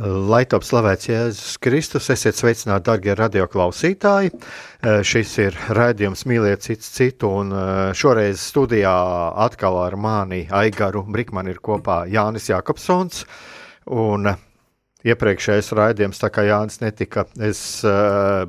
Lai 0.00 0.46
top 0.48 0.64
slavēts 0.64 1.10
Jēzus 1.10 1.58
Kristus, 1.60 2.06
esiet 2.08 2.38
sveicināti, 2.38 2.86
darbie 2.86 3.12
radioklausītāji. 3.18 4.30
Eh, 4.32 5.00
šis 5.04 5.32
ir 5.42 5.56
raidījums 5.76 6.22
Mīliet 6.24 6.62
cits 6.64 6.88
citu, 6.94 7.28
un 7.42 7.50
eh, 7.52 7.80
šoreiz 7.92 8.40
studijā 8.40 8.94
atkal 9.44 9.76
ar 9.82 9.98
mani 10.00 10.46
Aigaru 10.48 11.02
Brikmanu 11.04 11.52
ir 11.52 11.60
kopā 11.60 12.06
Jānis 12.08 12.48
Jakobsons. 12.48 13.26
Un 13.92 14.30
iepriekšējais 15.04 15.68
raidījums, 15.76 16.22
tā 16.22 16.30
kā 16.32 16.46
Jānis 16.48 16.80
netika, 16.80 17.26
es 17.40 17.82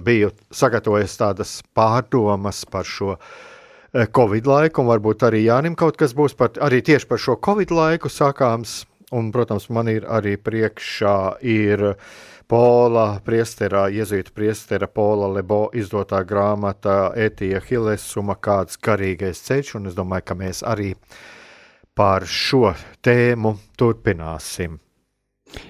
biju 0.03 0.31
sagatavojis 0.55 1.17
tādas 1.19 1.57
pārdomas 1.75 2.63
par 2.69 2.88
šo 2.88 3.17
Covid 3.91 4.47
laiku, 4.47 4.83
un 4.83 4.91
varbūt 4.91 5.27
arī 5.27 5.44
Jānim 5.49 5.75
kaut 5.79 5.99
kas 5.99 6.16
būs 6.16 6.35
par, 6.39 6.55
arī 6.63 6.79
tieši 6.83 7.07
par 7.11 7.19
šo 7.23 7.38
Covid 7.44 7.75
laiku 7.75 8.11
sākāms 8.11 8.81
Un, 9.11 9.31
protams, 9.31 9.67
man 9.69 9.89
ir 9.91 10.05
arī 10.07 10.37
priekšā 10.39 11.15
ir 11.43 11.81
Pola 12.51 13.19
Priestera, 13.23 13.85
Jēzus 13.91 14.31
Priestera 14.35 14.87
Pola 14.87 15.27
Lebo 15.31 15.65
izdotā 15.75 16.21
grāmata 16.27 17.11
Etija 17.15 17.59
Hilesuma, 17.63 18.37
kāds 18.39 18.79
garīgais 18.79 19.43
ceļš, 19.47 19.75
un 19.79 19.91
es 19.91 19.95
domāju, 19.95 20.27
ka 20.31 20.37
mēs 20.39 20.63
arī 20.67 20.93
par 21.95 22.23
šo 22.27 22.73
tēmu 23.03 23.57
turpināsim. 23.79 24.79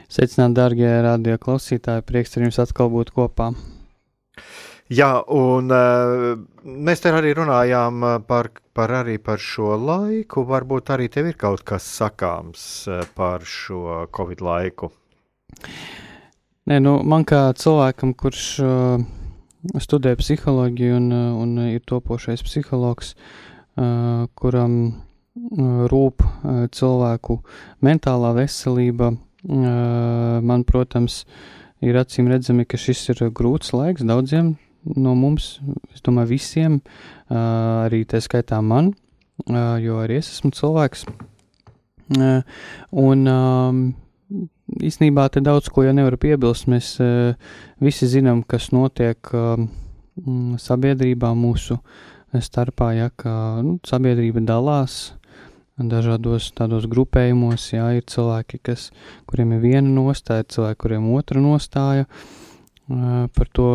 Sveicināt, 0.09 0.53
darbie 0.57 0.89
radio 1.01 1.37
klausītāji, 1.41 2.05
prieks 2.05 2.37
ar 2.37 2.45
jums 2.45 2.61
atkal 2.61 2.91
būt 2.93 3.13
kopā. 3.15 3.51
Jā, 4.91 5.21
un 5.31 5.71
uh, 5.71 6.33
mēs 6.67 6.99
te 6.99 7.13
arī 7.15 7.29
runājām 7.37 8.01
eh, 8.03 8.15
par, 8.27 8.49
par, 8.75 8.91
arī 8.99 9.13
par 9.23 9.39
šo 9.39 9.77
laiku. 9.79 10.41
Varbūt 10.49 10.89
arī 10.91 11.05
tev 11.07 11.29
ir 11.29 11.37
kaut 11.39 11.61
kas 11.63 11.85
sakāms 11.87 12.63
uh, 12.91 13.05
par 13.15 13.45
šo 13.47 14.01
Covid 14.11 14.41
laiku. 14.43 14.89
Nē, 16.67 16.81
nu, 16.83 16.97
man 17.07 17.23
kā 17.23 17.39
cilvēkam, 17.55 18.11
kurš 18.19 18.41
uh, 18.65 19.05
studē 19.79 20.11
psiholoģiju 20.19 20.97
un, 20.97 21.07
un 21.39 21.53
ir 21.69 21.85
topošais 21.87 22.43
psihologs, 22.43 23.13
uh, 23.15 24.25
kuram 24.35 24.75
uh, 24.89 25.85
rūp 25.93 26.25
uh, 26.25 26.65
cilvēku 26.67 27.37
mentālā 27.79 28.33
veselība, 28.41 29.13
uh, 29.15 30.35
man, 30.43 30.67
protams, 30.67 31.21
ir 31.79 32.01
acīm 32.03 32.27
redzami, 32.27 32.67
ka 32.67 32.75
šis 32.75 33.05
ir 33.15 33.23
grūts 33.31 33.71
laiks 33.77 34.03
daudziem 34.03 34.51
no 34.85 35.13
mums, 35.15 35.59
es 35.93 36.03
domāju, 36.05 36.31
visiem, 36.35 36.79
arī 37.29 38.03
tā 38.09 38.21
skaitā 38.23 38.61
man, 38.65 38.91
jo 39.81 39.99
arī 40.01 40.19
es 40.21 40.31
esmu 40.35 40.51
cilvēks. 40.57 41.05
Un 42.91 43.29
īsnībā 44.81 45.27
te 45.31 45.43
daudz 45.43 45.69
ko 45.71 45.85
jau 45.85 45.93
nevar 45.95 46.17
piebilst. 46.21 46.67
Mēs 46.71 46.95
visi 47.83 48.09
zinām, 48.11 48.43
kas 48.43 48.71
notiek 48.75 49.31
sabiedrībā 50.61 51.31
mūsu 51.37 51.79
starpā, 52.31 52.91
ja 52.95 53.09
ka 53.15 53.33
nu, 53.63 53.79
sabiedrība 53.87 54.43
dalās 54.47 55.13
dažādos 55.81 56.51
tādos 56.53 56.83
grupējumos, 56.85 57.71
jā, 57.73 57.87
ir 57.97 58.03
cilvēki, 58.05 58.59
kas, 58.61 58.91
kuriem 59.25 59.55
ir 59.55 59.63
viena 59.63 59.89
nostāja, 59.89 60.45
cilvēki, 60.45 60.77
kuriem 60.83 61.07
otra 61.15 61.41
nostāja. 61.41 62.05
Uh, 62.05 62.40
par 63.35 63.47
to 63.55 63.67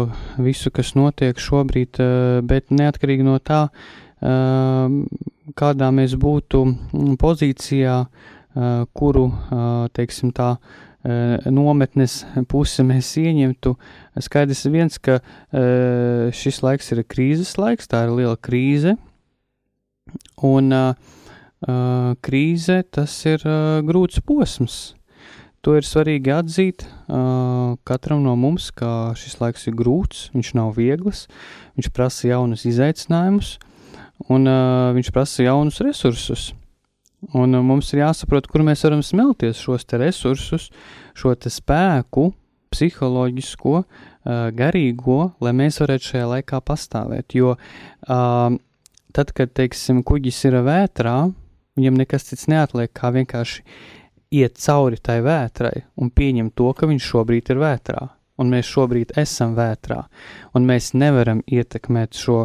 visu, 0.43 0.71
kas 0.75 0.95
notiek 0.99 1.39
šobrīd, 1.41 1.97
bet 2.45 2.69
neatkarīgi 2.75 3.25
no 3.25 3.39
tā, 3.41 3.71
kādā 5.57 5.89
mēs 5.95 6.17
būtu 6.21 6.65
pozīcijā, 7.21 7.97
kuru, 8.97 9.27
teiksim 9.97 10.33
tā, 10.37 10.57
nometnes 11.53 12.25
pusi 12.51 12.83
mēs 12.83 13.13
ieņemtu. 13.21 13.77
Skaidrs 14.27 14.65
viens, 14.73 14.99
ka 14.99 15.21
šis 16.35 16.63
laiks 16.67 16.93
ir 16.93 17.05
krīzes 17.07 17.55
laiks, 17.61 17.87
tā 17.89 18.05
ir 18.09 18.17
liela 18.17 18.37
krīze, 18.37 18.97
un 20.45 20.73
krīze 22.27 22.83
tas 22.91 23.15
ir 23.29 23.45
grūts 23.87 24.21
posms. 24.27 24.81
To 25.67 25.73
ir 25.75 25.83
svarīgi 25.83 26.31
atzīt 26.31 26.85
uh, 26.87 27.75
katram 27.83 28.21
no 28.23 28.37
mums, 28.39 28.69
ka 28.71 29.17
šis 29.19 29.41
laiks 29.41 29.67
ir 29.67 29.75
grūts, 29.75 30.29
viņš 30.31 30.51
nav 30.55 30.77
viegls, 30.79 31.25
viņš 31.75 31.89
prasa 31.91 32.29
jaunus 32.29 32.63
izaicinājumus 32.71 33.57
un 34.31 34.47
uh, 34.47 34.93
viņš 34.95 35.11
prasa 35.11 35.43
jaunus 35.43 35.81
resursus. 35.83 36.53
Un 37.35 37.59
uh, 37.59 37.65
mums 37.67 37.91
ir 37.91 38.05
jāsaprot, 38.05 38.47
kur 38.47 38.63
mēs 38.63 38.87
varam 38.87 39.03
smelties 39.03 39.59
šos 39.59 39.89
resursus, 39.99 40.69
šo 41.19 41.35
spēku, 41.35 42.29
psiholoģisko, 42.71 43.77
uh, 43.83 44.47
garīgo, 44.55 45.33
lai 45.43 45.57
mēs 45.65 45.83
varētu 45.83 46.13
šajā 46.13 46.31
laikā 46.37 46.63
pastāvēt. 46.63 47.35
Jo 47.35 47.57
uh, 47.57 48.55
tad, 49.11 49.35
kad, 49.35 49.51
teiksim, 49.51 50.07
kuģis 50.07 50.45
ir 50.47 50.61
vētrā, 50.63 51.19
viņam 51.75 52.03
nekas 52.07 52.31
cits 52.31 52.47
neatliek, 52.55 52.95
kā 52.95 53.11
vienkārši 53.19 53.67
iet 54.35 54.59
cauri 54.59 54.99
tai 55.03 55.21
vētrai 55.25 55.85
un 56.03 56.11
pieņemt 56.11 56.55
to, 56.59 56.71
ka 56.77 56.89
viņš 56.91 57.11
šobrīd 57.13 57.53
ir 57.53 57.61
vētrā, 57.63 58.07
un 58.43 58.51
mēs 58.53 58.69
šobrīd 58.69 59.15
esam 59.21 59.55
vētrā, 59.57 60.03
un 60.55 60.67
mēs 60.69 60.93
nevaram 60.99 61.43
ietekmēt 61.47 62.19
šo 62.19 62.41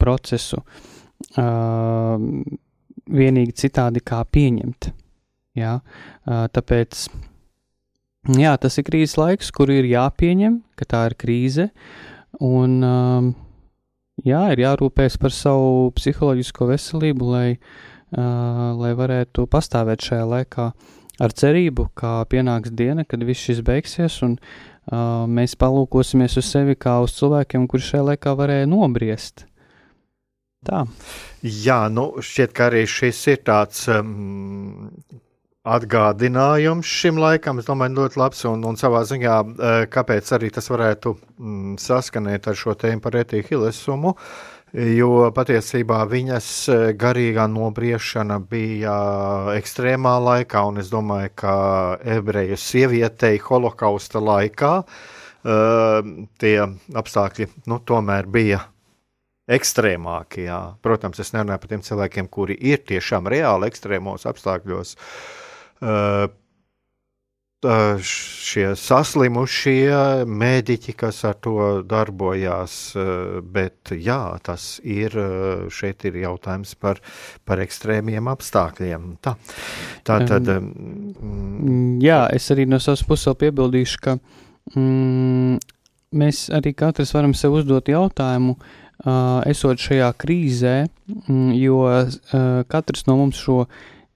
procesu 0.00 0.60
uh, 0.62 2.16
vienīgi 3.06 3.56
citādi 3.64 4.02
kā 4.04 4.22
pieņemt. 4.24 4.92
Jā? 5.56 5.78
Uh, 5.80 6.44
tāpēc 6.52 7.06
jā, 8.36 8.52
tas 8.60 8.78
ir 8.78 8.86
krīzes 8.86 9.16
laiks, 9.18 9.50
kur 9.50 9.72
ir 9.72 9.88
jāpieņem, 9.88 10.60
ka 10.78 10.88
tā 10.88 11.02
ir 11.10 11.16
krīze, 11.18 11.70
un 12.44 12.78
uh, 12.86 13.32
jā, 14.22 14.44
ir 14.54 14.62
jārūpēs 14.62 15.18
par 15.22 15.34
savu 15.34 15.90
psiholoģisko 15.96 16.70
veselību, 16.70 17.32
lai, 17.32 17.48
uh, 17.56 18.76
lai 18.78 18.92
varētu 18.98 19.48
pastāvēt 19.50 20.06
šajā 20.06 20.28
laikā. 20.36 20.70
Uh, 20.70 20.95
ar 21.22 21.34
cerību, 21.36 21.90
ka 21.96 22.20
pienāks 22.30 22.72
diena, 22.76 23.06
kad 23.08 23.24
viss 23.26 23.48
šis 23.48 23.62
beigsies, 23.66 24.20
un 24.26 24.36
uh, 24.38 25.26
mēs 25.28 25.56
palūkosimies 25.60 26.38
uz 26.40 26.48
sevi 26.48 26.76
kā 26.78 26.98
uz 27.04 27.16
cilvēkiem, 27.18 27.68
kurš 27.70 27.92
šajā 27.92 28.08
laikā 28.12 28.34
varēja 28.38 28.70
nobriest. 28.70 29.46
Tā. 30.66 30.82
Jā, 31.46 31.84
nu 31.92 32.08
šķiet, 32.24 32.52
ka 32.56 32.70
arī 32.70 32.82
šis 32.90 33.20
ir 33.30 33.44
tāds 33.46 33.84
um, 33.92 34.88
atgādinājums 35.62 36.90
šim 36.90 37.20
laikam. 37.22 37.60
Es 37.62 37.68
domāju, 37.68 38.00
ļoti 38.00 38.18
labs 38.18 38.42
un, 38.50 38.64
un 38.66 38.78
savā 38.80 39.04
ziņā, 39.06 39.36
kāpēc 39.92 40.32
arī 40.34 40.50
tas 40.54 40.66
varētu 40.72 41.14
mm, 41.14 41.78
saskanēt 41.82 42.50
ar 42.50 42.58
šo 42.58 42.74
tēmu 42.82 43.04
par 43.04 43.20
etīhilesumu. 43.22 44.16
Uh, 44.16 44.55
jo 44.74 45.28
patiesībā 45.34 46.02
viņas 46.10 46.48
e, 46.68 46.78
garīgā 46.98 47.46
nobriešana 47.50 48.38
bija 48.50 48.94
ekstrēmā 49.56 50.16
laikā, 50.24 50.64
un 50.68 50.80
es 50.82 50.90
domāju, 50.92 51.32
ka 51.42 51.56
ebreju 52.16 52.58
sievietei 52.60 53.38
holokausta 53.42 54.22
laikā 54.22 54.72
uh, 54.82 56.08
tie 56.42 56.56
apstākļi 56.98 57.48
nu, 57.70 57.78
tomēr 57.86 58.26
bija 58.26 58.64
ekstrēmāki. 59.46 60.46
Jā. 60.48 60.60
Protams, 60.82 61.20
es 61.22 61.30
nerunāju 61.34 61.62
par 61.62 61.72
tiem 61.72 61.84
cilvēkiem, 61.86 62.30
kuri 62.32 62.56
ir 62.72 62.82
tiešām 62.86 63.30
reāli 63.30 63.70
ekstrēmos 63.70 64.26
apstākļos. 64.26 64.96
Uh, 65.76 66.26
šie 68.06 68.66
saslimušie 68.78 70.24
mēdīķi, 70.28 70.94
kas 70.98 71.22
ar 71.28 71.36
to 71.42 71.82
darbojās, 71.86 72.76
bet 73.52 73.92
jā, 73.92 74.20
tas 74.46 74.78
ir, 74.84 75.16
šeit 75.72 76.06
ir 76.08 76.20
jautājums 76.22 76.74
par, 76.80 77.02
par 77.44 77.62
ekstrēmiem 77.64 78.30
apstākļiem. 78.32 79.12
Tā, 79.24 79.36
tā 80.06 80.18
tad. 80.28 80.50
Mm, 80.56 81.98
jā, 82.04 82.24
es 82.34 82.50
arī 82.54 82.68
no 82.70 82.80
savas 82.82 83.04
puses 83.06 83.38
piebildīšu, 83.40 84.02
ka 84.04 84.18
mm, 84.74 85.60
mēs 86.16 86.46
arī 86.54 86.74
katrs 86.76 87.14
varam 87.16 87.34
sev 87.36 87.58
uzdot 87.60 87.90
jautājumu, 87.90 88.56
uh, 88.56 88.86
esot 89.46 89.80
šajā 89.82 90.08
krīzē, 90.18 90.76
mm, 91.28 91.50
jo 91.58 91.82
katrs 92.70 93.06
no 93.06 93.18
mums 93.20 93.40
šo 93.42 93.66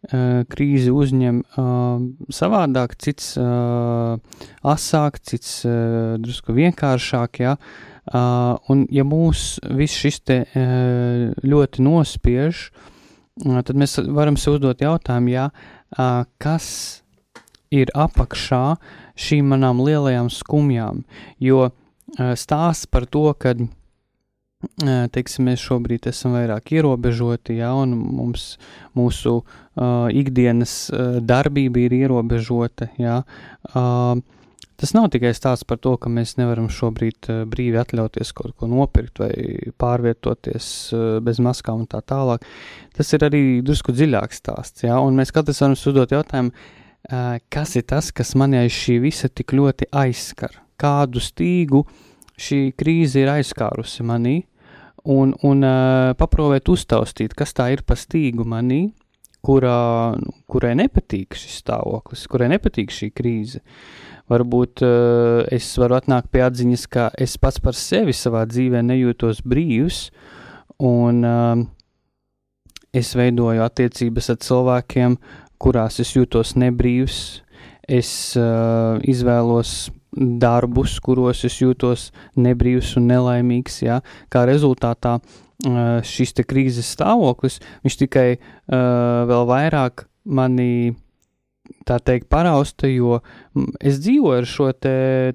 krīzi 0.01 0.93
uzņem 0.97 1.43
uh, 1.45 2.01
savādāk, 2.33 2.95
cits 2.97 3.35
uh, 3.37 4.17
asāk, 4.65 5.19
cits 5.21 5.59
uh, 5.69 6.17
drusku 6.21 6.55
vienkāršāk, 6.57 7.43
ja, 7.45 7.57
uh, 8.09 8.57
un 8.73 8.87
ja 8.89 9.05
mūs 9.05 9.59
viss 9.77 10.01
šis 10.01 10.23
te 10.25 10.39
uh, 10.47 11.27
ļoti 11.45 11.85
nospiež, 11.85 12.63
uh, 13.45 13.61
tad 13.61 13.77
mēs 13.77 13.99
varam 14.09 14.41
sev 14.41 14.57
uzdot 14.57 14.81
jautājumu, 14.81 15.35
ja, 15.35 15.51
uh, 15.99 16.25
kas 16.41 16.71
ir 17.69 17.93
apakšā 17.93 18.65
šīm 19.21 19.53
manām 19.53 19.85
lielajām 19.85 20.33
skumjām, 20.33 21.05
jo 21.45 21.67
uh, 21.69 22.33
stāsts 22.41 22.89
par 22.89 23.05
to, 23.05 23.29
kad 23.37 23.61
teiksim, 25.13 25.47
mēs 25.49 25.63
šobrīd 25.65 26.09
esam 26.11 26.35
vairāk 26.37 26.75
ierobežoti, 26.77 27.57
ja, 27.61 27.73
un 27.77 27.95
mums, 27.97 28.59
mūsu 28.99 29.39
uh, 29.41 30.11
ikdienas 30.13 30.75
uh, 30.93 31.17
darbība 31.25 31.87
ir 31.87 31.97
ierobežota. 32.03 32.91
Ja, 33.01 33.23
uh, 33.73 34.21
tas 34.81 34.93
nav 34.97 35.09
tikai 35.15 35.33
stāsts 35.37 35.65
par 35.69 35.81
to, 35.81 35.95
ka 36.01 36.13
mēs 36.13 36.37
nevaram 36.37 36.69
šobrīd 36.73 37.31
brīvi 37.53 37.81
atļauties 37.81 38.35
kaut 38.37 38.53
ko 38.57 38.69
nopirkt 38.69 39.23
vai 39.23 39.33
pārvietoties 39.81 40.69
bez 41.25 41.41
maskām 41.41 41.83
un 41.85 41.89
tā 41.89 42.01
tālāk. 42.05 42.45
Tas 42.97 43.13
ir 43.17 43.25
arī 43.29 43.43
drusku 43.65 43.93
dziļāks 43.97 44.41
stāsts, 44.41 44.85
ja, 44.85 45.01
un 45.01 45.17
mēs 45.21 45.33
katrs 45.37 45.61
varam 45.65 45.77
uzdot 45.77 46.17
jautājumu, 46.17 46.53
kas 47.53 47.77
ir 47.77 47.85
tas, 47.93 48.09
kas 48.13 48.33
mani 48.41 48.61
aiz 48.61 48.73
šī 48.73 49.01
visa 49.05 49.29
tik 49.29 49.53
ļoti 49.57 49.89
aizskar, 50.01 50.57
kādu 50.81 51.21
stīgu 51.21 51.85
šī 52.41 52.71
krīze 52.81 53.21
ir 53.21 53.35
aizskārusi 53.35 54.05
manī, 54.09 54.39
un, 55.05 55.35
un 55.47 55.65
uh, 55.65 56.13
paprovēt 56.19 56.69
uztaustīt, 56.73 57.35
kas 57.37 57.55
tā 57.57 57.71
ir 57.75 57.85
pa 57.87 57.97
stīgu 57.99 58.45
manī, 58.49 58.91
kurā, 59.45 60.17
kurai 60.51 60.75
nepatīk 60.77 61.37
šis 61.39 61.61
stāvoklis, 61.63 62.27
kurai 62.31 62.51
nepatīk 62.53 62.93
šī 62.93 63.11
krīze. 63.17 63.63
Varbūt 64.31 64.85
uh, 64.87 65.43
es 65.51 65.73
varu 65.81 65.97
atnākt 65.99 66.31
pie 66.31 66.45
atziņas, 66.47 66.87
ka 66.93 67.09
es 67.19 67.37
pats 67.41 67.63
par 67.63 67.75
sevi 67.75 68.15
savā 68.15 68.45
dzīvē 68.47 68.83
nejūtos 68.87 69.43
brīvs, 69.43 70.09
un 70.87 71.25
uh, 71.27 71.63
es 72.95 73.15
veidoju 73.19 73.65
attiecības 73.65 74.31
ar 74.35 74.43
cilvēkiem, 74.45 75.17
kurās 75.61 76.01
es 76.03 76.15
jūtos 76.17 76.55
nebrīvs. 76.61 77.41
Es 77.91 78.11
uh, 78.39 79.01
izvēlos 79.03 79.91
darbus, 80.17 80.99
kuros 81.01 81.45
es 81.47 81.61
jūtos 81.61 82.11
nebrīvs 82.37 82.97
un 82.99 83.07
nelaimīgs. 83.11 83.83
Ja? 83.87 84.01
Kā 84.33 84.45
rezultātā 84.49 85.19
šis 86.07 86.35
krīzes 86.49 86.89
stāvoklis, 86.97 87.61
tikai 87.85 88.39
uh, 88.39 89.25
vēl 89.29 89.47
vairāk 89.51 90.07
mani 90.25 90.95
tā 91.87 91.99
teikt 92.03 92.29
parausta, 92.33 92.89
jo 92.89 93.21
es 93.81 94.01
dzīvoju 94.01 94.39
ar 94.41 94.49
šo 94.49 94.71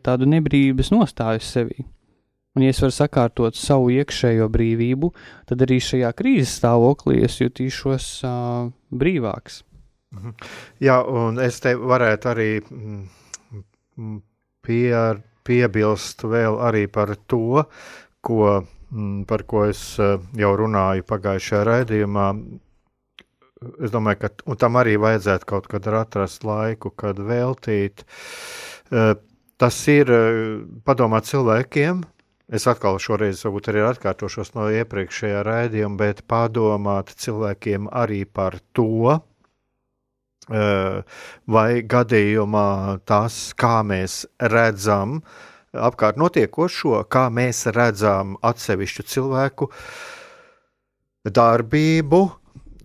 tādu 0.04 0.25
nebrīvības 0.30 0.92
nostāju 0.92 1.44
sevī. 1.45 1.86
Un, 2.56 2.63
ja 2.63 2.71
es 2.71 2.80
varu 2.80 2.94
sakārtot 2.95 3.57
savu 3.60 3.89
iekšējo 3.92 4.48
brīvību, 4.51 5.10
tad 5.50 5.63
arī 5.66 5.81
šajā 5.83 6.12
krīzes 6.16 6.54
stāvoklī 6.62 7.19
es 7.28 7.36
jutīšos 7.42 8.07
uh, 8.24 8.69
brīvāks. 8.92 9.63
Mhm. 10.16 10.36
Jā, 10.83 11.01
un 11.04 11.42
es 11.44 11.60
te 11.60 11.75
varētu 11.75 12.31
arī 12.31 12.50
pie, 14.66 14.92
piebilst 15.46 16.26
vēl 16.26 16.60
arī 16.68 16.86
par 16.92 17.14
to, 17.30 17.66
ko, 18.26 18.40
mm, 18.92 19.26
par 19.30 19.46
ko 19.50 19.66
es 19.70 19.84
eh, 20.02 20.18
jau 20.40 20.54
runāju 20.62 21.06
pagājušajā 21.10 21.62
raidījumā. 21.70 22.30
Es 23.82 23.94
domāju, 23.94 24.26
ka 24.26 24.58
tam 24.62 24.82
arī 24.82 24.98
vajadzētu 25.02 25.48
kaut 25.50 25.70
kad 25.72 25.88
atrast 25.88 26.44
laiku, 26.46 26.92
kad 26.92 27.22
veltīt. 27.22 28.04
Eh, 28.92 29.14
tas 29.62 29.80
ir 29.94 30.12
eh, 30.12 30.44
padomāt 30.86 31.30
cilvēkiem, 31.30 32.04
Es 32.54 32.68
atkal 32.70 33.00
šoreiz 33.02 33.40
varbūt 33.42 33.72
arī 33.72 33.82
atkārtošos 33.88 34.52
no 34.54 34.68
iepriekšējā 34.70 35.40
raidījuma, 35.48 35.98
bet 35.98 36.20
padomāt 36.30 37.10
cilvēkiem 37.18 37.88
arī 37.90 38.22
par 38.30 38.60
to, 38.78 39.16
vai 40.47 41.69
gadījumā 41.81 42.69
tas, 43.06 43.53
kā 43.57 43.80
mēs 43.88 44.24
redzam 44.39 45.21
apkārt 45.75 46.19
notiekošo, 46.21 47.01
kā 47.12 47.27
mēs 47.33 47.65
redzam 47.75 48.38
atsevišķu 48.45 49.06
cilvēku 49.12 49.69
darbību. 51.25 52.21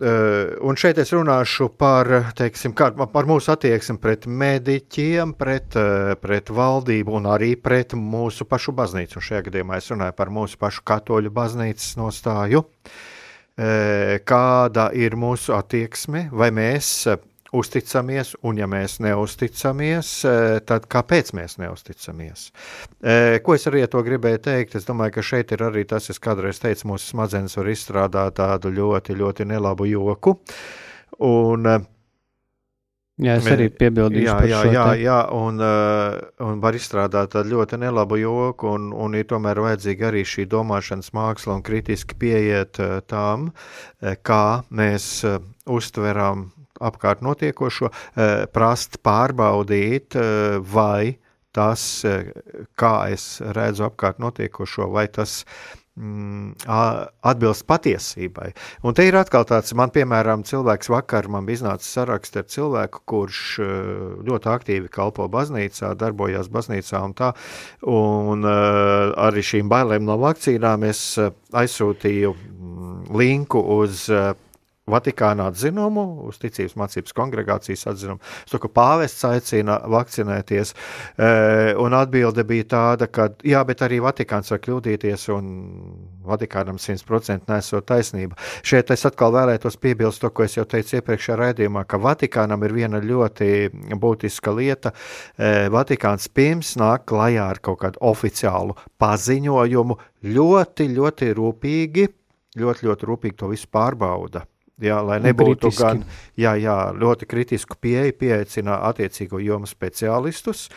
Un 0.01 0.79
šeit 0.81 0.97
es 0.97 1.11
runāšu 1.13 1.67
par, 1.77 2.09
teiksim, 2.33 2.73
kā, 2.73 2.89
par 3.13 3.27
mūsu 3.29 3.51
attieksmi 3.53 4.01
pret 4.01 4.25
mediķiem, 4.25 5.35
pret, 5.37 5.77
pret 6.23 6.49
valdību 6.49 7.19
un 7.19 7.29
arī 7.29 7.53
pret 7.53 7.93
mūsu 7.93 8.47
pašu 8.49 8.73
baznīcu. 8.73 9.19
Un 9.19 9.27
šajā 9.27 9.45
gadījumā 9.45 9.77
es 9.77 9.91
runāju 9.93 10.17
par 10.17 10.33
mūsu 10.33 10.57
pašu 10.57 10.81
katoļu 10.89 11.29
baznīcas 11.37 11.93
nostāju. 12.01 12.65
Kāda 14.25 14.89
ir 14.97 15.13
mūsu 15.21 15.53
attieksme, 15.53 16.31
vai 16.33 16.49
mēs 16.55 17.05
uzticamies, 17.51 18.33
un 18.47 18.59
ja 18.61 18.67
mēs 18.69 18.97
neusticamies, 19.03 20.11
eh, 20.25 20.59
tad 20.65 20.87
kāpēc 20.91 21.33
mēs 21.35 21.57
neusticamies? 21.59 22.49
Eh, 23.03 23.39
ko 23.43 23.55
es 23.55 23.67
arī 23.67 23.83
ar 23.83 23.91
to 23.91 24.03
gribēju 24.03 24.39
teikt? 24.39 24.75
Es 24.75 24.85
domāju, 24.87 25.17
ka 25.19 25.21
šeit 25.21 25.51
ir 25.51 25.65
arī 25.67 25.85
tas, 25.87 26.09
es 26.09 26.19
kādreiz 26.19 26.59
teicu, 26.63 26.87
mūsu 26.87 27.11
smadzenes 27.11 27.57
var 27.57 27.65
izstrādāt 27.65 28.39
tādu 28.39 28.71
ļoti, 28.71 29.17
ļoti 29.19 29.45
nelabu 29.45 29.85
joku. 29.85 30.39
Un, 31.19 31.65
eh, 31.65 31.79
Jā, 33.21 33.35
es 33.35 33.45
arī 33.45 33.69
piebildīšu. 33.69 34.25
Jā, 34.25 34.39
jā, 34.47 34.71
jā, 34.71 34.85
jā 34.97 35.31
un, 35.35 35.59
un 35.59 36.61
var 36.61 36.73
izstrādāt 36.73 37.29
tādu 37.35 37.51
ļoti 37.51 37.77
nelabu 37.77 38.17
joku, 38.17 38.71
un, 38.73 38.91
un 38.93 39.13
ir 39.13 39.25
tomēr 39.25 39.59
vajadzīga 39.61 40.07
arī 40.09 40.23
šī 40.25 40.47
domāšanas 40.49 41.11
māksla 41.13 41.53
un 41.53 41.61
kritiski 41.61 42.15
pieiet 42.15 42.79
tām, 43.05 43.51
kā 44.23 44.63
mēs 44.71 45.21
uztveram 45.67 46.49
apkārt 46.81 47.25
notiekošo, 47.25 47.91
eh, 48.15 48.45
prast 48.53 49.01
pārbaudīt, 49.05 50.15
eh, 50.15 50.57
vai 50.59 51.17
tas, 51.53 52.05
eh, 52.05 52.31
kā 52.77 53.11
es 53.11 53.41
redzu 53.41 53.89
apkārt 53.89 54.19
notiekošo, 54.19 54.89
vai 54.91 55.07
tas 55.07 55.45
mm, 55.99 56.53
atbilst 57.27 57.65
patiesībai. 57.67 58.53
Un 58.87 58.95
te 58.95 59.03
ir 59.05 59.17
atkal 59.19 59.43
tāds, 59.45 59.73
man 59.75 59.91
piemēram, 59.91 60.45
cilvēks 60.47 60.87
vakar 60.89 61.27
man 61.27 61.45
bija 61.45 61.59
iznācis 61.59 61.91
saraksts 61.91 62.39
ar 62.39 62.45
cilvēku, 62.47 63.01
kurš 63.05 63.41
ļoti 64.23 64.49
aktīvi 64.53 64.89
kalpo 64.89 65.27
baznīcā, 65.27 65.91
darbojās 65.99 66.47
baznīcā 66.47 67.03
un 67.03 67.13
tā, 67.13 67.33
un 67.83 68.47
arī 68.47 69.43
šīm 69.43 69.67
bailēm 69.69 70.07
no 70.07 70.15
vakcīnām 70.23 70.87
es 70.87 71.19
aizsūtīju 71.19 72.33
mm, 72.39 73.11
linku 73.11 73.59
uz 73.81 74.07
Vatikāna 74.91 75.49
atzinumu, 75.51 76.05
uz 76.29 76.39
ticības 76.41 76.77
mācības 76.79 77.15
kongregācijas 77.17 77.87
atzinumu, 77.91 78.21
to, 78.49 78.59
ka 78.61 78.71
pāvests 78.71 79.25
aicina 79.27 79.79
vakcinēties, 79.91 80.73
e, 81.17 81.31
un 81.81 81.95
atbilde 81.97 82.45
bija 82.47 82.67
tāda, 82.75 83.07
ka 83.11 83.29
jā, 83.47 83.63
bet 83.67 83.83
arī 83.85 84.01
Vatikāns 84.03 84.51
var 84.53 84.61
kļūdīties, 84.65 85.27
un 85.35 85.51
Vatikānam 86.27 86.77
100% 86.81 87.49
nesot 87.49 87.87
taisnība. 87.89 88.37
Šeit 88.67 88.91
es 88.93 89.05
atkal 89.09 89.33
vēlētos 89.35 89.79
piebilst 89.81 90.21
to, 90.21 90.29
ko 90.29 90.45
es 90.45 90.57
jau 90.57 90.67
teicu 90.69 90.99
iepriekšējā 90.99 91.39
raidījumā, 91.39 91.85
ka 91.89 91.99
Vatikānam 92.01 92.63
ir 92.67 92.75
viena 92.75 93.01
ļoti 93.01 93.71
būtiska 94.01 94.53
lieta. 94.55 94.93
E, 95.37 95.67
Vatikāns 95.73 96.29
pirms 96.33 96.75
nāk 96.81 97.07
klajā 97.09 97.49
ar 97.55 97.61
kaut 97.63 97.81
kādu 97.81 98.01
oficiālu 98.11 98.77
paziņojumu, 99.01 99.97
ļoti, 100.37 100.89
ļoti 100.95 101.33
rūpīgi, 101.37 102.07
ļoti, 102.61 102.87
ļoti 102.87 103.09
rūpīgi 103.09 103.39
to 103.41 103.51
visu 103.51 103.69
pārbauda. 103.71 104.45
Jā, 104.81 104.97
lai 105.05 105.19
nebūtu 105.21 105.69
kritiski. 105.69 105.83
gan 105.83 106.03
jā, 106.39 106.55
jā, 106.57 106.77
ļoti 106.97 107.27
kritisku 107.29 107.77
pieeju, 107.81 108.15
pieaicina 108.17 108.79
attiecīgo 108.89 109.37
jomu 109.43 109.69
speciālistus, 109.69 110.67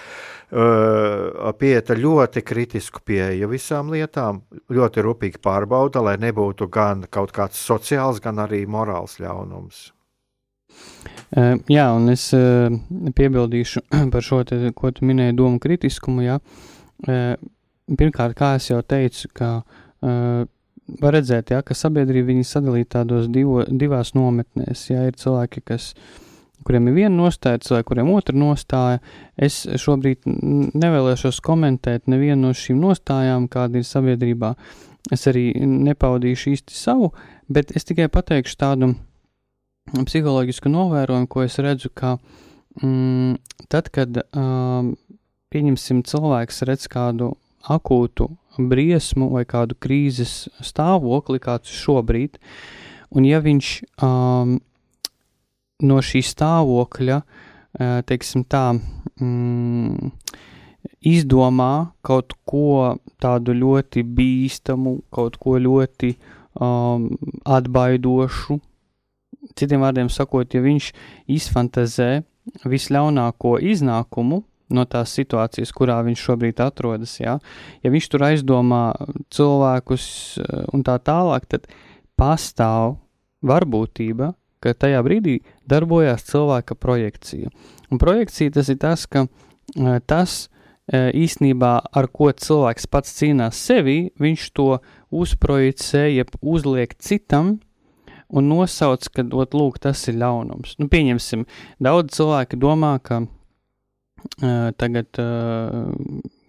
pieeja 1.59 1.97
ļoti 1.99 2.43
kritisku 2.45 3.01
pieeju 3.05 3.49
visām 3.49 3.91
lietām, 3.95 4.43
ļoti 4.69 5.05
rūpīgi 5.09 5.41
pārbauda, 5.45 6.05
lai 6.05 6.17
nebūtu 6.21 6.69
gan 6.69 7.07
kaut 7.11 7.33
kāds 7.33 7.61
sociāls, 7.65 8.21
gan 8.21 8.45
arī 8.45 8.67
morāls 8.69 9.17
ļaunums. 9.25 9.87
Jā, 11.71 11.89
un 11.97 12.13
es 12.13 12.29
piebildīšu 12.31 13.87
par 14.13 14.23
šo, 14.23 14.43
te, 14.45 14.61
ko 14.77 14.93
tu 14.95 15.09
minēji, 15.09 15.37
domu 15.39 15.63
kritiskumu. 15.63 16.27
Jā. 16.27 16.39
Pirmkārt, 17.05 18.37
kā 18.39 18.55
jau 18.63 18.81
teicu, 18.87 19.29
ka 19.37 19.49
uh, 19.61 20.45
var 21.01 21.17
redzēt, 21.17 21.53
jā, 21.55 21.63
ka 21.65 21.77
sabiedrība 21.77 22.33
viņi 22.33 22.47
sadalīta 22.49 23.01
tādos 23.01 23.29
divo, 23.33 23.63
divās 23.69 24.15
nometnēs. 24.17 24.89
Jā, 24.91 25.07
ir 25.09 25.19
cilvēki, 25.21 25.63
kas, 25.71 25.93
kuriem 26.67 26.91
ir 26.91 26.99
viena 26.99 27.15
nostāja, 27.17 27.63
cilvēki, 27.65 27.89
kuriem 27.91 28.13
otra 28.15 28.37
nostāja. 28.39 29.01
Es 29.37 29.63
šobrīd 29.81 30.29
nevēlēšos 30.29 31.41
komentēt 31.45 32.11
nevienu 32.13 32.49
no 32.49 32.53
šīm 32.57 32.83
nostājām, 32.85 33.49
kāda 33.53 33.81
ir 33.81 33.89
sabiedrībā. 33.89 34.55
Es 35.13 35.27
arī 35.29 35.51
nepaudīšu 35.61 36.55
īsti 36.55 36.77
savu, 36.77 37.11
bet 37.53 37.75
es 37.77 37.85
tikai 37.85 38.09
pateikšu 38.13 38.57
tādu 38.61 38.95
psiholoģisku 39.93 40.73
novērojumu, 40.73 41.29
ko 41.29 41.45
es 41.45 41.59
redzu, 41.61 41.91
ka 41.93 42.17
mm, 42.81 43.37
tad, 43.73 43.91
kad 43.93 44.23
um, 44.33 44.95
pieņemsim 45.53 46.01
cilvēks 46.09 46.65
redz 46.69 46.89
kādu 46.93 47.35
akūtu 47.71 48.31
briesmu 48.59 49.31
vai 49.35 49.45
kādu 49.49 49.77
krīzes 49.81 50.49
stāvokli, 50.65 51.41
kāds 51.43 51.73
šobrīd, 51.73 52.39
un 53.15 53.29
ja 53.29 53.41
viņš 53.45 53.71
um, 54.03 54.59
no 55.85 56.03
šī 56.03 56.23
stāvokļa, 56.25 57.23
uh, 57.23 57.97
teiksim 58.09 58.45
tā, 58.49 58.67
mm, 59.21 60.13
izdomā 61.15 61.73
kaut 62.05 62.37
ko 62.49 62.95
tādu 63.23 63.57
ļoti 63.57 64.05
bīstamu, 64.05 65.01
kaut 65.15 65.41
ko 65.41 65.59
ļoti 65.59 66.15
um, 66.61 67.11
atbaidošu, 67.45 68.61
Citiem 69.53 69.83
vārdiem 69.85 70.09
sakot, 70.09 70.55
ja 70.57 70.63
viņš 70.65 70.89
izfantazē 71.31 72.25
visļaunāko 72.65 73.59
iznākumu 73.61 74.41
no 74.73 74.85
tās 74.89 75.13
situācijas, 75.17 75.73
kurā 75.75 75.99
viņš 76.07 76.23
šobrīd 76.29 76.63
atrodas, 76.65 77.19
ja, 77.21 77.39
ja 77.85 77.93
viņš 77.93 78.09
tur 78.13 78.27
aizdomā 78.29 78.85
cilvēkus 79.35 80.07
eh, 80.41 80.65
un 80.75 80.85
tā 80.87 80.97
tālāk, 81.03 81.49
tad 81.51 81.69
pastāv 82.19 82.99
varbūtība, 83.45 84.33
ka 84.65 84.73
tajā 84.73 85.03
brīdī 85.05 85.39
darbojās 85.69 86.25
cilvēka 86.31 86.77
projekcija. 86.81 87.53
Un 87.93 88.01
projekcija 88.01 88.55
tas 88.57 88.71
ir 88.73 88.81
tas, 88.81 89.05
ka 89.07 89.27
eh, 89.27 90.01
tas 90.09 90.47
eh, 90.89 91.11
īsnībā, 91.13 91.75
ar 91.93 92.09
ko 92.09 92.31
cilvēks 92.33 92.89
pats 92.89 93.15
cīnās 93.21 93.61
sevi, 93.61 94.15
viņš 94.21 94.49
to 94.57 94.71
uzprojicē, 95.15 96.09
jeb 96.15 96.33
uzliek 96.41 96.97
citam, 96.99 97.59
un 98.35 98.49
nosauc, 98.51 99.07
ka, 99.15 99.23
ot, 99.37 99.55
lūk, 99.55 99.79
tas 99.85 100.01
ir 100.11 100.19
ļaunums. 100.19 100.79
Nu, 100.81 100.89
pieņemsim, 100.91 101.45
daudz 101.85 102.17
cilvēki 102.17 102.59
domā, 102.59 102.97
ka 103.05 103.23
tagad 104.81 105.21
uh, 105.23 105.91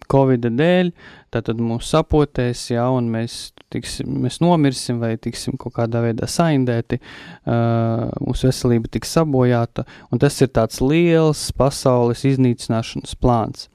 Covid 0.06 0.46
dēļ, 0.54 0.92
tad 1.34 1.50
mūs 1.58 1.90
sapotēs, 1.90 2.68
un 2.78 3.10
mēs, 3.10 3.50
tiksim, 3.74 4.20
mēs 4.22 4.38
nomirsim 4.42 5.00
vai 5.02 5.16
tiksim 5.18 5.58
kaut 5.58 5.74
kādā 5.80 6.04
veidā 6.04 6.28
saindēti, 6.30 7.00
uh, 7.00 8.06
mūsu 8.22 8.50
veselība 8.50 8.90
tiks 8.94 9.16
sabojāta, 9.18 9.86
un 10.14 10.22
tas 10.22 10.38
ir 10.44 10.52
tāds 10.54 10.82
liels 10.84 11.48
pasaules 11.58 12.22
iznīcināšanas 12.28 13.18
plāns. 13.18 13.66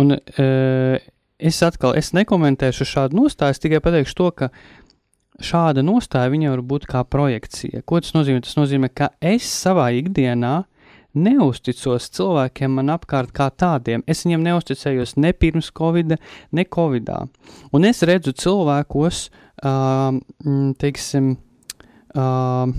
Un 0.00 0.16
uh, 0.16 0.96
es 1.40 1.62
atkal, 1.66 1.96
es 1.98 2.14
nekomentēšu 2.16 2.88
šādu 2.88 3.20
nostāju, 3.20 3.56
es 3.56 3.60
tikai 3.62 3.84
pateikšu 3.84 4.16
to, 4.16 4.30
ka 4.40 4.48
uh, 4.48 4.66
šāda 5.44 5.84
nostāja 5.84 6.30
viņa 6.32 6.52
var 6.54 6.62
būt 6.66 6.86
kā 6.90 7.02
projekcija. 7.08 7.82
Ko 7.88 8.00
tas 8.02 8.14
nozīmē? 8.16 8.42
Tas 8.44 8.56
nozīmē, 8.58 8.90
ka 8.92 9.10
es 9.20 9.48
savā 9.48 9.90
ikdienā 9.98 10.60
neusticos 11.14 12.08
cilvēkiem 12.16 12.78
man 12.78 12.92
apkārt 12.94 13.34
kā 13.36 13.50
tādiem. 13.50 14.04
Es 14.06 14.24
viņiem 14.26 14.46
neusticējos 14.46 15.16
ne 15.18 15.32
pirms 15.32 15.72
Covid, 15.76 16.16
ne 16.52 16.64
Covidā. 16.64 17.24
Un 17.72 17.86
es 17.88 18.02
redzu 18.06 18.34
cilvēkos, 18.36 19.28
uh, 19.64 20.18
teiksim, 20.80 21.36
uh, 22.14 22.74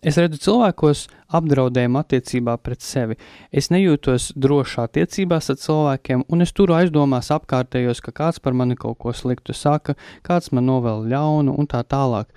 Es 0.00 0.16
redzu 0.16 0.38
cilvēkos 0.40 1.02
apdraudējumu 1.36 1.98
attiecībā 2.00 2.54
pret 2.62 2.80
sevi. 2.80 3.16
Es 3.52 3.68
nejūtos 3.74 4.30
droši 4.38 4.78
attiecībās 4.84 5.50
ar 5.52 5.58
cilvēkiem, 5.60 6.22
un 6.30 6.44
es 6.44 6.54
turu 6.56 6.76
aizdomās 6.78 7.28
apkārtējos, 7.34 8.00
ka 8.06 8.14
kāds 8.16 8.38
par 8.40 8.54
mani 8.56 8.78
kaut 8.80 9.00
ko 9.02 9.12
sliktu 9.12 9.52
saka, 9.56 9.96
kāds 10.24 10.54
man 10.54 10.70
novēl 10.70 11.04
ļaunu 11.10 11.56
un 11.58 11.68
tā 11.68 11.82
tālāk. 11.84 12.30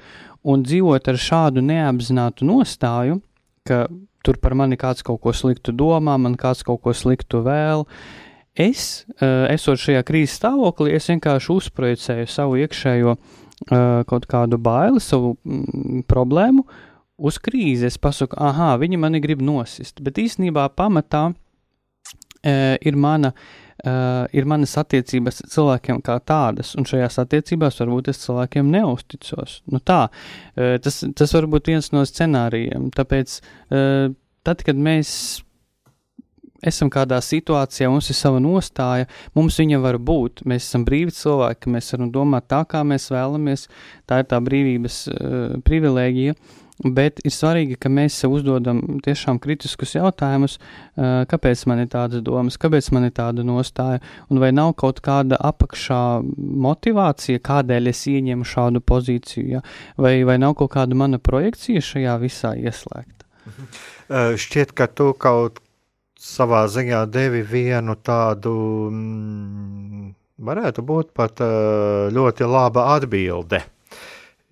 Un 0.43 0.65
dzīvot 0.65 1.07
ar 1.07 1.21
šādu 1.27 1.63
neapzinātu 1.63 2.49
nostāju, 2.49 3.21
ka 3.69 3.85
tur 4.23 4.39
par 4.41 4.55
mani 4.57 4.77
kāds 4.79 5.05
kaut 5.05 5.21
ko 5.23 5.33
sliktu 5.35 5.73
domā, 5.75 6.17
man 6.21 6.37
kāds 6.39 6.63
kaut 6.65 6.81
ko 6.83 6.93
sliktu 6.95 7.43
vēl, 7.45 7.85
es, 8.55 9.05
eh, 9.19 9.53
esot 9.53 9.81
šajā 9.81 10.03
krīzes 10.07 10.39
stāvoklī, 10.39 10.95
es 10.97 11.09
vienkārši 11.11 11.53
uzprojicēju 11.57 12.31
savu 12.31 12.57
iekšējo 12.63 13.15
eh, 13.17 14.03
kaut 14.09 14.27
kādu 14.31 14.59
baili, 14.61 15.03
savu 15.03 15.35
mm, 15.43 16.07
problēmu, 16.09 16.65
uz 17.23 17.39
krīzi 17.39 17.87
es 17.87 17.99
pasaku, 18.01 18.37
ah, 18.39 18.73
viņi 18.79 18.99
mani 18.99 19.21
grib 19.23 19.41
nosist, 19.43 20.01
bet 20.03 20.19
īsnībā 20.21 20.65
pamatā 20.75 21.29
e, 22.43 22.77
ir 22.81 22.97
mana. 22.99 23.33
Uh, 23.83 24.23
ir 24.31 24.45
manas 24.47 24.77
attiecības 24.79 25.41
ar 25.43 25.49
cilvēkiem 25.51 25.97
kā 26.07 26.13
tādas, 26.23 26.69
un 26.79 26.85
šajās 26.87 27.17
attiecībās 27.19 27.81
varbūt 27.81 28.13
es 28.13 28.21
cilvēkiem 28.21 28.69
neusticos. 28.71 29.57
Nu 29.67 29.81
tā, 29.83 30.05
uh, 30.07 30.77
tas, 30.79 31.01
tas 31.19 31.33
var 31.35 31.49
būt 31.51 31.67
viens 31.73 31.91
no 31.91 32.05
scenārijiem. 32.07 32.85
Tāpēc, 32.95 33.35
uh, 33.75 34.13
tad, 34.47 34.63
kad 34.63 34.79
mēs 34.79 35.11
esam 36.63 36.87
kādā 36.95 37.19
situācijā, 37.19 37.91
mums 37.91 38.07
ir 38.07 38.15
sava 38.15 38.39
nostāja, 38.39 39.11
mums 39.35 39.59
viņa 39.59 39.83
var 39.83 39.99
būt. 39.99 40.45
Mēs 40.47 40.69
esam 40.69 40.87
brīvi 40.87 41.11
cilvēki, 41.19 41.75
mēs 41.75 41.91
varam 41.97 42.15
domāt 42.15 42.47
tā, 42.55 42.63
kā 42.63 42.85
mēs 42.87 43.11
vēlamies. 43.11 43.67
Tā 44.07 44.23
ir 44.23 44.31
tā 44.31 44.39
brīvības 44.47 45.03
uh, 45.11 45.41
privilēģija. 45.67 46.39
Uh, 46.39 46.62
Bet 46.83 47.21
ir 47.23 47.31
svarīgi, 47.31 47.77
ka 47.79 47.87
mēs 47.91 48.17
sev 48.19 48.33
uzdodam 48.35 48.81
tiešām 49.05 49.39
kritiskus 49.43 49.95
jautājumus, 49.95 50.57
kāpēc 51.31 51.63
man 51.71 51.83
ir 51.85 51.89
tādas 51.93 52.23
domas, 52.25 52.57
kāpēc 52.59 52.89
man 52.95 53.07
ir 53.07 53.13
tāda 53.15 53.45
nostāja, 53.47 54.01
un 54.27 54.41
vai 54.43 54.51
nav 54.51 54.73
kaut 54.79 54.99
kāda 55.05 55.39
apakšā 55.39 56.03
motivācija, 56.67 57.39
kādēļ 57.43 57.91
es 57.93 58.03
ieņemu 58.11 58.47
šādu 58.47 58.83
pozīciju, 58.83 59.45
ja? 59.55 59.63
vai, 59.95 60.17
vai 60.27 60.37
nav 60.43 60.57
kaut 60.59 60.73
kāda 60.75 60.97
mana 60.99 61.21
projekcija 61.23 61.83
šajā 61.83 62.17
visā 62.23 62.55
ieslēgta. 62.59 63.23
Šķiet, 64.43 64.75
ka 64.75 64.89
tu 64.91 65.13
kaut 65.15 65.63
savā 66.19 66.65
ziņā 66.71 67.05
devi 67.11 67.43
vienu 67.47 67.95
tādu, 68.03 68.55
mm, 68.91 70.09
varētu 70.43 70.83
būt 70.83 71.15
pat 71.15 71.39
ļoti 72.11 72.47
laba 72.47 72.91
atbilde 72.97 73.63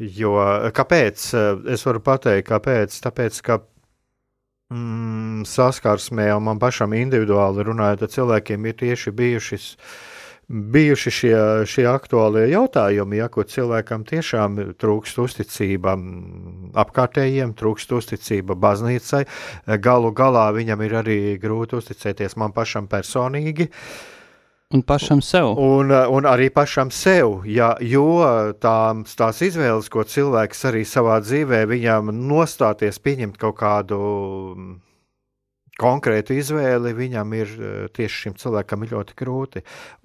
Jo 0.02 0.34
kāpēc? 0.74 1.24
Es 1.70 1.84
varu 1.86 2.02
pateikt, 2.02 2.48
kāpēc. 2.50 2.96
Tāpēc, 3.04 3.42
ka 3.46 3.60
mm, 4.74 5.44
saskarsmē 5.46 6.32
jau 6.32 6.40
man 6.42 6.62
pašam 6.62 6.96
individuāli 6.98 7.68
runājot 7.68 8.08
ar 8.08 8.16
cilvēkiem 8.16 8.66
ir 8.66 8.80
tieši 8.82 9.14
bijušas. 9.20 9.68
Bijuši 10.52 11.12
šie, 11.16 11.36
šie 11.70 11.86
aktuālie 11.88 12.48
jautājumi, 12.52 13.22
ja 13.22 13.30
kur 13.32 13.46
cilvēkam 13.48 14.02
tiešām 14.10 14.58
trūkst 14.82 15.22
uzticība 15.24 15.94
apkārtējiem, 16.82 17.54
trūkst 17.56 17.94
uzticība 17.96 18.58
baznīcai. 18.60 19.22
Galu 19.80 20.12
galā 20.18 20.50
viņam 20.58 20.84
ir 20.84 20.98
arī 21.06 21.20
grūti 21.40 21.78
uzticēties 21.80 22.36
man 22.42 22.52
pašam 22.58 22.90
personīgi. 22.92 23.70
Uh, 23.70 24.21
Un 24.72 24.84
pašam 24.88 25.20
sev. 25.22 25.52
Un, 25.60 25.92
un 25.92 26.28
arī 26.30 26.48
pašam 26.54 26.92
sev, 26.96 27.42
ja, 27.50 27.74
jo 27.84 28.22
tā, 28.64 28.78
tās 29.20 29.42
izvēles, 29.44 29.90
ko 29.92 30.06
cilvēks 30.08 30.64
arī 30.70 30.86
savā 30.88 31.18
dzīvē, 31.24 31.66
viņam 31.68 32.14
nostāties, 32.16 33.02
pieņemt 33.04 33.36
kaut 33.42 33.58
kādu 33.60 34.00
konkrētu 35.82 36.38
izvēli, 36.38 36.94
viņam 36.96 37.34
ir 37.36 37.54
tieši 37.96 38.26
šim 38.26 38.38
cilvēkam 38.40 38.86
ļoti 38.92 39.18
grūti. 39.18 39.64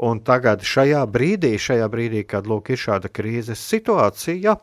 Un 0.08 0.23
tagad 0.26 0.64
šajā 0.66 1.04
brīdī, 1.14 1.54
šajā 1.61 1.87
brīdī, 1.92 2.25
kad 2.26 2.49
lūk, 2.50 2.73
ir 2.75 2.80
šāda 2.80 3.12
krīzes 3.12 3.62
situācija, 3.70 4.56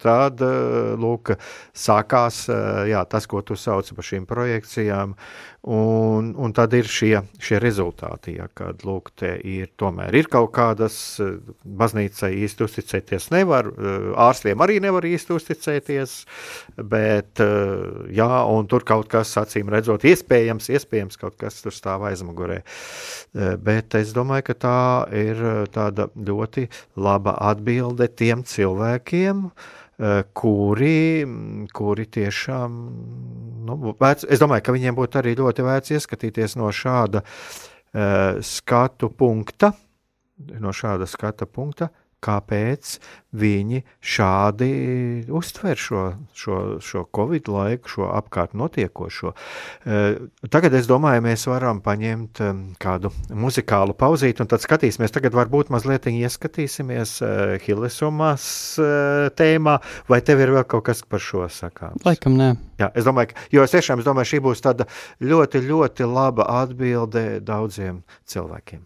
Tad, 0.00 0.40
eh, 0.40 0.92
lūk, 1.00 1.34
sākās 1.76 2.44
eh, 2.52 2.92
jā, 2.92 3.02
tas, 3.10 3.26
ko 3.28 3.42
tu 3.44 3.56
sauc 3.58 3.88
par 3.96 4.06
šīm 4.06 4.26
projekcijām, 4.28 5.14
un, 5.72 6.30
un 6.38 6.54
tad 6.56 6.72
ir 6.74 6.88
šie, 6.90 7.14
šie 7.42 7.60
rezultāti, 7.62 8.36
ja, 8.38 8.48
kad, 8.54 8.82
lūk, 8.86 9.12
ir 9.22 9.70
tomēr 9.78 10.14
ir 10.18 10.30
kaut 10.32 10.52
kādas, 10.56 10.96
eh, 11.22 11.34
baznīcai 11.64 12.32
īsti 12.46 12.66
uzticēties 12.66 13.28
nevar, 13.34 13.68
ārstiem 14.22 14.62
arī 14.64 14.78
nevar 14.82 15.06
īsti 15.06 15.36
uzticēties, 15.36 16.16
bet, 16.78 17.42
jā, 18.12 18.30
un 18.52 18.70
tur 18.70 18.86
kaut 18.88 19.10
kas, 19.12 19.34
acīm 19.40 19.70
redzot, 19.72 20.06
iespējams, 20.08 20.70
iespējams 20.72 21.20
kaut 21.20 21.36
kas 21.40 21.60
tur 21.64 21.74
stāv 21.74 22.06
aizmugurē, 22.08 22.60
bet 23.62 23.96
es 23.98 24.14
domāju, 24.16 24.48
ka 24.50 24.58
tā 24.66 24.78
ir 25.16 25.44
tāda 25.74 26.08
ļoti 26.16 26.68
laba 26.96 27.36
atbilde 27.50 28.08
tiem 28.18 28.44
cilvēkiem, 28.46 29.46
kuri, 30.34 31.26
kuri 31.76 32.06
tiešām, 32.10 32.78
nu, 33.68 33.76
vēc, 34.00 34.24
es 34.26 34.40
domāju, 34.42 34.64
ka 34.66 34.74
viņiem 34.74 34.96
būtu 34.98 35.20
arī 35.20 35.34
ļoti 35.38 35.66
vērts 35.66 35.94
ieskatīties 35.98 36.56
no 36.58 36.70
šāda 36.74 37.22
uh, 37.22 38.40
skatu 38.42 39.12
punkta, 39.12 39.72
no 40.58 40.72
šāda 40.74 41.06
skata 41.06 41.46
punkta, 41.46 41.92
kāpēc 42.22 42.96
viņi 43.32 43.80
šādi 44.04 44.68
uztver 45.32 45.80
šo, 45.80 46.02
šo, 46.36 46.58
šo 46.84 47.04
covid 47.16 47.48
laiku, 47.48 47.88
šo 47.94 48.08
apkārt 48.12 48.52
notiekošo. 48.58 49.32
Eh, 49.86 50.20
tagad 50.52 50.76
es 50.76 50.88
domāju, 50.90 51.24
mēs 51.24 51.46
varam 51.48 51.80
paņemt 51.84 52.42
eh, 52.44 52.52
kādu 52.82 53.12
muzikālu 53.32 53.96
pauzīti, 53.98 54.44
un 54.44 54.52
tad 54.52 54.64
skatīsimies, 54.64 55.14
tagad 55.14 55.36
varbūt 55.38 55.72
mazliet 55.72 56.10
ieskatīsimies 56.12 57.16
eh, 57.24 57.56
Hillesumas 57.64 58.44
tēmā, 59.38 59.78
vai 60.10 60.20
tev 60.26 60.44
ir 60.44 60.54
vēl 60.58 60.68
kaut 60.68 60.86
kas 60.90 61.02
par 61.08 61.22
šo 61.24 61.46
sakāms? 61.52 62.04
Laikam 62.06 62.36
nē. 62.38 62.52
Jā, 62.82 62.92
es 62.98 63.08
domāju, 63.08 63.32
ka, 63.32 63.48
jo 63.54 63.64
es 63.64 63.74
tiešām 63.74 64.02
es 64.02 64.08
domāju, 64.08 64.34
šī 64.34 64.44
būs 64.44 64.64
tāda 64.64 64.88
ļoti, 65.24 65.64
ļoti 65.68 66.08
laba 66.08 66.48
atbilde 66.62 67.40
daudziem 67.46 68.02
cilvēkiem. 68.28 68.82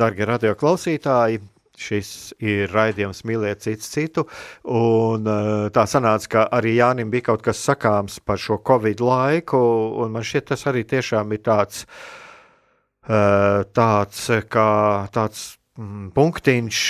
Darbie 0.00 0.28
radioklausītāji, 0.30 1.42
šis 1.80 2.10
ir 2.44 2.72
raidījums 2.74 3.22
Mīliet 3.28 3.62
cits 3.64 3.92
citu. 3.92 4.26
Un, 4.68 5.28
tā 5.74 5.86
sanāca, 5.90 6.32
ka 6.34 6.46
arī 6.58 6.76
Jānim 6.78 7.12
bija 7.12 7.30
kaut 7.30 7.44
kas 7.46 7.62
sakāms 7.68 8.20
par 8.24 8.40
šo 8.40 8.60
Covid 8.66 9.00
laiku, 9.04 9.60
un 10.02 10.12
man 10.16 10.26
šķiet, 10.26 10.50
tas 10.52 10.66
arī 10.70 10.84
tiešām 10.88 11.32
ir 11.36 11.42
tāds, 11.46 11.86
tāds 13.76 14.26
kā 14.52 14.68
tāds 15.14 15.46
mm, 15.80 16.10
punktiņš 16.16 16.82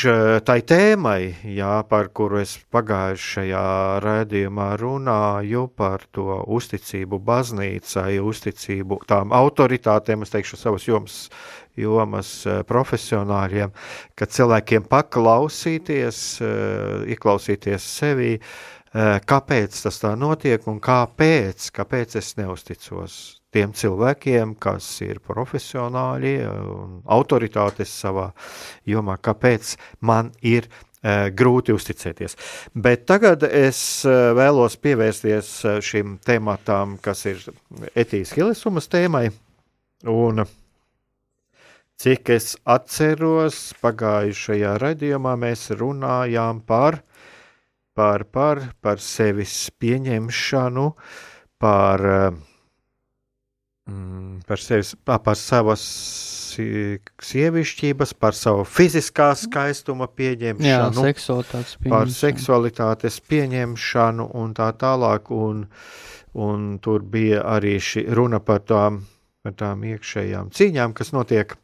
tai 0.48 0.58
tēmai, 0.66 1.20
jā, 1.54 1.76
par 1.88 2.10
kuru 2.16 2.42
es 2.42 2.56
pagājušajā 2.74 3.64
raidījumā 4.04 4.72
runāju, 4.82 5.68
par 5.78 6.04
to 6.10 6.42
uzticību 6.58 7.22
baznīcai, 7.30 8.18
uzticību 8.32 9.00
tām 9.08 9.32
autoritātēm, 9.38 10.26
es 10.26 10.34
teikšu 10.34 10.60
savas 10.60 10.90
jomas 10.90 11.22
jomas 11.80 12.32
eh, 12.46 12.60
profesionāļiem, 12.66 13.72
ka 14.18 14.28
cilvēkiem 14.28 14.86
paklausīties, 14.90 16.20
eh, 16.44 17.06
ieklausīties 17.14 17.86
sevī, 18.00 18.32
eh, 18.38 19.12
kāpēc 19.26 19.82
tas 19.84 20.00
tā 20.02 20.14
notiek 20.18 20.66
un 20.70 20.80
kāpēc, 20.82 21.70
kāpēc 21.76 22.18
es 22.20 22.34
neusticos 22.40 23.16
tiem 23.50 23.72
cilvēkiem, 23.74 24.54
kas 24.62 24.86
ir 25.02 25.18
profesionāļi 25.26 26.36
un 26.46 27.00
autoritātes 27.10 27.90
savā 27.90 28.30
jomā, 28.86 29.18
kāpēc 29.18 29.74
man 30.06 30.30
ir 30.42 30.68
grūti 31.00 31.72
uzticēties. 31.72 32.36
Bet 32.76 33.06
tagad 33.08 33.42
es 33.48 34.04
vēlos 34.04 34.76
pievērsties 34.76 35.80
šim 35.80 36.18
tematam, 36.20 36.98
kas 37.00 37.24
ir 37.24 37.40
etijas 37.96 38.34
hilisumas 38.36 38.86
tēmai. 38.92 39.30
Un 40.12 40.44
Cik 42.00 42.30
es 42.32 42.54
atceros, 42.64 43.74
pagājušajā 43.82 44.70
raidījumā 44.80 45.34
mēs 45.36 45.66
runājām 45.76 46.62
par, 46.64 47.02
par, 47.92 48.24
par, 48.24 48.62
par 48.80 49.02
sevis 49.04 49.52
pieņemšanu, 49.76 50.86
par, 51.60 52.06
mm, 53.84 54.40
par, 54.48 54.64
sevis, 54.64 54.94
par 55.04 55.36
savas 55.36 55.84
sievišķības, 56.56 58.16
par 58.16 58.32
savu 58.32 58.64
fiziskā 58.64 59.34
skaistuma 59.36 60.08
pieņemšanu, 60.08 60.72
Jā, 60.72 60.88
pieņemšanu. 61.84 61.92
par 61.92 62.08
seksualitātes 62.16 63.20
pieņemšanu 63.28 64.30
un 64.40 64.56
tā 64.56 64.72
tālāk. 64.72 65.28
Un, 65.36 65.66
un 66.32 66.78
tur 66.80 67.04
bija 67.04 67.44
arī 67.58 67.76
runa 68.08 68.40
par 68.40 68.64
tām, 68.64 69.04
par 69.44 69.52
tām 69.52 69.84
iekšējām 69.84 70.48
cīņām, 70.56 70.96
kas 70.96 71.12
notiek 71.12 71.60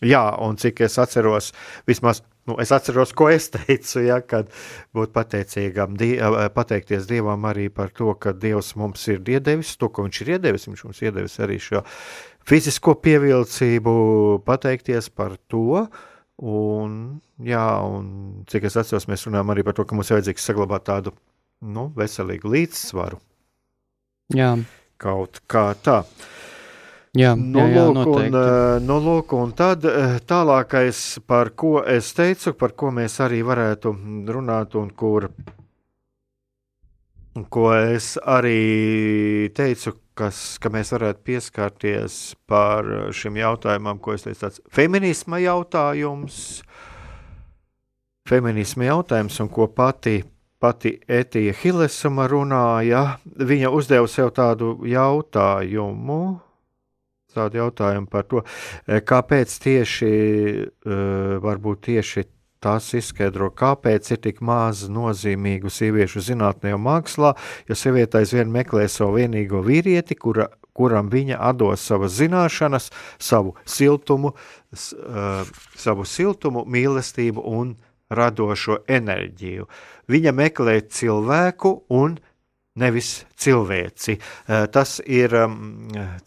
Jā, 0.00 0.22
un 0.40 0.56
cik 0.56 0.80
es 0.86 0.96
atceros, 1.00 1.50
vismaz 1.88 2.22
nu, 2.48 2.56
es 2.62 2.72
atceros, 2.72 3.12
ko 3.16 3.28
es 3.30 3.50
teicu, 3.52 4.00
ja, 4.06 4.20
kad 4.24 4.48
būt 4.96 5.12
pateicīgam, 5.14 5.96
die, 6.00 6.14
pateikties 6.54 7.08
Dievam 7.10 7.44
arī 7.50 7.68
par 7.72 7.92
to, 7.96 8.14
ka 8.16 8.32
Dievs 8.32 8.72
mums 8.80 9.06
ir 9.12 9.20
iedevis 9.28 9.76
to, 9.80 9.90
ko 9.92 10.06
Viņš 10.06 10.22
ir 10.24 10.32
iedevis. 10.36 10.66
Viņš 10.70 10.84
mums 10.86 11.02
iedevis 11.04 11.36
arī 11.44 11.60
šo 11.62 11.84
fizisko 12.48 12.96
pievilcību, 13.04 13.94
pateikties 14.46 15.10
par 15.14 15.36
to. 15.52 15.84
Un, 16.40 16.94
jā, 17.44 17.66
un 17.84 18.06
cik 18.48 18.70
es 18.70 18.78
atceros, 18.80 19.06
mēs 19.10 19.26
runājam 19.28 19.52
arī 19.52 19.66
par 19.66 19.76
to, 19.76 19.84
ka 19.84 19.94
mums 19.96 20.08
ir 20.08 20.18
vajadzīgs 20.18 20.48
saglabāt 20.48 20.88
tādu 20.88 21.12
nu, 21.60 21.90
veselīgu 21.96 22.48
līdzsvaru. 22.56 23.20
Jā. 24.32 24.54
Kaut 25.00 25.42
kā 25.50 25.70
tā. 25.84 26.00
Uh, 26.00 26.49
Jā, 27.18 27.32
nu, 27.34 27.58
jā, 27.58 27.66
jā, 27.74 27.84
un, 27.90 28.34
eh, 28.38 28.90
lūk, 29.02 29.32
un 29.34 29.50
tad 29.58 29.82
eh, 29.84 30.20
tālākais, 30.22 31.18
par 31.26 31.50
ko 31.58 31.80
es 31.82 32.12
teicu, 32.14 32.52
par 32.54 32.76
ko 32.78 32.92
mēs 32.94 33.18
arī 33.24 33.40
varētu 33.42 33.90
runāt, 34.30 34.76
un 34.78 34.92
kur, 34.94 35.26
ko 37.50 37.64
es 37.74 38.14
arī 38.22 39.50
teicu, 39.50 39.96
kas, 40.14 40.58
ka 40.62 40.70
mēs 40.70 40.92
varētu 40.94 41.24
pieskarties 41.26 42.18
par 42.46 42.86
šim 43.10 43.40
jautājumam, 43.42 43.98
ko 43.98 44.14
es 44.14 44.22
teicu, 44.22 44.44
tāds 44.44 44.62
feminisma 44.70 45.40
jautājums, 45.42 46.60
feminisma 48.30 48.86
jautājums, 48.86 49.40
un 49.42 49.50
ko 49.50 49.66
pati 49.66 50.20
pati 50.60 50.98
Etija 51.08 51.54
Hilesama 51.56 52.26
runāja, 52.28 53.16
viņa 53.24 53.70
uzdeva 53.72 54.06
sev 54.12 54.28
tādu 54.36 54.74
jautājumu, 54.84 56.20
tādu 57.36 57.62
jautājumu 57.62 58.10
par 58.10 58.28
to, 58.30 58.44
e, 58.86 59.00
kāpēc 59.00 59.56
tieši, 59.64 60.10
e, 60.10 61.00
varbūt 61.44 61.82
tieši 61.88 62.26
tas 62.60 62.90
izskaidro, 62.94 63.48
kāpēc 63.56 64.10
ir 64.12 64.20
tik 64.20 64.40
maz 64.44 64.84
nozīmīgu 64.92 65.72
sieviešu 65.72 66.20
zinātnē 66.26 66.74
un 66.76 66.84
mākslā, 66.84 67.34
jo 67.68 67.76
sieviete 67.78 68.20
aizvien 68.20 68.52
meklē 68.52 68.84
savu 68.88 69.16
vienīgo 69.16 69.62
vīrieti, 69.64 70.16
kura, 70.20 70.50
kuram 70.76 71.08
viņa 71.12 71.40
dos 71.56 71.80
savas 71.80 72.18
zināšanas, 72.20 72.90
savu 73.18 73.56
siltumu, 73.64 74.34
savu 74.72 76.04
siltumu, 76.04 76.66
mīlestību 76.68 77.44
un 77.48 77.74
radošo 78.10 78.82
enerģiju. 78.90 79.68
Viņa 80.10 80.34
meklē 80.34 80.80
cilvēku 80.90 81.76
un 81.94 82.18
nevis 82.80 83.10
cilvēci. 83.40 84.16
Tas 84.72 84.98
ir 85.04 85.34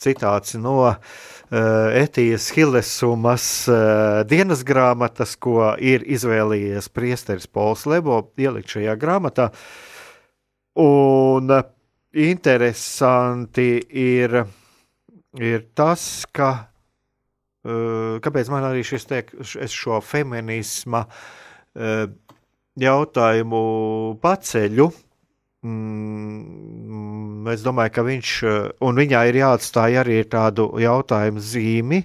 citāts 0.01 0.55
no 0.61 0.93
Etijas 1.53 2.47
Hillesumas 2.55 3.45
dienas 4.29 4.63
grāmatas, 4.65 5.35
ko 5.37 5.73
ir 5.77 6.05
izvēlējies 6.05 6.89
priesteris 6.93 7.49
Pols 7.49 7.85
Lebo 7.89 8.21
ielikt 8.39 8.77
šajā 8.77 8.95
grāmatā. 9.01 9.51
Un 10.81 11.51
interesanti 12.13 13.69
ir, 14.01 14.39
ir 15.37 15.65
tas, 15.77 16.25
ka 16.33 16.51
kāpēc 17.63 18.49
man 18.51 18.65
arī 18.67 18.81
šis 18.85 19.05
tiek, 19.07 19.29
šo 19.45 20.01
feminisma 20.03 21.05
jautājumu 22.83 23.61
paceļu, 24.23 24.89
Mm, 25.63 27.47
es 27.53 27.63
domāju, 27.63 27.93
ka 27.95 28.03
viņš 28.03 28.31
un 28.83 28.97
viņā 28.99 29.21
ir 29.29 29.39
jāatstāj 29.39 29.99
arī 30.01 30.17
tādu 30.27 30.67
jautājumu 30.81 31.43
zīmi. 31.43 32.03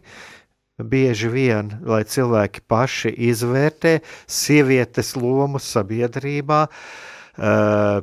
Bieži 0.79 1.27
vien, 1.33 1.73
lai 1.83 2.05
cilvēki 2.07 2.62
paši 2.71 3.11
izvērtē 3.33 3.97
sievietes 4.31 5.16
lomu 5.18 5.59
sabiedrībā, 5.59 6.61
uh, 6.71 7.99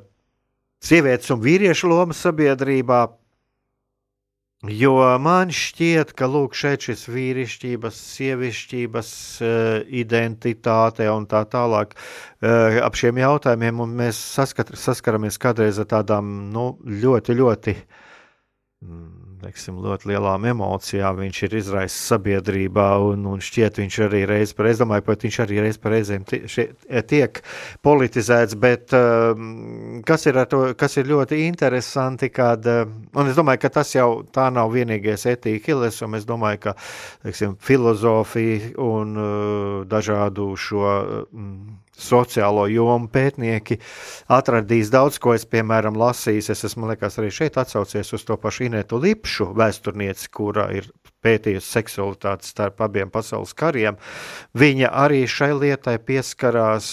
sievietes 0.83 1.31
un 1.31 1.39
vīriešu 1.39 1.87
lomu 1.87 2.11
sabiedrībā, 2.11 2.99
Jo 4.71 4.93
man 5.21 5.51
šķiet, 5.53 6.13
ka 6.17 6.27
lūk, 6.31 6.55
šeit 6.57 6.85
šis 6.87 7.05
vīrišķības, 7.11 7.99
sievišķības 8.15 9.09
uh, 9.43 9.49
identitāte 10.01 11.09
un 11.11 11.27
tā 11.29 11.43
tālāk 11.51 11.93
uh, 11.97 12.79
ap 12.85 12.97
šiem 12.97 13.19
jautājumiem 13.21 13.83
mēs 13.99 14.19
saskat, 14.37 14.73
saskaramies 14.79 15.37
kādreiz 15.41 15.81
ar 15.81 15.89
tādām 15.91 16.31
nu, 16.55 16.71
ļoti, 16.85 17.37
ļoti. 17.41 17.75
Teiksim, 19.45 19.75
ļoti 19.83 20.09
lielām 20.09 20.45
emocijām 20.49 21.19
viņš 21.19 21.39
ir 21.45 21.55
izraisis 21.59 22.07
sabiedrībā, 22.09 22.85
un, 23.11 23.27
un 23.29 23.43
šķiet, 23.45 23.77
viņš 23.77 23.97
arī 24.07 24.23
reiz 24.25 24.55
par 24.57 24.65
reizēm, 24.65 24.87
domāju, 24.87 25.05
pat 25.05 25.25
viņš 25.27 25.37
arī 25.43 25.59
reiz 25.61 25.77
par 25.81 25.93
reizēm 25.93 26.25
tiek 26.25 27.41
politizēts, 27.85 28.57
bet 28.57 28.95
um, 28.97 30.01
kas 30.07 30.25
ir, 30.25 30.41
to, 30.49 30.63
kas 30.79 30.97
ir 30.97 31.11
ļoti 31.11 31.43
interesanti, 31.45 32.31
kad, 32.33 32.65
um, 32.65 32.97
un 33.13 33.29
es 33.29 33.37
domāju, 33.37 33.61
ka 33.67 33.73
tas 33.77 33.93
jau 33.93 34.09
tā 34.33 34.47
nav 34.55 34.73
vienīgais 34.73 35.27
etika 35.35 35.75
hiles, 35.75 36.01
un 36.01 36.17
es 36.17 36.25
domāju, 36.25 36.63
ka, 36.65 36.77
teiksim, 37.27 37.53
filozofija 37.61 38.73
un 38.81 39.13
uh, 39.13 39.79
dažādu 39.91 40.55
šo 40.57 40.89
um, 41.29 41.84
sociālo 42.01 42.65
jomu 42.71 43.09
pētnieki 43.11 43.79
atradīs 44.31 44.91
daudz 44.93 45.19
ko. 45.21 45.35
Es, 45.35 45.45
piemēram, 45.49 45.97
lasīju, 45.99 46.43
es 46.51 46.67
esmu 46.67 46.91
liekas, 46.91 47.19
arī 47.21 47.31
šeit 47.33 47.59
atsaucies 47.61 48.13
uz 48.15 48.25
to 48.27 48.37
pašu 48.41 48.67
Inetu 48.69 48.99
Lipšu 49.01 49.51
vēsturnieci, 49.57 50.29
kura 50.33 50.69
ir 50.75 50.89
pētījusi 51.25 51.71
seksualitāti 51.79 52.51
starp 52.51 52.83
abiem 52.85 53.11
pasaules 53.13 53.55
kariem. 53.57 53.97
Viņa 54.57 54.91
arī 55.05 55.25
šai 55.29 55.53
lietai 55.55 55.97
pieskarās. 56.03 56.91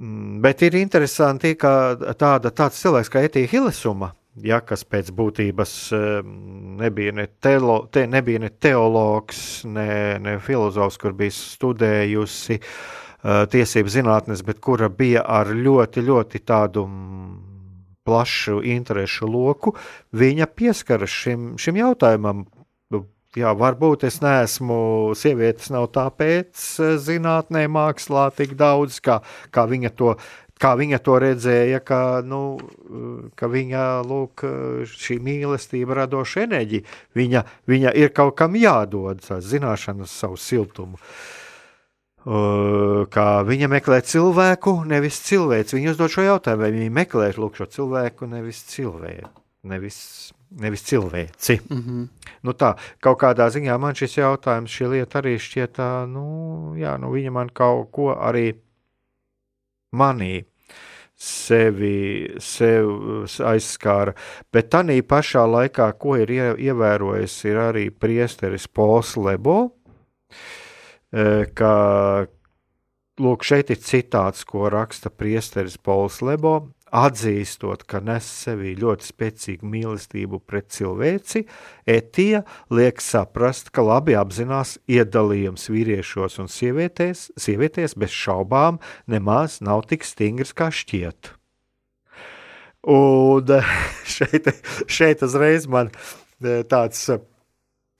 Mm, 0.00 0.40
bet 0.42 0.64
ir 0.66 0.80
interesanti, 0.80 1.54
ka 1.54 1.94
tāda, 2.18 2.50
tāds 2.50 2.80
cilvēks 2.82 3.12
kā 3.12 3.22
Etija 3.28 3.50
Hilesuma, 3.52 4.10
ja, 4.42 4.58
kas 4.66 4.82
pēc 4.90 5.12
būtības 5.14 5.76
nebija 6.82 7.14
ne, 7.14 7.28
teolo, 7.38 7.84
te, 7.94 8.02
nebija 8.10 8.42
ne 8.42 8.50
teologs, 8.50 9.62
ne, 9.70 10.18
ne 10.18 10.34
filozofs, 10.42 10.98
kur 10.98 11.14
bija 11.14 11.36
studējusi 11.36 12.58
uh, 12.58 12.68
Eh, 12.68 13.03
tiesību 13.24 13.88
zinātnes, 13.88 14.44
bet 14.44 14.60
kura 14.60 14.90
bija 14.92 15.24
ar 15.24 15.48
ļoti, 15.56 16.04
ļoti 16.04 16.40
tādu 16.44 16.84
mm, 16.84 17.32
plašu 18.04 18.60
interesu 18.68 19.28
loku, 19.30 19.72
viņa 20.12 20.48
pieskaras 20.52 21.14
šim, 21.22 21.54
šim 21.60 21.80
jautājumam. 21.80 22.44
Jā, 23.34 23.50
varbūt 23.58 24.04
es 24.06 24.20
neesmu 24.22 25.10
sievietes, 25.18 25.66
nav 25.74 25.88
tāpēc 25.96 26.54
eh, 26.54 26.94
zinātnē, 27.02 27.64
mākslā 27.66 28.28
tik 28.36 28.54
daudz, 28.60 29.00
kā, 29.02 29.18
kā 29.50 29.66
viņa 29.70 29.90
to 29.98 30.14
kā 30.62 30.70
viņa 30.78 31.00
to 31.02 31.16
redzēja, 31.18 31.80
ka, 31.82 31.98
nu, 32.24 32.60
ka 33.36 33.48
viņa 33.50 33.82
lūk, 34.06 34.44
šī 34.86 35.18
mīlestība, 35.20 35.96
radoša 35.98 36.44
enerģija, 36.46 36.86
viņa, 37.18 37.42
viņa 37.68 37.92
ir 37.98 38.12
kaut 38.14 38.36
kam 38.38 38.54
jādod, 38.56 39.18
zināšanas, 39.44 40.14
savu 40.14 40.38
siltumu. 40.40 40.94
Uh, 40.94 41.43
ka 42.24 43.26
viņa 43.44 43.68
meklē 43.68 44.00
cilvēku, 44.00 44.78
nevis 44.88 45.20
cilvēci. 45.26 45.76
Viņa 45.76 45.92
uzdod 45.92 46.12
šo 46.14 46.24
jautājumu, 46.24 46.64
vai 46.64 46.70
viņa 46.72 46.94
meklē 46.96 47.32
lūk, 47.36 47.58
šo 47.60 47.68
cilvēku, 47.68 48.28
nevis 48.30 48.62
cilvēku. 48.70 49.42
Nevis, 49.64 49.98
nevis 50.60 50.82
cilvēci. 50.84 51.60
Mm 51.68 51.82
-hmm. 51.82 52.08
nu 52.42 52.52
tā, 52.52 52.74
kaut 53.00 53.18
kādā 53.20 53.48
ziņā 53.48 53.78
man 53.78 53.94
šis 53.94 54.16
jautājums, 54.18 54.70
šī 54.70 54.88
lieta 54.90 55.20
arī 55.20 55.38
šķiet, 55.38 55.78
nu, 56.08 56.74
jā, 56.76 56.98
nu 57.00 57.12
viņa 57.12 57.30
man 57.30 57.48
kaut 57.48 57.88
ko 57.92 58.12
arī 58.12 58.54
manī 59.92 60.44
sevi, 61.16 62.30
sevi 62.38 63.24
aizskāra. 63.44 64.12
Bet 64.52 64.70
tā 64.70 64.82
pašā 65.02 65.46
laikā, 65.46 65.92
ko 65.98 66.16
ir 66.16 66.30
ievērojis, 66.58 67.44
ir 67.44 67.56
arī 67.56 67.90
priesteris 67.90 68.66
Pols 68.68 69.16
Lebo, 69.16 69.70
ka 71.54 71.74
lūk, 73.20 73.44
šeit 73.46 73.70
ir 73.70 73.82
citāts, 73.82 74.44
ko 74.48 74.68
raksta 74.72 75.12
priesteris 75.12 75.76
Pols 75.78 76.20
Lebo. 76.24 76.56
Atzīstot, 76.94 77.82
ka 77.90 77.98
nes 77.98 78.22
sevī 78.22 78.76
ļoti 78.78 79.08
spēcīgu 79.08 79.66
mīlestību 79.66 80.38
pret 80.46 80.68
cilvēci, 80.70 81.42
etija 81.90 82.44
liek 82.70 83.02
saprast, 83.02 83.72
ka 83.74 83.82
labi 83.82 84.14
apzinās 84.14 84.76
iedalījums 84.86 85.66
vīriešos 85.74 86.38
un 86.44 86.52
sievietēs, 86.54 87.32
sievieties 87.34 87.96
bez 87.98 88.14
šaubām 88.14 88.78
nemaz 89.10 89.58
nav 89.58 89.88
tik 89.90 90.06
stingrs, 90.06 90.54
kā 90.54 90.70
šķiet. 90.70 91.32
Un 92.94 93.50
šeit, 94.14 94.54
šeit 94.86 95.26
uzreiz 95.26 95.66
man 95.66 95.90
tāds, 96.70 97.08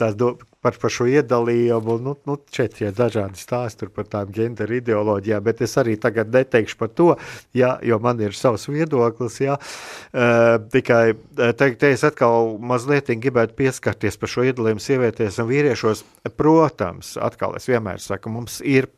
tāds 0.00 0.16
do, 0.18 0.32
par, 0.64 0.76
par 0.80 0.92
šo 0.92 1.06
iedalījumu. 1.10 1.96
Nu, 2.02 2.14
nu, 2.28 2.36
šeit 2.54 2.80
ir 2.82 2.94
dažādi 2.96 3.40
stāsti 3.40 3.88
par 3.94 4.08
tām 4.10 4.32
ģenderu 4.34 4.78
ideoloģijām, 4.80 5.44
bet 5.46 5.62
es 5.66 5.76
arī 5.80 5.96
tagad 6.00 6.32
neteikšu 6.34 6.80
par 6.80 6.90
to, 6.96 7.08
ja, 7.56 7.76
jo 7.84 8.00
man 8.02 8.22
ir 8.24 8.36
savs 8.36 8.66
viedoklis. 8.70 9.38
Ja, 9.44 9.58
uh, 9.60 10.56
tikai 10.72 11.04
te, 11.36 11.70
te 11.78 11.92
es 11.94 12.04
atkal 12.06 12.56
mazliet 12.58 13.12
gribētu 13.14 13.56
pieskarties 13.58 14.18
par 14.18 14.32
šo 14.32 14.48
iedalījumu 14.48 14.82
sievietēs 14.82 15.40
un 15.42 15.50
vīriešos. 15.52 16.04
Protams, 16.34 17.14
atkal 17.20 17.58
es 17.58 17.68
vienmēr 17.70 18.02
saku, 18.02 18.32
mums 18.32 18.60
ir 18.64 18.90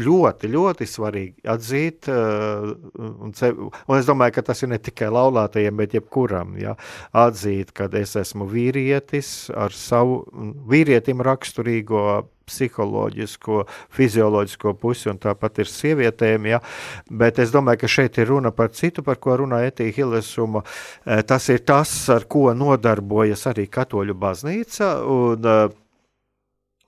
ļoti, 0.00 0.50
ļoti 0.52 0.88
svarīgi 0.88 1.48
atzīt, 1.54 2.08
uh, 2.12 2.72
un, 2.98 3.34
sev, 3.36 3.66
un 3.68 3.96
es 3.98 4.08
domāju, 4.08 4.38
ka 4.38 4.46
tas 4.50 4.64
ir 4.64 4.72
ne 4.72 4.80
tikai 4.82 5.10
laulātajiem, 5.14 5.76
bet 5.80 5.96
jebkuram, 5.98 6.56
ja, 6.60 6.76
atzīt, 7.24 7.74
ka 7.76 7.88
es 8.00 8.16
esmu 8.20 8.48
vīrietis 8.50 9.50
ar 9.54 9.74
savu 9.76 10.22
vīrietim 10.70 11.22
raksturīgo 11.24 12.24
psiholoģisko, 12.44 13.62
fizioloģisko 13.96 14.74
pusi, 14.80 15.08
un 15.12 15.20
tāpat 15.20 15.62
ir 15.64 15.70
sievietēm. 15.70 16.48
Ja? 16.50 16.60
Bet 17.08 17.40
es 17.42 17.54
domāju, 17.54 17.84
ka 17.84 17.92
šeit 17.96 18.18
ir 18.20 18.28
runa 18.32 18.52
par 18.52 18.72
citu, 18.76 19.04
par 19.06 19.16
ko 19.22 19.38
runā 19.40 19.62
Etija 19.68 19.94
Hilesuma. 19.96 20.64
Uh, 20.64 21.22
tas 21.26 21.48
ir 21.52 21.64
tas, 21.64 21.94
ar 22.12 22.28
ko 22.28 22.50
nodarbojas 22.56 23.46
arī 23.52 23.64
Katoļu 23.72 24.18
baznīca. 24.20 24.92
Un, 25.08 25.48
uh, 25.48 25.83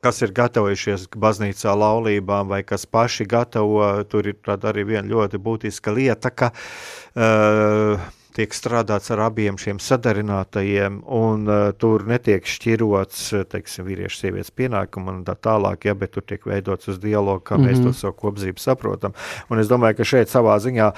kas 0.06 0.22
ir 0.22 0.34
gatavojušies 0.36 1.08
baznīcā 1.18 1.72
laulībām, 1.74 2.52
vai 2.52 2.62
kas 2.66 2.86
paši 2.86 3.26
gatavo, 3.26 3.82
tur 4.10 4.28
ir 4.30 4.54
arī 4.56 4.86
viena 4.86 5.08
ļoti 5.10 5.40
būtiska 5.42 5.94
lieta, 5.94 6.30
ka 6.30 6.52
uh, 6.52 8.04
tiek 8.36 8.54
strādāts 8.54 9.10
ar 9.14 9.24
abiem 9.26 9.58
šiem 9.58 9.80
sadarinātajiem, 9.82 11.00
un 11.18 11.48
uh, 11.48 11.64
tur 11.80 12.04
netiek 12.06 12.46
šķirots, 12.46 13.24
teiksim, 13.50 13.88
vīriešu 13.88 14.20
sievietes 14.20 14.52
pienākumu 14.54 15.10
un 15.14 15.20
tā 15.26 15.34
tālāk, 15.48 15.88
ja, 15.88 15.96
bet 15.98 16.14
tur 16.14 16.26
tiek 16.28 16.46
veidots 16.46 16.92
uz 16.92 17.02
dialogu, 17.02 17.42
kā 17.42 17.56
mm 17.56 17.64
-hmm. 17.64 17.72
mēs 17.72 17.82
to 17.82 17.90
mhm. 17.90 17.98
savu 17.98 18.14
kopzību 18.22 18.62
saprotam. 18.62 19.18
Un 19.50 19.58
es 19.58 19.68
domāju, 19.68 19.96
ka 19.96 20.04
šeit 20.04 20.30
savā 20.30 20.58
ziņā 20.62 20.92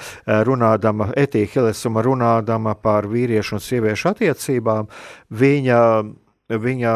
runādama, 0.45 1.13
Etīka 1.15 1.53
Hilesuma 1.53 2.03
runādama 2.05 2.75
par 2.75 3.07
vīriešu 3.07 3.53
un 3.53 3.59
sieviešu 3.59 4.09
attiecībām, 4.09 4.87
viņa, 5.31 6.03
viņa 6.49 6.93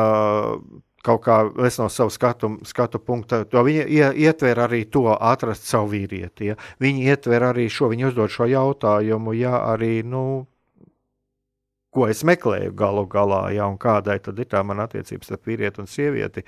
kaut 1.04 1.24
kā 1.26 1.38
es 1.68 1.78
no 1.82 1.90
savu 1.92 2.14
skatu, 2.14 2.54
skatu 2.68 3.02
punkta, 3.04 3.44
to 3.50 3.64
viņi 3.66 3.86
ietver 4.24 4.64
arī 4.66 4.86
to 4.92 5.10
atrast 5.14 5.68
savu 5.68 5.92
vīrieti. 5.94 6.54
Ja? 6.54 6.58
Viņi 6.84 7.12
ietver 7.12 7.50
arī 7.52 7.68
šo, 7.72 7.92
viņi 7.92 8.10
uzdod 8.12 8.32
šo 8.32 8.48
jautājumu, 8.48 9.36
ja 9.36 9.60
arī, 9.74 9.98
nu, 10.08 10.24
ko 11.94 12.08
es 12.10 12.24
meklēju 12.26 12.74
galu 12.78 13.04
galā, 13.10 13.42
ja, 13.54 13.68
un 13.70 13.78
kādai 13.82 14.18
tad 14.24 14.40
ir 14.42 14.50
tā 14.50 14.64
mana 14.66 14.88
attiecības 14.88 15.30
starp 15.30 15.50
vīrieti 15.50 15.84
un 15.84 15.90
sievieti. 15.90 16.44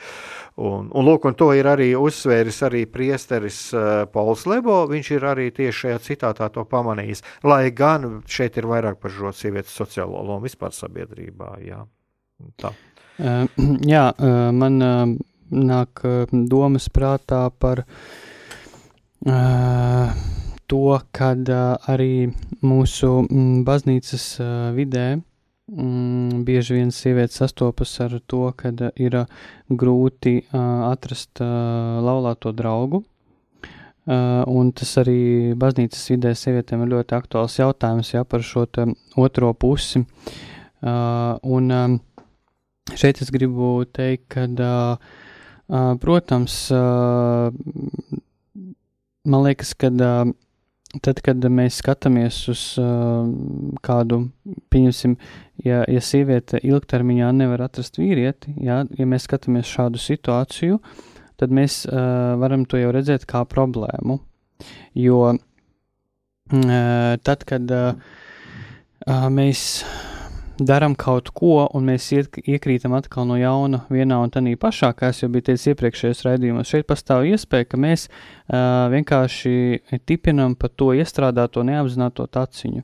Un, 0.57 0.89
un, 0.89 1.05
lūk, 1.05 1.27
un 1.29 1.37
to 1.37 1.51
ir 1.57 1.69
arī 1.69 1.91
uzsvēris 1.99 2.63
arī 2.65 2.85
priesteris 2.89 3.59
uh, 3.75 4.07
Pauls 4.11 4.47
Lebo, 4.49 4.81
viņš 4.89 5.11
ir 5.17 5.29
arī 5.35 5.51
tieši 5.55 5.81
šajā 5.83 6.01
citātā 6.07 6.49
to 6.55 6.65
pamanījis, 6.71 7.23
lai 7.45 7.69
gan 7.75 8.23
šeit 8.25 8.57
ir 8.57 8.71
vairāk 8.71 8.99
par 9.03 9.13
šo 9.13 9.35
sievietes 9.35 9.75
sociālo 9.75 10.23
lomu 10.23 10.47
vispār 10.49 10.73
sabiedrībā, 10.75 11.55
jā. 11.67 11.83
Tā. 12.59 12.73
Uh, 13.15 13.45
jā, 13.93 14.09
uh, 14.11 14.51
man 14.51 14.81
uh, 14.83 15.05
nāk 15.55 16.01
domas 16.31 16.89
prātā 16.89 17.47
par 17.59 17.85
to, 20.69 20.81
kad 21.15 21.49
arī 21.89 22.27
mūsu 22.61 23.07
mm, 23.23 23.63
baznīcas 23.65 24.25
vidē 24.75 25.05
mm, 25.15 26.43
bieži 26.45 26.77
vien 26.77 26.91
sievietes 26.93 27.39
sastopas 27.41 27.93
ar 28.05 28.19
to, 28.27 28.51
ka 28.57 28.69
ir 29.01 29.17
grūti 29.69 30.35
atrast 30.53 31.41
laulāto 31.41 32.53
draugu. 32.53 33.01
Un 34.05 34.73
tas 34.77 34.91
arī 35.01 35.55
baznīcas 35.57 36.05
vidē 36.13 36.35
sievietēm 36.37 36.85
ir 36.85 36.93
ļoti 36.93 37.17
aktuāls 37.17 37.57
jautājums 37.57 38.13
ja, 38.13 38.25
par 38.29 38.45
šo 38.45 38.67
otro 39.17 39.53
pusi. 39.57 40.03
Un 40.85 41.73
šeit 42.93 43.21
es 43.23 43.31
gribu 43.33 43.79
teikt, 43.89 44.27
ka, 44.35 44.45
uh, 44.45 45.93
protams, 46.01 46.57
uh, 46.75 47.49
man 49.25 49.45
liekas, 49.47 49.73
ka 49.79 49.89
uh, 49.89 50.33
tad, 51.03 51.21
kad 51.25 51.47
mēs 51.51 51.79
skatāmies 51.81 52.37
uz 52.51 52.63
uh, 52.81 53.25
kādu, 53.85 54.21
pieņemsim, 54.73 55.15
ja, 55.65 55.81
ja 55.89 56.03
sieviete 56.03 56.61
ilgtermiņā 56.63 57.31
nevar 57.35 57.65
atrast 57.67 57.99
vīrieti, 57.99 58.55
ja, 58.63 58.83
ja 58.85 59.09
mēs 59.09 59.27
skatāmies 59.27 59.71
šādu 59.71 60.01
situāciju, 60.01 60.79
tad 61.41 61.55
mēs 61.55 61.83
uh, 61.89 62.35
varam 62.41 62.67
to 62.69 62.79
jau 62.79 62.93
redzēt 62.95 63.25
kā 63.29 63.43
problēmu. 63.49 64.19
Jo 64.95 65.21
uh, 65.33 65.39
tad, 67.25 67.43
kad 67.49 67.73
uh, 67.75 67.95
mēs 69.33 69.83
darām 70.59 70.95
kaut 70.95 71.29
ko, 71.35 71.65
un 71.75 71.87
mēs 71.89 72.07
iet, 72.15 72.37
iekrītam 72.39 72.95
atkal 72.95 73.27
no 73.27 73.37
jauna 73.39 73.81
vienā 73.91 74.19
un 74.23 74.31
tādā 74.33 74.53
pašā, 74.59 74.91
kā 74.97 75.11
jau 75.15 75.29
bija 75.31 75.49
teicis 75.49 75.73
iepriekšējos 75.73 76.23
raidījumos. 76.27 76.69
Šeit 76.71 76.87
pastāv 76.87 77.25
iespēja, 77.29 77.67
ka 77.71 77.79
mēs 77.81 78.07
uh, 78.07 78.87
vienkārši 78.93 80.01
tipinam 80.07 80.55
pa 80.59 80.69
to 80.69 80.93
iestrādāto 80.95 81.65
neapzināto 81.67 82.27
taciņu. 82.31 82.83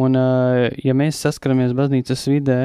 Un, 0.00 0.18
uh, 0.18 0.66
ja 0.84 0.96
mēs 0.96 1.22
saskaramies 1.24 1.72
baznīcas 1.78 2.26
vidē, 2.30 2.60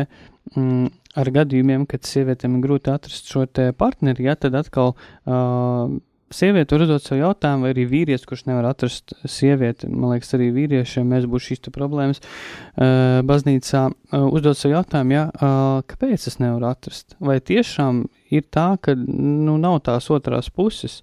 mm, 0.55 0.91
ar 1.15 1.31
gadījumiem, 1.39 1.87
kad 1.89 2.03
sievietēm 2.07 2.57
ir 2.57 2.65
grūti 2.67 2.91
atrast 2.91 3.31
šo 3.31 3.47
partneri, 3.77 4.27
ja, 4.27 4.35
tad 4.35 4.57
atkal 4.59 4.95
uh, 4.95 5.95
sieviete 6.35 6.77
uzdot 6.77 7.03
sev 7.03 7.19
jautājumu, 7.21 7.65
vai 7.65 7.73
arī 7.73 7.85
vīrietis, 7.89 8.25
kurš 8.29 8.45
nevar 8.49 8.67
atrast 8.69 9.15
sievieti, 9.23 9.89
man 9.91 10.15
liekas, 10.15 10.33
arī 10.37 10.49
vīriešiem 10.55 11.07
mēs 11.11 11.27
būs 11.31 11.47
šīs 11.49 11.63
problēmas 11.75 12.21
uh, 12.21 13.21
baznīcā, 13.27 13.85
uh, 13.91 14.25
uzdot 14.29 14.59
sev 14.59 14.75
jautājumu, 14.75 15.15
ja, 15.15 15.27
uh, 15.31 15.79
kāpēc 15.89 16.27
es 16.29 16.41
nevaru 16.43 16.69
atrast? 16.69 17.17
Vai 17.23 17.39
tiešām 17.39 18.05
ir 18.35 18.45
tā, 18.51 18.73
ka 18.81 18.97
nu, 18.97 19.57
nav 19.61 19.81
tās 19.87 20.11
otrās 20.13 20.51
puses? 20.51 21.01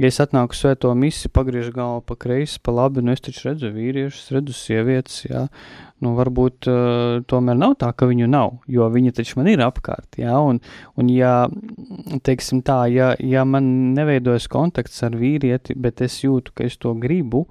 Ja 0.00 0.08
es 0.08 0.16
atnāku 0.24 0.56
svēto 0.56 0.88
misiju, 0.96 1.28
pagriežu 1.36 1.74
galvu 1.76 2.00
pa 2.08 2.16
kreisi, 2.16 2.56
pa 2.64 2.72
labi, 2.72 3.02
nu 3.04 3.12
es 3.12 3.20
taču 3.20 3.50
redzu 3.50 3.68
vīriešus, 3.74 4.30
redzu 4.32 4.54
sievietes, 4.56 5.18
jā, 5.26 5.42
nu, 6.02 6.12
varbūt 6.18 6.68
uh, 6.70 7.22
tomēr 7.30 7.58
nav 7.58 7.76
tā, 7.80 7.92
ka 7.96 8.08
viņu 8.10 8.28
nav, 8.30 8.58
jo 8.70 8.88
viņi 8.92 9.14
taču 9.16 9.38
man 9.40 9.50
ir 9.52 9.62
apkārt. 9.64 10.18
Ja? 10.20 10.40
Un, 10.42 10.60
un 10.98 11.10
ja, 11.12 11.46
teiksim 12.26 12.62
tā, 12.66 12.84
ja, 12.92 13.12
ja 13.18 13.46
man 13.48 13.94
neveidojas 13.96 14.48
kontakts 14.52 15.02
ar 15.06 15.16
vīrieti, 15.18 15.78
bet 15.78 16.04
es 16.04 16.20
jūtu, 16.24 16.54
ka 16.58 16.66
es 16.68 16.78
to 16.82 16.94
gribu, 16.98 17.44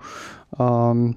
um, 0.59 1.11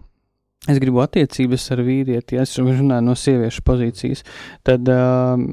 es 0.71 0.79
gribu 0.81 1.03
attiecības 1.05 1.67
ar 1.75 1.83
vīrieti, 1.85 2.39
ja 2.39 2.45
es 2.47 2.55
runāju 2.61 3.05
no 3.05 3.17
sieviešu 3.19 3.65
pozīcijas, 3.67 4.25
tad, 4.65 4.89
um, 4.89 5.51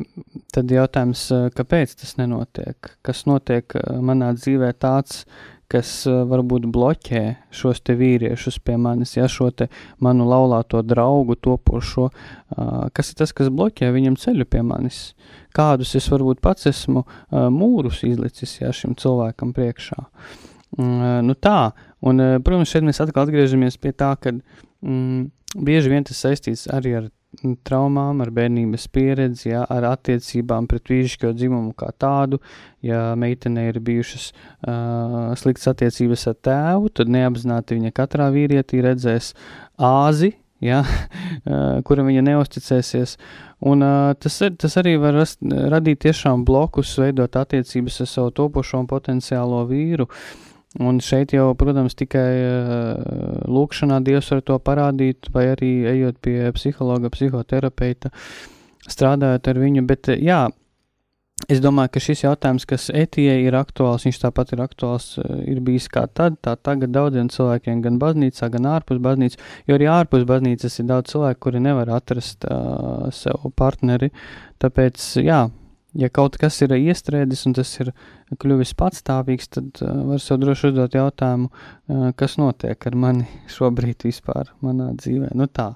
tad 0.55 0.71
jautājums, 0.71 1.25
kāpēc 1.57 1.97
tas 2.03 2.15
nenotiek? 2.21 2.93
Kas 3.03 3.25
notiek 3.27 3.75
manā 4.05 4.31
dzīvē 4.37 4.71
tāds, 4.79 5.25
kas 5.71 5.91
uh, 6.09 6.21
varbūt 6.27 6.67
bloķē 6.73 7.23
šos 7.55 7.81
te 7.85 7.95
vīriešus 7.99 8.59
pie 8.65 8.75
manis, 8.81 9.15
ja 9.17 9.27
šo 9.31 9.49
te 9.55 9.69
manu 10.03 10.27
laulāto 10.29 10.81
draugu 10.83 11.37
topošo, 11.39 12.09
uh, 12.11 12.71
kas 12.95 13.13
ir 13.13 13.21
tas, 13.21 13.33
kas 13.37 13.51
bloķē 13.53 13.91
viņam 13.95 14.17
ceļu 14.19 14.47
pie 14.51 14.63
manis, 14.67 15.01
kādus 15.55 15.95
es 15.99 16.09
varbūt 16.11 16.43
pats 16.43 16.69
esmu 16.71 17.05
uh, 17.05 17.47
mūrus 17.53 18.03
izlicis, 18.07 18.59
ja 18.61 18.73
šim 18.75 18.97
cilvēkam 18.99 19.55
priekšā. 19.55 20.03
Mm, 20.77 21.25
nu 21.27 21.35
tā, 21.35 21.71
un, 22.07 22.23
protams, 22.43 22.71
šeit 22.71 22.85
mēs 22.87 23.01
atkal 23.03 23.25
atgriežamies 23.25 23.79
pie 23.81 23.91
tā, 23.91 24.13
ka 24.19 24.31
mm, 24.31 25.25
bieži 25.59 25.91
vien 25.91 26.07
tas 26.07 26.21
saistīts 26.23 26.69
arī 26.71 26.95
ar 26.99 27.09
traumām, 27.67 28.21
ar 28.23 28.31
bērnības 28.33 28.87
pieredzi, 28.93 29.51
ja, 29.51 29.63
ar 29.69 29.87
attiecībām 29.91 30.67
pret 30.69 30.91
vīrišķo 30.91 31.33
dzimumu 31.37 31.73
kā 31.77 31.91
tādu. 32.01 32.41
Ja 32.85 33.11
meitenei 33.19 33.67
ir 33.69 33.79
bijušas 33.83 34.31
uh, 34.31 35.31
sliktas 35.37 35.69
attiecības 35.73 36.27
ar 36.31 36.37
tēvu, 36.49 36.91
tad 36.97 37.11
neapzināti 37.13 37.77
viņa 37.77 37.93
katrā 37.97 38.31
vīrietī 38.33 38.81
redzēs 38.85 39.33
āzi, 39.77 40.33
ja, 40.61 40.83
kura 41.87 42.05
viņa 42.07 42.25
neusticēsies. 42.29 43.17
Un, 43.69 43.85
tas, 44.17 44.37
tas 44.57 44.77
arī 44.81 44.95
var 45.01 45.19
rast, 45.19 45.41
radīt 45.45 46.01
tiešām 46.07 46.45
blokus, 46.47 46.95
veidot 46.97 47.37
attiecības 47.37 48.01
ar 48.01 48.09
savu 48.09 48.31
topošo 48.41 48.81
un 48.81 48.89
potenciālo 48.89 49.61
vīru. 49.69 50.09
Uh, 50.09 50.50
Un 50.79 51.01
šeit 51.03 51.33
jau, 51.35 51.49
protams, 51.59 51.97
tikai 51.99 52.29
uh, 52.47 53.43
lūkšanā 53.51 53.97
Dievs 54.05 54.29
var 54.31 54.43
to 54.47 54.55
parādīt, 54.63 55.27
vai 55.35 55.49
arī 55.51 55.71
ejot 55.97 56.21
pie 56.23 56.37
psihologa, 56.55 57.11
psihoterapeita, 57.11 58.13
strādājot 58.87 59.51
ar 59.51 59.59
viņu. 59.59 59.83
Bet, 59.89 60.07
uh, 60.13 60.15
jā, 60.15 60.45
es 61.51 61.59
domāju, 61.59 61.91
ka 61.91 62.05
šis 62.07 62.23
jautājums, 62.23 62.67
kas 62.69 62.87
etijai 62.87 63.41
ir 63.49 63.59
aktuāls, 63.59 64.07
viņš 64.07 64.21
tāpat 64.23 64.55
ir 64.55 64.63
aktuāls, 64.63 65.11
uh, 65.19 65.41
ir 65.43 65.59
bijis 65.59 65.91
kā 65.91 66.05
tad, 66.07 66.39
tā 66.39 66.55
tagad 66.55 66.95
daudziem 66.95 67.27
cilvēkiem, 67.35 67.83
gan 67.83 67.99
baznīcā, 67.99 68.47
gan 68.55 68.71
ārpus 68.77 69.03
baznīcas, 69.03 69.43
jo 69.67 69.75
arī 69.75 69.91
ārpus 69.91 70.23
baznīcas 70.29 70.79
ir 70.79 70.87
daudz 70.93 71.11
cilvēku, 71.11 71.49
kuri 71.49 71.65
nevar 71.67 71.91
atrast 71.99 72.47
uh, 72.47 73.09
sev 73.11 73.51
partneri. 73.59 74.13
Tāpēc, 74.63 75.03
jā, 75.19 75.49
ja 75.97 76.09
kaut 76.13 76.37
kas 76.39 76.59
ir 76.63 76.73
iestrēdzis 76.75 77.45
un 77.49 77.55
tas 77.57 77.71
ir 77.81 77.91
kļuvis 78.41 78.73
patstāvīgs, 78.79 79.49
tad 79.55 79.81
uh, 79.83 80.03
var 80.11 80.21
sev 80.23 80.39
droši 80.41 80.69
uzdot 80.71 80.95
jautājumu, 80.95 81.49
uh, 81.51 82.05
kas 82.17 82.37
notiek 82.41 82.87
ar 82.87 82.97
mani 82.97 83.27
šobrīd 83.55 84.07
vispār 84.07 84.53
manā 84.63 84.91
dzīvē. 84.99 85.33
Nu 85.37 85.49
tā. 85.51 85.73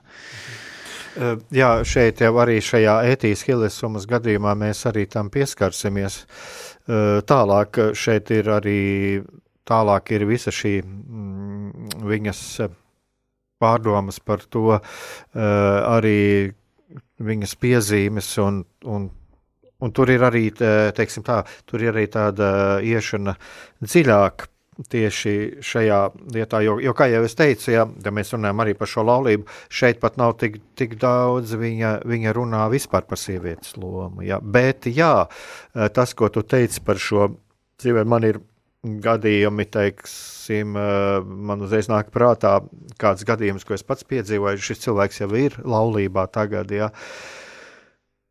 Uh, 1.15 1.39
jā, 1.55 1.71
šeit 1.87 2.23
jau 2.23 2.33
arī 2.43 2.59
šajā 2.63 2.99
ētīs 3.13 3.45
Hilesums 3.47 4.07
gadījumā 4.09 4.55
mēs 4.59 4.85
arī 4.89 5.05
tam 5.11 5.31
pieskarsimies. 5.33 6.23
Uh, 6.85 7.21
tālāk 7.27 7.79
šeit 7.97 8.31
ir 8.35 8.51
arī, 8.51 8.79
tālāk 9.67 10.15
ir 10.15 10.27
visa 10.29 10.53
šī 10.53 10.77
mm, 10.83 12.03
viņas 12.05 12.41
pārdomas 13.63 14.19
par 14.19 14.43
to, 14.51 14.75
uh, 14.75 15.41
arī 15.95 16.51
viņas 17.23 17.55
piezīmes 17.63 18.27
un, 18.43 18.59
un 18.83 19.07
Un 19.85 19.93
tur 19.93 20.09
ir 20.09 20.25
arī, 20.25 20.47
teiksim 20.55 21.25
tā, 21.27 21.43
tur 21.69 21.83
ir 21.85 21.93
arī 21.93 22.07
tāda 22.09 22.81
iešana 22.81 23.35
dziļāk 23.85 24.49
tieši 24.91 25.63
šajā 25.63 25.99
lietā, 26.35 26.59
jo, 26.65 26.75
jo 26.83 26.91
kā 26.97 27.07
jau 27.07 27.21
es 27.23 27.37
teicu, 27.37 27.69
ja, 27.71 27.85
ja 27.87 28.11
mēs 28.11 28.33
runājam 28.35 28.63
arī 28.63 28.73
par 28.75 28.89
šo 28.91 29.05
laulību, 29.07 29.45
šeit 29.71 30.01
pat 30.01 30.17
nav 30.19 30.35
tik, 30.41 30.57
tik 30.75 30.97
daudz 30.99 31.53
viņa, 31.59 31.99
viņa 32.07 32.33
runā 32.35 32.65
vispār 32.73 33.05
par 33.07 33.21
sievietes 33.21 33.77
lomu. 33.79 34.25
Ja. 34.25 34.41
Bet 34.41 34.89
jā, 34.91 35.29
tas, 35.71 36.15
ko 36.17 36.27
tu 36.33 36.43
teici 36.43 36.83
par 36.83 36.99
šo 36.99 37.29
dzīvē, 37.79 38.03
man 38.09 38.27
ir 38.27 38.41
gadījumi, 38.85 39.65
teiksim, 39.71 40.75
man 40.75 41.63
uzreiz 41.65 41.87
nāk 41.89 42.11
prātā 42.13 42.59
kāds 43.01 43.25
gadījums, 43.25 43.65
ko 43.65 43.73
es 43.77 43.85
pats 43.87 44.05
piedzīvoju, 44.05 44.61
šis 44.61 44.83
cilvēks 44.83 45.23
jau 45.23 45.31
ir 45.39 45.55
laulībā 45.63 46.27
tagad, 46.35 46.69
ja. 46.75 46.91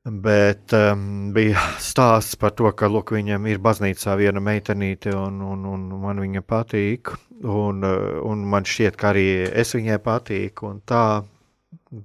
Bet 0.05 0.69
um, 0.77 1.33
bija 1.33 1.57
stāsts 1.81 2.37
par 2.37 2.53
to, 2.53 2.69
ka 2.77 2.91
lūk, 2.93 3.15
viņam 3.17 3.47
ir 3.49 3.61
baznīcā 3.65 4.19
viena 4.21 4.43
meitenīte, 4.45 5.15
un, 5.17 5.39
un, 5.41 5.63
un 5.65 5.87
man 6.03 6.21
viņa 6.21 6.43
patīk. 6.45 7.15
Un, 7.41 7.81
uh, 7.81 8.19
un 8.29 8.43
man 8.53 8.69
šķiet, 8.69 8.99
ka 9.01 9.15
arī 9.15 9.25
es 9.49 9.73
viņai 9.73 9.97
patīku. 10.05 10.75
Tā, 10.85 11.25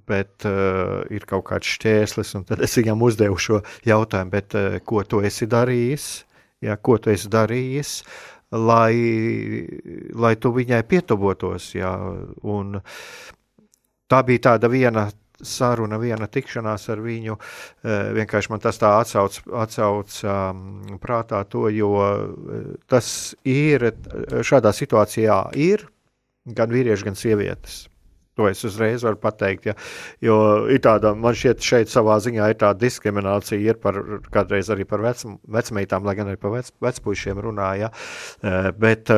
bet 0.08 0.48
uh, 0.48 1.04
ir 1.12 1.28
kaut 1.28 1.44
kāds 1.52 1.76
šķērslis, 1.76 2.32
un 2.40 2.48
tad 2.48 2.64
es 2.64 2.78
viņam 2.80 3.04
uzdevu 3.04 3.36
šo 3.36 3.60
jautājumu, 3.84 4.32
bet, 4.32 4.56
uh, 4.56 4.80
ko 4.80 5.04
tu 5.04 5.20
esi 5.20 5.50
darījis? 5.50 6.10
Jā, 6.64 6.80
ko 6.80 6.96
tu 6.96 7.12
esi 7.12 7.28
darījis, 7.32 7.94
lai, 8.56 8.96
lai 10.16 10.34
tu 10.40 10.56
viņai 10.56 10.80
pietuvotos? 10.88 11.74
Jā, 11.76 11.92
un 12.48 12.80
tā 14.08 14.24
bija 14.24 14.48
tāda 14.54 14.72
viena 14.72 15.10
saruna, 15.46 15.98
viena 16.00 16.28
tikšanās 16.30 16.88
ar 16.92 17.04
viņu. 17.04 17.36
Vienkārši 18.16 18.52
man 18.52 18.62
tas 18.62 18.80
tā 18.80 18.92
atsauc, 19.00 19.40
atsauc 19.62 20.18
um, 20.24 20.98
prātā 21.02 21.42
to, 21.50 21.68
jo 21.74 21.92
tas 22.90 23.12
ir 23.48 23.90
šādā 24.46 24.74
situācijā 24.76 25.42
ir 25.60 25.86
gan 26.56 26.72
vīrieši, 26.72 27.06
gan 27.08 27.18
sievietes. 27.18 27.86
To 28.38 28.46
es 28.48 28.62
uzreiz 28.64 29.02
varu 29.04 29.18
pateikt. 29.20 29.66
Ja. 29.68 29.74
Jo 30.24 30.36
tāda, 30.82 31.12
man 31.18 31.36
šķiet, 31.36 31.64
šeit 31.66 31.90
savā 31.92 32.16
ziņā 32.22 32.46
ir 32.52 32.60
tāda 32.60 32.78
diskriminācija, 32.80 33.58
ir 33.60 33.80
par 33.82 33.98
kādreiz 34.32 34.70
arī 34.72 34.86
par 34.88 35.02
vec, 35.04 35.24
vecmeitām, 35.50 36.06
lai 36.06 36.14
gan 36.16 36.30
arī 36.30 36.40
par 36.40 36.54
vec, 36.54 36.70
vecpušiem 36.80 37.42
runāja. 37.42 37.90
Bet 38.80 39.12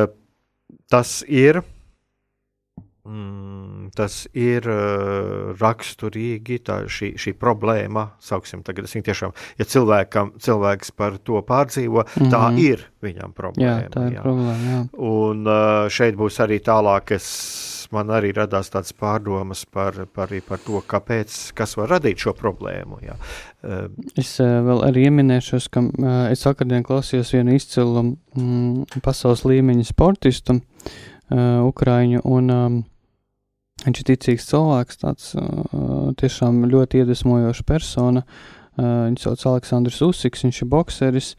tas 0.91 1.21
ir 1.29 1.61
Mm, 3.03 3.89
tas 3.91 4.21
ir 4.31 4.63
uh, 4.71 5.49
raksturīgi, 5.59 6.61
tā 6.63 6.77
šī, 6.87 7.09
šī 7.19 7.33
problēma, 7.35 8.05
sauksim 8.23 8.61
tagad, 8.63 8.87
tiešām, 8.87 9.33
ja 9.59 9.65
cilvēkam, 9.67 10.29
cilvēks 10.39 10.93
par 10.95 11.17
to 11.19 11.41
pārdzīvo, 11.43 12.05
mm 12.05 12.07
-hmm. 12.07 12.31
tā 12.31 12.39
mhm. 12.47 12.57
ir 12.63 12.85
viņam 13.03 13.33
problēma. 13.35 13.81
Jā, 13.81 13.89
tā 13.91 14.05
ir 14.07 14.13
jā. 14.15 14.21
problēma, 14.23 14.69
jā. 14.71 14.79
Un 14.95 15.43
uh, 15.43 15.89
šeit 15.91 16.15
būs 16.15 16.39
arī 16.39 16.61
tālāk, 16.63 17.11
es, 17.11 17.27
man 17.91 18.07
arī 18.07 18.31
radās 18.31 18.71
tāds 18.71 18.95
pārdomas 18.95 19.65
par, 19.65 20.07
par, 20.13 20.31
par 20.47 20.63
to, 20.63 20.79
kāpēc, 20.87 21.51
kas 21.53 21.75
var 21.75 21.89
radīt 21.89 22.23
šo 22.23 22.31
problēmu, 22.33 23.01
jā. 23.03 23.19
Uh, 23.63 23.91
es 24.15 24.39
uh, 24.39 24.63
vēl 24.63 24.79
arī 24.87 25.09
ieminēšos, 25.11 25.67
ka 25.67 25.83
uh, 25.83 26.31
es 26.31 26.45
vakardien 26.45 26.83
klausījos 26.83 27.35
vienu 27.35 27.51
izcilu 27.51 28.15
mm, 28.15 29.03
pasaules 29.03 29.43
līmeņa 29.43 29.83
sportistu, 29.91 30.53
uh, 30.55 31.67
Ukraiņu, 31.67 32.23
un 32.23 32.49
um, 32.49 32.83
Viņš 33.83 33.99
ir 33.99 34.07
ticīgs 34.07 34.47
cilvēks, 34.47 34.99
tāds 35.01 35.33
tiešām 36.21 36.63
ļoti 36.71 37.01
iedvesmojošs 37.01 37.65
persona. 37.67 38.23
Viņu 38.79 39.19
sauc 39.19 39.43
Aleksandrs 39.51 39.99
Usiks, 40.05 40.45
viņš 40.47 40.61
ir 40.63 40.69
bokseris. 40.71 41.33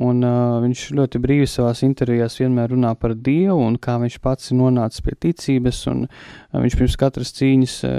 Un, 0.00 0.22
uh, 0.24 0.56
viņš 0.62 0.86
ļoti 0.96 1.20
brīvi 1.20 1.46
savā 1.50 1.74
intervijās 1.84 2.38
vienmēr 2.40 2.70
runā 2.72 2.94
par 2.96 3.12
Dievu 3.12 3.60
un 3.60 3.74
kā 3.76 3.98
viņš 4.00 4.14
pats 4.24 4.48
ir 4.48 4.56
nonācis 4.56 5.04
pie 5.04 5.12
ticības. 5.20 5.82
Un, 5.92 6.06
uh, 6.06 6.60
viņš 6.62 6.76
pirms 6.80 6.96
katras 6.96 7.34
cīņas 7.36 7.74
uh, 7.84 7.92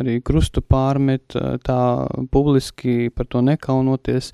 arī 0.00 0.22
krustu 0.24 0.62
pārmet, 0.64 1.36
uh, 1.36 1.58
tā 1.60 2.08
publiski 2.32 3.12
par 3.12 3.28
to 3.28 3.44
nekaunoties. 3.44 4.32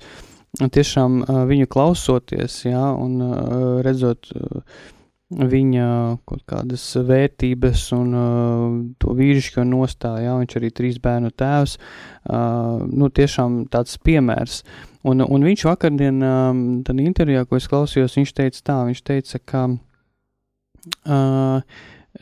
Un 0.63 0.71
tiešām 0.71 1.19
uh, 1.25 1.43
viņu 1.51 1.67
klausoties, 1.71 2.61
jā, 2.69 2.87
un 2.95 3.19
uh, 3.27 3.83
redzot. 3.83 4.31
Uh, 4.31 4.63
viņa 5.31 5.85
kaut 6.27 6.41
kādas 6.49 6.83
vērtības 7.07 7.85
un 7.95 8.15
uh, 8.17 8.73
to 8.99 9.13
vīrišķo 9.15 9.63
nostāju. 9.67 10.25
Ja? 10.25 10.33
Viņš 10.41 10.57
arī 10.59 10.69
trīs 10.75 10.97
bērnu 11.03 11.31
tēvs. 11.39 11.77
Uh, 12.27 12.83
nu, 12.91 13.09
tiešām 13.09 13.65
tāds 13.71 13.95
piemērs. 14.03 14.61
Un, 15.07 15.23
un 15.23 15.47
viņš 15.47 15.63
vakardien, 15.65 16.19
um, 16.21 16.83
tad 16.85 16.99
intervijā, 17.01 17.45
ko 17.49 17.57
es 17.57 17.69
klausījos, 17.71 18.17
viņš 18.19 18.31
teica 18.37 18.59
tā, 18.69 18.77
viņš 18.89 19.01
teica, 19.07 19.41
ka 19.51 19.61
uh, 19.71 21.63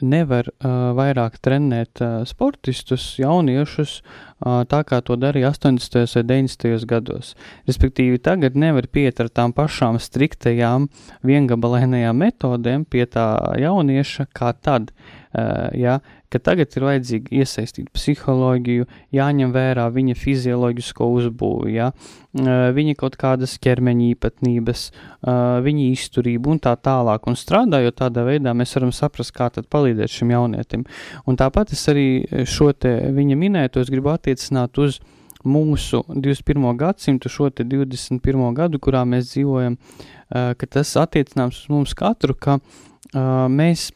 nevar 0.02 0.50
uh, 0.50 0.92
vairāk 0.98 1.38
trenēt 1.44 2.02
uh, 2.04 2.22
sportistus, 2.28 3.04
jauniešus, 3.20 4.00
uh, 4.02 4.64
tā 4.70 4.82
kā 4.88 5.02
to 5.06 5.18
darīja 5.20 5.52
80. 5.54 6.00
vai 6.16 6.24
90. 6.32 6.88
gados. 6.90 7.34
Respektīvi, 7.70 8.22
tagad 8.24 8.58
nevar 8.60 8.88
piet 8.92 9.20
ar 9.24 9.32
tām 9.32 9.56
pašām 9.56 10.00
striktajām, 10.02 10.90
viengabalainajām 11.28 12.24
metodēm 12.26 12.86
pie 12.90 13.06
tā 13.10 13.32
jaunieša 13.60 14.30
kā 14.36 14.54
tad. 14.58 14.94
Uh, 15.30 15.70
ja, 15.78 16.00
ka 16.30 16.40
tagad 16.44 16.74
ir 16.78 16.86
vajadzīgi 16.86 17.42
iesaistīt 17.42 17.90
psiholoģiju, 17.96 18.86
jāņem 19.16 19.54
vērā 19.56 19.88
viņa 19.94 20.16
fizioloģisko 20.20 21.08
uzbūvi, 21.18 21.74
ja, 21.76 21.90
viņa 22.76 22.96
kaut 23.00 23.18
kādas 23.20 23.56
ķermeņa 23.64 24.06
īpatnības, 24.14 24.84
viņa 25.66 25.86
izturību 25.90 26.54
un 26.54 26.62
tā 26.64 26.76
tālāk. 26.78 27.26
Un 27.30 27.38
strādājot 27.40 28.00
tādā 28.04 28.26
veidā, 28.28 28.54
mēs 28.54 28.76
varam 28.78 28.94
saprast, 28.96 29.34
kā 29.36 29.50
tad 29.54 29.70
palīdzēt 29.74 30.20
šim 30.20 30.36
jaunietim. 30.36 30.86
Un 31.26 31.40
tāpat 31.40 31.74
es 31.74 31.86
arī 31.92 32.10
šo 32.46 32.72
te 32.78 32.94
viņa 33.16 33.40
minētos 33.40 33.90
gribu 33.90 34.14
attiecināt 34.14 34.78
uz 34.82 35.02
mūsu 35.48 36.04
21. 36.12 36.76
gadsimtu, 36.78 37.32
šo 37.32 37.50
21. 37.56 38.54
gadu, 38.58 38.80
kurā 38.84 39.06
mēs 39.08 39.32
dzīvojam, 39.34 39.78
ka 40.30 40.70
tas 40.70 40.92
attiecināms 41.00 41.64
uz 41.64 41.72
mums 41.72 41.96
katru, 41.98 42.36
ka 42.36 42.60
mēs 43.50 43.90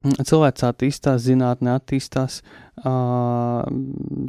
cilvēks 0.00 0.64
attīstās, 0.64 1.24
zinātnē 1.26 1.74
attīstās, 1.76 2.40
uh, 2.84 3.66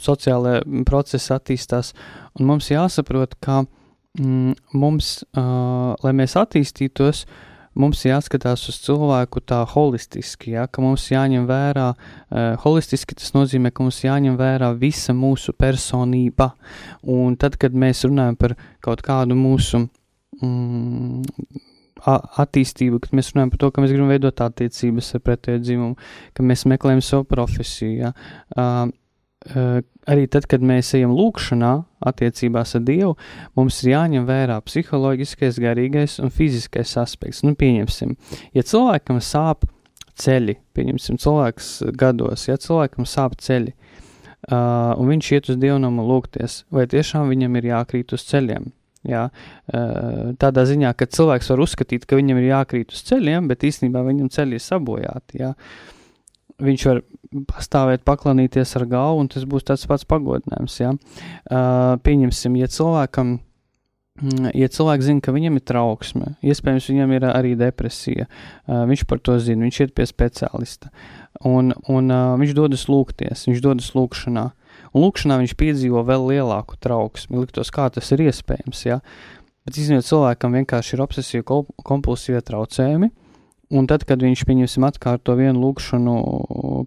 sociālajie 0.04 0.84
procesi 0.88 1.32
attīstās, 1.36 1.94
un 2.40 2.50
mums 2.50 2.68
jāsaprot, 2.74 3.38
ka 3.44 3.62
mm, 4.20 4.58
mums, 4.76 5.22
uh, 5.32 5.94
lai 6.04 6.14
mēs 6.18 6.36
attīstītos, 6.40 7.24
mums 7.80 8.04
jāskatās 8.04 8.68
uz 8.68 8.82
cilvēku 8.84 9.40
tā 9.48 9.62
holistiski, 9.72 10.58
ja, 10.58 10.68
ka 10.68 10.84
mums 10.84 11.08
jāņem 11.14 11.48
vērā, 11.48 11.88
uh, 11.96 12.52
holistiski 12.66 13.16
tas 13.16 13.32
nozīmē, 13.38 13.72
ka 13.72 13.88
mums 13.88 14.04
jāņem 14.04 14.36
vērā 14.40 14.74
visa 14.76 15.16
mūsu 15.16 15.56
personība, 15.56 16.52
un 17.08 17.40
tad, 17.40 17.56
kad 17.56 17.72
mēs 17.72 18.04
runājam 18.10 18.36
par 18.44 18.60
kaut 18.84 19.08
kādu 19.08 19.40
mūsu 19.40 19.86
mm, 20.42 21.71
attīstību, 22.06 23.02
kad 23.04 23.14
mēs 23.18 23.32
runājam 23.34 23.52
par 23.54 23.62
to, 23.62 23.70
ka 23.72 23.84
mēs 23.84 23.94
gribam 23.94 24.12
veidot 24.12 24.42
attiecības 24.46 25.14
ar 25.18 25.24
pretēju 25.26 25.62
dzimumu, 25.66 26.10
ka 26.38 26.46
mēs 26.46 26.66
meklējam 26.70 27.04
savu 27.06 27.28
profesiju. 27.30 27.92
Ja? 28.00 28.12
Uh, 28.56 28.90
uh, 29.54 29.82
arī 30.10 30.26
tad, 30.32 30.48
kad 30.50 30.64
mēs 30.66 30.94
ejam 30.98 31.14
lūkšanā, 31.18 31.74
attiecībās 32.12 32.76
ar 32.80 32.86
Dievu, 32.88 33.14
mums 33.58 33.82
ir 33.84 33.94
jāņem 33.94 34.26
vērā 34.30 34.58
psiholoģiskais, 34.66 35.62
garīgais 35.62 36.18
un 36.24 36.34
fiziskais 36.34 36.96
aspekts. 37.02 37.44
Nu, 37.46 37.54
pieņemsim, 37.58 38.18
ja 38.58 38.66
cilvēkam 38.66 39.22
sāp 39.22 39.68
ceļi, 40.22 40.58
pieņemsim, 40.76 41.22
cilvēks 41.22 41.72
gados, 41.98 42.48
ja 42.50 42.58
cilvēkam 42.62 43.08
sāp 43.10 43.38
ceļi, 43.42 43.74
uh, 44.50 44.98
un 44.98 45.14
viņš 45.14 45.34
iet 45.38 45.54
uz 45.54 45.62
dievnamu 45.62 46.06
lūgties, 46.10 46.64
vai 46.74 46.90
tiešām 46.90 47.30
viņam 47.32 47.62
ir 47.62 47.74
jākrīt 47.76 48.18
uz 48.18 48.26
ceļiem? 48.30 48.72
Jā, 49.08 49.24
tādā 50.42 50.64
ziņā, 50.70 50.92
ka 50.94 51.08
cilvēks 51.10 51.50
var 51.50 51.64
uzskatīt, 51.64 52.04
ka 52.06 52.20
viņam 52.20 52.38
ir 52.38 52.52
jākrīt 52.52 52.94
uz 52.94 53.02
ceļiem, 53.08 53.48
bet 53.50 53.66
īstenībā 53.66 54.04
viņam 54.06 54.30
ceļi 54.34 54.60
ir 54.60 54.62
sabojāti. 54.62 55.40
Jā. 55.42 55.56
Viņš 56.62 56.84
var 56.86 57.02
pastāvēt, 57.50 58.04
paklanīties 58.06 58.76
ar 58.78 58.86
galvu, 58.92 59.24
un 59.24 59.32
tas 59.34 59.48
būs 59.50 59.66
tāds 59.66 59.88
pats 59.90 60.06
pagodinājums. 60.06 60.78
Jā. 60.84 60.92
Pieņemsim, 62.06 62.60
ja 62.62 62.70
cilvēkam, 62.70 63.34
mm, 64.22 64.54
ja 64.62 64.70
cilvēks 64.70 65.10
zina, 65.10 65.26
ka 65.26 65.34
viņam 65.34 65.58
ir 65.58 65.66
trauksme, 65.74 66.36
iespējams, 66.46 66.94
viņam 66.94 67.18
ir 67.18 67.30
arī 67.32 67.56
depresija, 67.58 68.30
viņš 68.70 69.08
par 69.10 69.26
to 69.26 69.42
zina, 69.42 69.66
viņš 69.66 69.82
ir 69.88 69.98
pie 69.98 70.06
speciālista, 70.14 70.94
un, 71.42 71.74
un 71.90 72.14
viņš 72.44 72.54
dodas 72.54 72.86
lūgties, 72.92 73.48
viņš 73.50 73.66
dodas 73.66 73.96
lūgšanā 73.98 74.52
Un 74.92 75.06
lūkšanā 75.06 75.40
viņš 75.42 75.56
piedzīvo 75.60 76.04
vēl 76.08 76.28
lielāku 76.34 76.76
trauksmi. 76.84 77.40
Liktos, 77.40 77.72
kā 77.72 77.88
tas 77.94 78.12
ir 78.12 78.26
iespējams. 78.28 78.86
Ja? 78.88 79.00
Bet 79.66 79.80
īstenībā 79.80 80.04
cilvēkam 80.04 80.58
vienkārši 80.60 80.96
ir 80.98 81.04
obsesīva 81.06 81.62
kompulsīva 81.88 82.44
traucējumi. 82.44 83.12
Un 83.72 83.86
tad, 83.88 84.04
kad 84.04 84.20
viņš, 84.20 84.42
pieņemsim, 84.44 84.84
atkārto 84.84 85.38
vienu 85.40 85.62
lūkšanu 85.64 86.16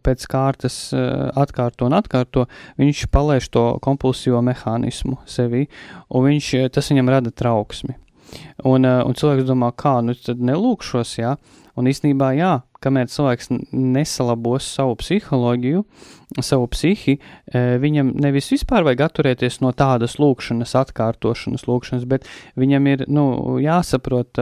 pēc 0.05 0.27
kārtas, 0.29 0.77
eh, 0.93 1.31
atkārto 1.33 1.89
un 1.89 1.97
atkārto, 1.97 2.45
viņš 2.77 3.07
palaiž 3.09 3.49
to 3.49 3.65
kompulsīvo 3.81 4.43
mehānismu 4.45 5.17
sevī, 5.25 5.67
un 6.11 6.29
viņš, 6.29 6.49
eh, 6.61 6.69
tas 6.69 6.91
viņam 6.91 7.09
rada 7.09 7.31
trauksmi. 7.31 7.97
Un, 8.65 8.85
eh, 8.85 9.03
un 9.03 9.15
cilvēks 9.15 9.49
domā, 9.49 9.73
kā, 9.73 10.05
nu 10.05 10.13
tad 10.13 10.39
nelūkšos, 10.39 11.17
jā, 11.17 11.39
un 11.77 11.85
īstenībā 11.87 12.37
jā, 12.37 12.63
kamēr 12.85 13.09
cilvēks 13.11 13.51
nesalabos 13.73 14.67
savu 14.77 14.99
psiholoģiju, 15.01 15.83
savu 16.45 16.69
psihi, 16.73 17.17
e, 17.17 17.63
viņam 17.83 18.13
nevis 18.23 18.51
vispār 18.53 18.87
vajag 18.87 19.05
atturēties 19.07 19.61
no 19.65 19.73
tādas 19.77 20.17
lūkšanas, 20.21 20.75
atkārtošanas 20.83 21.67
lūkšanas, 21.69 22.07
bet 22.11 22.29
viņam 22.61 22.89
ir 22.93 23.05
nu, 23.13 23.27
jāsaprot, 23.63 24.41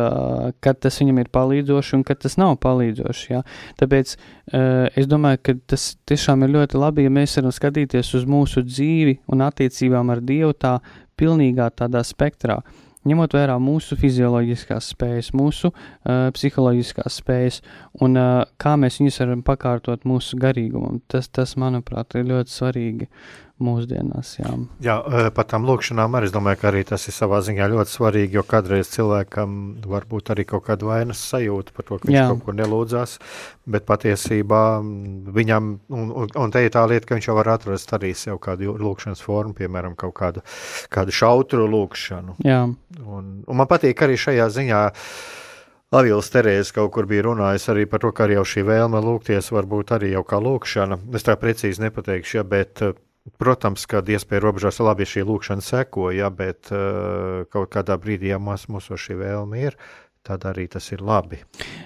kad 0.64 0.80
tas 0.82 1.00
viņam 1.02 1.22
ir 1.22 1.32
palīdzoši 1.34 1.98
un 1.98 2.06
kad 2.08 2.22
tas 2.24 2.38
nav 2.40 2.56
palīdzoši. 2.64 3.26
Ja? 3.32 3.42
Tāpēc 3.80 4.14
es 4.52 5.10
domāju, 5.10 5.42
ka 5.42 5.56
tas 5.74 5.92
tiešām 6.08 6.46
ir 6.46 6.56
ļoti 6.56 6.80
labi, 6.80 7.06
ja 7.06 7.12
mēs 7.12 7.36
varam 7.38 7.54
skatīties 7.54 8.14
uz 8.18 8.28
mūsu 8.28 8.64
dzīvi 8.66 9.18
un 9.32 9.44
attiecībām 9.44 10.14
ar 10.14 10.24
Dievu 10.24 10.56
tā 10.56 10.78
pilnīgā 11.20 11.68
tādā 11.76 12.02
spektrā 12.06 12.62
ņemot 13.08 13.34
vērā 13.36 13.56
mūsu 13.62 13.96
fizioloģiskās 14.00 14.92
spējas, 14.94 15.32
mūsu 15.36 15.72
uh, 15.72 16.28
psiholoģiskās 16.36 17.20
spējas 17.22 17.60
un 18.04 18.18
uh, 18.20 18.42
kā 18.62 18.76
mēs 18.80 19.00
viņus 19.00 19.20
varam 19.24 19.46
pakārtot 19.46 20.06
mūsu 20.08 20.38
garīgumam. 20.42 21.00
Tas, 21.12 21.30
tas, 21.32 21.56
manuprāt, 21.60 22.16
ir 22.18 22.28
ļoti 22.30 22.56
svarīgi 22.56 23.10
mūsdienās. 23.64 24.34
Jā, 24.40 24.52
jā 24.84 24.96
par 25.34 25.46
tām 25.50 25.66
lūkšanām 25.68 26.16
arī 26.18 26.28
es 26.28 26.34
domāju, 26.34 26.60
ka 26.60 26.70
arī 26.70 26.82
tas 26.88 27.06
ir 27.08 27.16
savā 27.16 27.40
ziņā 27.44 27.68
ļoti 27.72 27.94
svarīgi, 27.94 28.38
jo 28.38 28.44
kādreiz 28.48 28.92
cilvēkam 28.92 29.58
var 29.88 30.06
būt 30.10 30.32
arī 30.34 30.46
kaut 30.48 30.66
kāda 30.68 30.88
vainas 30.88 31.22
sajūta 31.32 31.76
par 31.76 31.88
to, 31.88 31.98
ka 31.98 32.10
viņš 32.10 32.18
jā. 32.18 32.28
kaut 32.30 32.44
ko 32.46 32.56
nelūdzās, 32.58 33.16
bet 33.74 33.86
patiesībā 33.88 34.62
viņam, 35.38 35.74
un, 35.92 36.14
un, 36.24 36.32
un 36.44 36.54
te 36.54 36.64
ir 36.66 36.72
tā 36.74 36.86
lieta, 36.90 37.08
ka 37.08 37.18
viņš 37.18 37.30
jau 37.30 37.36
var 37.38 37.52
atrast 37.56 37.94
arī 37.98 38.14
sev 38.18 38.40
kādu 38.42 38.76
lūkšanas 38.82 39.22
formu, 39.24 39.56
piemēram, 39.58 39.98
kaut 39.98 40.16
kādu, 40.18 40.46
kādu 40.92 41.14
šautru 41.14 41.68
lūkšanu. 41.70 42.40
Jā. 42.46 42.64
Un, 43.02 43.30
un 43.46 43.62
man 43.62 43.70
patīk 43.70 44.02
arī 44.04 44.18
šajā 44.20 44.50
ziņā, 44.58 44.82
Lavijas 45.92 46.30
Terēze 46.32 46.72
kaut 46.72 46.88
kur 46.94 47.04
bija 47.04 47.26
runājusi 47.26 47.68
arī 47.68 47.82
par 47.84 48.00
to, 48.00 48.10
ka 48.16 48.24
arī 48.24 48.38
šī 48.48 48.62
vēlme 48.64 49.00
lūgties 49.04 49.50
var 49.52 49.66
būt 49.68 49.92
arī 49.98 50.14
jau 50.14 50.22
kā 50.24 50.38
lūkšana. 50.40 50.96
Es 51.18 51.26
tā 51.26 51.36
precīzi 51.36 51.84
nepateikšu, 51.84 52.38
ja, 52.38 52.44
bet 52.48 52.80
Protams, 53.38 53.84
ka 53.86 54.00
iespēja 54.02 54.42
robežās 54.42 54.80
labi 54.82 55.06
šī 55.06 55.22
lūkšana 55.28 55.62
sekoja, 55.62 56.30
bet 56.34 56.72
uh, 56.74 57.44
kaut 57.54 57.70
kādā 57.70 57.94
brīdī, 58.02 58.32
ja 58.32 58.38
mums, 58.42 58.66
mums 58.66 58.90
šī 58.90 59.14
vēlme 59.20 59.60
ir, 59.62 59.76
tad 60.26 60.44
arī 60.46 60.68
tas 60.70 60.86
ir 60.94 61.02
labi. 61.02 61.40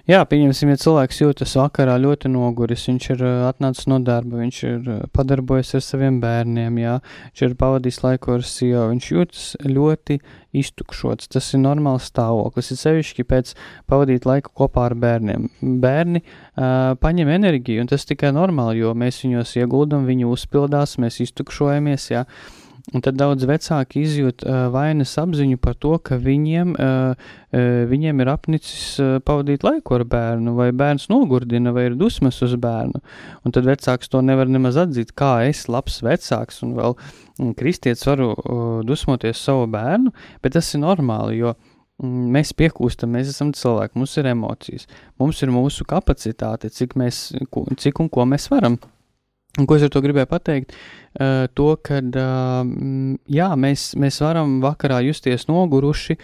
Jā, 0.06 0.20
pieņemsim, 0.28 0.70
ja 0.72 0.80
cilvēks 0.80 1.22
jūtas 1.22 1.54
vakarā 1.56 1.96
ļoti 2.02 2.28
noguris, 2.30 2.84
viņš 2.90 3.06
ir 3.14 3.22
atnācis 3.48 3.88
no 3.88 3.98
darba, 4.04 4.42
viņš 4.42 4.58
ir 4.68 4.90
padarbojies 5.16 5.72
ar 5.78 5.84
saviem 5.84 6.18
bērniem, 6.20 6.76
jā, 6.82 6.98
viņš 7.30 7.44
ir 7.46 7.56
pavadījis 7.62 8.02
laiku 8.04 8.34
ar 8.36 8.44
sievu, 8.44 8.82
viņš 8.92 9.08
jūtas 9.14 9.46
ļoti 9.64 10.18
iztukšots. 10.56 11.30
Tas 11.32 11.48
ir 11.56 11.64
normāls 11.64 12.10
stāvoklis, 12.12 12.70
ir 12.72 12.80
sevišķi 12.82 13.26
pēc 13.32 13.54
pavadīt 13.88 14.28
laiku 14.28 14.52
kopā 14.60 14.90
ar 14.90 14.96
bērniem. 15.00 15.48
Bērni 15.82 16.22
uh, 16.22 16.92
paņem 17.00 17.32
enerģiju, 17.38 17.86
un 17.86 17.90
tas 17.92 18.04
tikai 18.08 18.34
normāli, 18.36 18.84
jo 18.84 18.92
mēs 18.96 19.24
viņos 19.24 19.56
ieguldam, 19.62 20.04
viņi 20.08 20.28
uzpildās, 20.28 20.98
mēs 21.02 21.22
iztukšojamies, 21.24 22.12
jā. 22.12 22.24
Ja? 22.26 22.64
Un 22.94 23.02
tad 23.02 23.16
daudz 23.18 23.42
vecāki 23.50 24.04
izjūt 24.06 24.44
uh, 24.46 24.68
vainas 24.70 25.16
apziņu 25.18 25.58
par 25.58 25.74
to, 25.82 25.96
ka 26.06 26.20
viņiem, 26.22 26.76
uh, 26.78 27.16
uh, 27.18 27.80
viņiem 27.90 28.22
ir 28.22 28.30
apnicis 28.30 28.84
uh, 29.02 29.16
pavadīt 29.26 29.66
laiku 29.66 29.96
ar 29.96 30.04
bērnu, 30.06 30.54
vai 30.54 30.68
bērns 30.70 31.08
nogurdina, 31.10 31.72
vai 31.74 31.88
ir 31.88 31.96
dusmas 31.98 32.38
uz 32.46 32.54
bērnu. 32.62 33.02
Un 33.42 33.56
tad 33.56 33.66
vecāks 33.66 34.12
to 34.12 34.22
nevar 34.22 34.46
nemaz 34.46 34.78
atzīt, 34.84 35.16
kā 35.18 35.40
es, 35.48 35.64
labs 35.66 35.98
vecāks, 36.06 36.62
un 36.62 36.76
vēl 36.78 36.94
un 37.42 37.56
kristietis 37.58 38.06
varu 38.06 38.30
uh, 38.36 38.66
dusmoties 38.86 39.42
savu 39.42 39.66
bērnu, 39.74 40.14
bet 40.46 40.54
tas 40.54 40.70
ir 40.70 40.84
normāli, 40.86 41.40
jo 41.42 41.56
mm, 41.58 42.28
mēs 42.38 42.54
piekūstam, 42.54 43.16
mēs 43.18 43.34
esam 43.34 43.50
cilvēki, 43.50 43.98
mums 43.98 44.14
ir 44.22 44.30
emocijas, 44.30 44.86
mums 45.18 45.42
ir 45.42 45.50
mūsu 45.50 45.90
kapacitāte, 45.90 46.70
cik, 46.70 46.94
mēs, 47.02 47.32
cik 47.82 48.04
un 48.04 48.14
ko 48.14 48.30
mēs 48.30 48.46
varam. 48.54 48.78
Un 49.56 49.64
ko 49.64 49.78
es 49.78 49.84
ar 49.86 49.90
to 49.92 50.02
gribēju 50.04 50.28
pateikt? 50.28 50.74
Uh, 51.16 51.46
to, 51.56 51.70
ka 51.80 52.02
uh, 52.04 52.68
jā, 53.32 53.48
mēs, 53.56 53.88
mēs 53.96 54.20
varam 54.20 54.58
vakarā 54.60 54.98
justies 55.06 55.46
noguruši, 55.48 56.18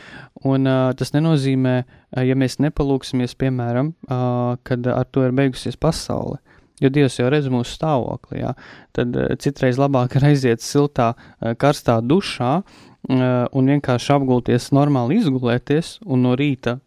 un 0.44 0.68
uh, 0.68 0.90
tas 0.98 1.14
nenozīmē, 1.14 1.76
uh, 1.86 2.24
ja 2.28 2.36
mēs 2.36 2.58
nepalūksimies, 2.60 3.32
piemēram, 3.40 3.94
uh, 4.04 4.58
kad 4.68 4.88
ar 4.92 5.08
to 5.08 5.24
ir 5.24 5.32
beigusies 5.38 5.80
pasaule. 5.80 6.42
Jo 6.82 6.90
Dievs 6.92 7.16
jau 7.16 7.30
redz 7.32 7.48
mūsu 7.52 7.72
stāvokli, 7.78 8.42
jā. 8.42 8.52
tad 8.92 9.16
uh, 9.16 9.32
citreiz 9.40 9.80
labāk 9.80 10.18
ir 10.18 10.28
aiziet 10.28 10.64
siltā, 10.64 11.14
uh, 11.16 11.54
karstā 11.56 12.02
dušā 12.04 12.54
uh, 12.60 13.18
un 13.48 13.72
vienkārši 13.72 14.12
apgulties, 14.18 14.74
normāli 14.76 15.22
izgulēties 15.22 16.02
un 16.04 16.26
no 16.28 16.36
rīta 16.36 16.82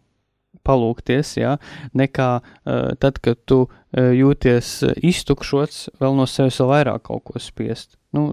palūkties, 0.66 1.36
ja, 1.40 1.56
nekā 1.96 2.30
uh, 2.40 2.90
tad, 3.02 3.20
kad 3.24 3.40
tu 3.48 3.64
uh, 3.66 4.10
jūties 4.16 4.78
iztukšots, 5.04 5.86
vēl 6.00 6.18
no 6.18 6.28
sevis 6.30 6.60
vēl 6.62 6.72
vairāk 6.72 7.06
kaut 7.10 7.24
ko 7.28 7.42
spiest. 7.42 7.98
Nu, 8.16 8.30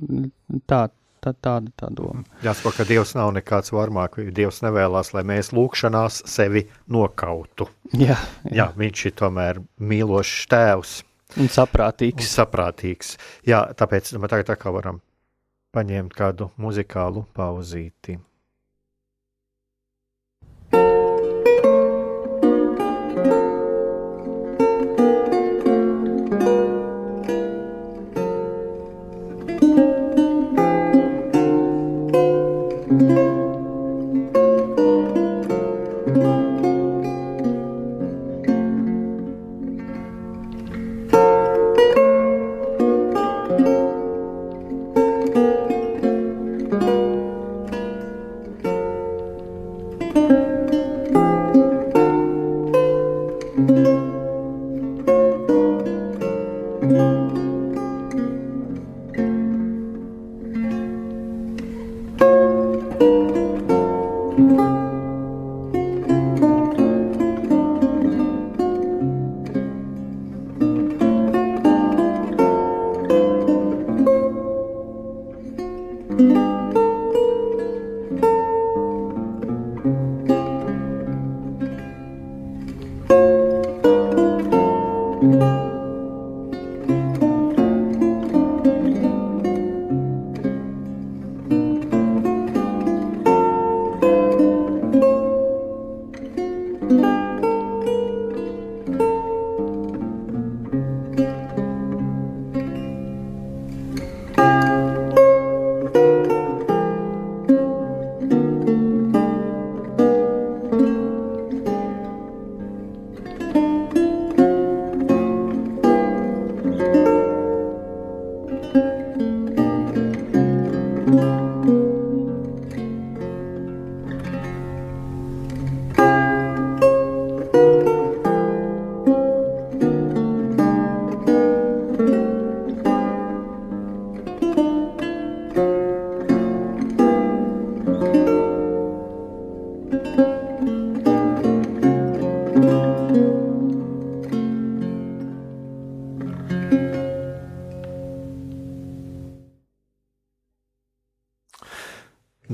tā, 0.70 0.86
tā, 1.24 1.34
tāda 1.34 1.72
tā 1.80 1.90
doma. 1.94 2.24
Jāsaka, 2.46 2.78
ka 2.80 2.88
Dievs 2.88 3.16
nav 3.18 3.34
nekāds 3.36 3.74
varmāk. 3.76 4.20
Dievs 4.36 4.62
nevēlas, 4.66 5.14
lai 5.16 5.26
mēs 5.28 5.54
lūkšanās 5.56 6.24
sevi 6.30 6.68
nokautu. 6.92 7.70
Jā, 7.92 8.18
jā. 8.48 8.54
jā 8.60 8.68
viņš 8.80 9.08
ir 9.10 9.18
tomēr 9.24 9.64
mīlošs 9.80 10.46
tēvs. 10.52 11.00
Un 11.42 11.50
saprātīgs. 11.50 12.22
Un 12.22 12.30
saprātīgs. 12.30 13.16
Jā, 13.50 13.66
tāpēc 13.78 14.14
mēs 14.20 14.32
tagad 14.32 14.52
tā 14.52 14.60
kā 14.60 14.74
varam 14.74 15.02
paņemt 15.74 16.14
kādu 16.14 16.52
muzikālu 16.62 17.26
pauzīti. 17.34 18.20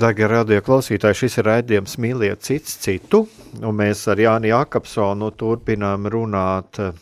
Darbie 0.09 0.25
radio 0.25 0.57
klausītāji, 0.65 1.13
šis 1.19 1.35
ir 1.37 1.45
raidījums 1.45 1.91
Mīliet 2.01 2.41
cits 2.41 2.79
citu, 2.81 3.19
un 3.61 3.75
mēs 3.77 3.99
ar 4.09 4.17
Jāni 4.17 4.49
Jakobsonu 4.49 5.27
turpinām 5.37 6.09
runāt, 6.09 6.79
eh, 6.81 6.95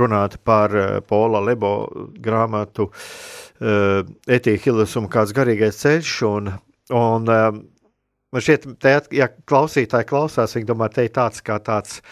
runāt 0.00 0.34
par 0.42 0.74
eh, 0.74 0.98
Pola 1.06 1.38
Lebo 1.38 1.86
grāmatu 2.18 2.88
eh, 2.90 4.02
Etīhilis 4.26 4.96
un 4.98 5.06
kāds 5.06 5.30
garīgais 5.38 5.78
ceļš, 5.84 6.10
un, 6.26 6.50
un 6.90 7.30
man 7.30 8.42
šķiet, 8.42 8.66
te, 8.82 8.98
ja 9.14 9.30
klausītāji 9.30 10.10
klausās, 10.10 10.58
viņi 10.58 10.66
domā, 10.72 10.90
te 10.90 11.06
ir 11.06 11.14
tāds 11.14 11.46
kā 11.46 11.62
tāds 11.62 12.02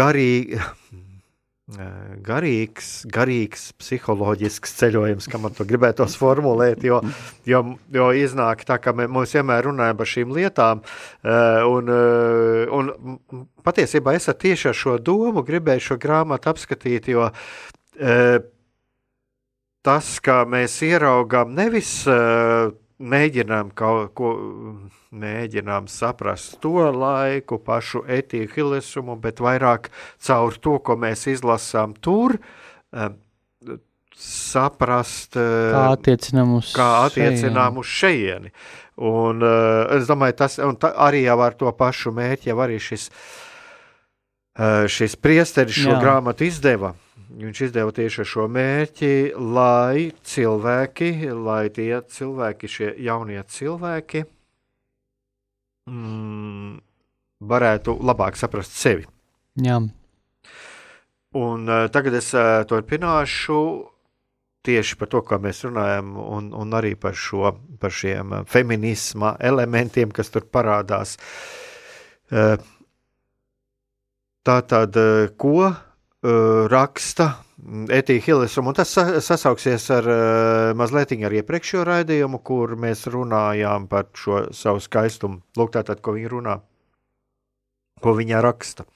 garīgi, 0.00 0.56
garīgs, 2.26 2.88
garīgs 3.12 3.70
psiholoģisks 3.78 4.74
ceļojums, 4.80 5.28
kā 5.30 5.40
man 5.42 5.54
to 5.56 5.66
gribētos 5.68 6.16
formulēt, 6.20 6.84
jo, 6.86 7.00
jo, 7.48 7.62
jo 7.94 8.10
iznāk 8.16 8.64
tā, 8.68 8.80
ka 8.82 8.94
mēs 8.96 9.36
vienmēr 9.38 9.68
runājam 9.70 10.00
par 10.00 10.10
šīm 10.10 10.34
lietām, 10.36 10.82
un, 11.70 11.92
un 12.80 12.92
patiesībā 13.66 14.16
es 14.18 14.30
tieši 14.30 14.70
ar 14.72 14.78
šo 14.82 14.96
domu 14.98 15.44
gribēju 15.46 15.90
šo 15.90 15.98
grāmatu 16.02 16.52
apskatīt, 16.52 17.10
jo 17.12 17.30
tas, 19.86 20.12
ka 20.24 20.42
mēs 20.48 20.80
ieraugām 20.86 21.54
nevis 21.56 22.00
mēģinām 23.00 23.72
kaut 23.76 24.12
ko, 24.18 24.30
mēģinām 25.10 25.88
saprast 25.90 26.58
to 26.62 26.84
laiku, 26.92 27.58
pašu 27.64 28.04
etīhilisumu, 28.08 29.16
bet 29.20 29.40
vairāk 29.42 29.88
caur 30.20 30.58
to, 30.60 30.76
ko 30.84 30.96
mēs 31.00 31.26
izlasām 31.32 31.96
tur, 32.04 32.36
saprast, 34.20 35.38
kā 35.38 35.84
attiecinām 35.94 36.56
uz, 36.58 36.72
kā 36.76 36.88
attiecinām 37.06 37.80
uz 37.80 37.88
šejieni. 37.88 38.52
Un 39.00 39.40
uh, 39.40 39.86
es 39.96 40.08
domāju, 40.10 40.36
tas 40.42 40.58
ta, 40.80 40.90
arī 41.08 41.24
jau 41.24 41.38
ar 41.40 41.56
to 41.56 41.70
pašu 41.72 42.12
mērķi, 42.12 42.50
jau 42.50 42.58
arī 42.60 42.76
šis, 42.84 43.08
šis 44.92 45.16
priesteris 45.16 45.78
šo 45.78 45.94
Jā. 45.94 46.00
grāmatu 46.02 46.44
izdeva. 46.44 46.92
Viņš 47.40 47.60
izdeva 47.66 47.92
tieši 47.94 48.24
šo 48.26 48.46
mērķi, 48.52 49.12
lai 49.38 50.10
cilvēki, 50.26 51.10
lai 51.36 51.62
tie 51.74 52.00
cilvēki, 52.02 52.70
šie 52.70 52.90
jaunie 53.06 53.40
cilvēki, 53.46 54.24
mm, 55.90 56.74
varētu 57.52 57.96
labāk 58.02 58.38
saprast 58.40 58.76
sevi. 58.76 59.06
Jā. 59.60 59.78
Un 61.40 61.70
uh, 61.70 61.86
tagad 61.94 62.18
es 62.18 62.32
uh, 62.34 62.60
turpināšu 62.66 63.60
tieši 64.66 64.98
par 65.00 65.08
to, 65.12 65.22
kā 65.24 65.38
mēs 65.40 65.62
runājam, 65.64 66.14
un, 66.20 66.50
un 66.56 66.76
arī 66.76 66.92
par, 67.00 67.14
šo, 67.16 67.54
par 67.80 67.94
šiem 67.94 68.42
feminisma 68.50 69.36
elementiem, 69.40 70.12
kas 70.12 70.28
tur 70.34 70.44
parādās. 70.52 71.16
Tā 74.40 74.56
tad, 74.70 74.98
ko 75.40 75.70
raksta 76.22 77.30
Etija 77.88 78.20
Hilesum, 78.24 78.70
un 78.70 78.76
tas 78.76 78.92
sasauksies 79.24 79.86
ar 79.92 80.06
uh, 80.08 80.18
mazliet 80.76 81.12
ar 81.12 81.34
iepriekšējo 81.36 81.84
raidījumu, 81.84 82.40
kur 82.44 82.72
mēs 82.80 83.04
runājām 83.12 83.86
par 83.90 84.08
šo 84.16 84.46
savu 84.56 84.80
skaistumu. 84.80 85.42
Lūk, 85.60 85.74
tātad, 85.76 86.00
ko 86.00 86.14
viņa 86.16 86.30
runā, 86.32 86.56
ko 88.00 88.14
viņa 88.16 88.40
raksta. 88.44 88.86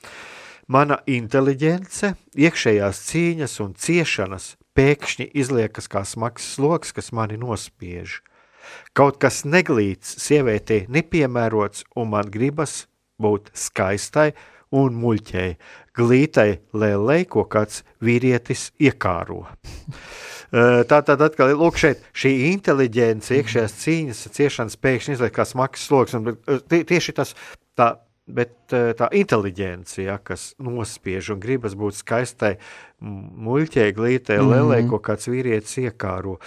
Mana 0.68 1.03
inteligence, 1.07 2.14
iekšējās 2.41 3.03
cīņas 3.11 3.59
un 3.61 3.75
ciešanas 3.77 4.55
pēkšņi 4.75 5.29
izliekas 5.37 5.91
kā 5.93 6.07
smags 6.09 6.47
sloks, 6.57 6.95
kas 6.97 7.12
mani 7.12 7.37
nospiež. 7.37 8.22
Kaut 8.97 9.20
kas 9.20 9.43
neglīts, 9.45 10.16
sievietei 10.25 10.87
nepiemērots, 10.89 11.85
un 12.01 12.14
man 12.16 12.33
gribas 12.33 12.87
būt 13.20 13.53
skaistai 13.53 14.33
un 14.75 14.99
muļķēji, 15.01 15.57
glītai 15.95 16.49
lēlei, 16.75 17.22
ko 17.31 17.47
kāds 17.51 17.83
vīrietis 18.05 18.70
iekāro. 18.83 19.45
Tā 20.91 21.01
tad 21.03 21.22
atkal 21.25 21.55
lūk, 21.59 21.79
šeit, 21.81 22.03
šī 22.14 22.31
inteliģence, 22.53 23.35
iekšējās 23.41 23.77
cīņas, 23.81 24.18
ciešanas 24.37 24.79
pēkšņi 24.79 25.16
izliek 25.16 25.35
kā 25.35 25.47
smags 25.49 25.89
sloks. 25.89 26.14
Un 26.14 26.37
tieši 26.70 27.14
tas 27.16 27.33
tā 27.75 27.89
Bet 28.25 28.72
eh, 28.72 28.95
tā 28.97 29.11
inteliģence, 29.12 29.99
ja, 30.01 30.14
kas 30.16 30.55
nospiež 30.57 31.35
un 31.35 31.41
gribas 31.43 31.75
būt 31.77 31.99
skaistai, 31.99 32.55
muļķai, 33.05 33.91
glītai, 33.93 34.39
mm 34.39 34.47
-hmm. 34.47 34.55
lelei, 34.55 34.87
ko 34.89 34.97
kāds 34.97 35.29
vīrietis 35.29 35.77
iekāro. 35.83 36.39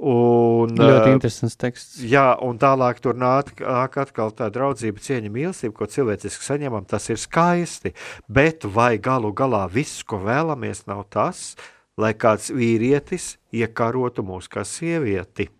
Un, 0.00 0.72
Ļoti 0.80 1.10
uh, 1.10 1.12
interesants 1.12 1.58
teksts. 1.60 2.00
Jā, 2.00 2.38
un 2.40 2.56
tālāk 2.56 3.02
tur 3.04 3.20
nāk 3.20 3.52
atkal 3.60 4.32
tā 4.32 4.48
draudzība, 4.48 4.96
cieņa, 4.96 5.28
mīlestība, 5.28 5.74
ko 5.76 5.84
cilvēciski 5.84 6.44
saņemam, 6.44 6.88
tas 6.88 7.10
ir 7.12 7.20
skaisti. 7.20 7.92
Bet 8.28 8.64
vai 8.64 8.96
galu 8.96 9.34
galā 9.36 9.66
viss, 9.68 10.02
ko 10.08 10.16
vēlamies, 10.24 10.86
nav 10.88 11.04
tas, 11.10 11.52
lai 12.00 12.14
kāds 12.14 12.48
vīrietis 12.48 13.36
iekārotu 13.52 14.24
mūs 14.24 14.48
kā 14.48 14.64
sievieti? 14.64 15.50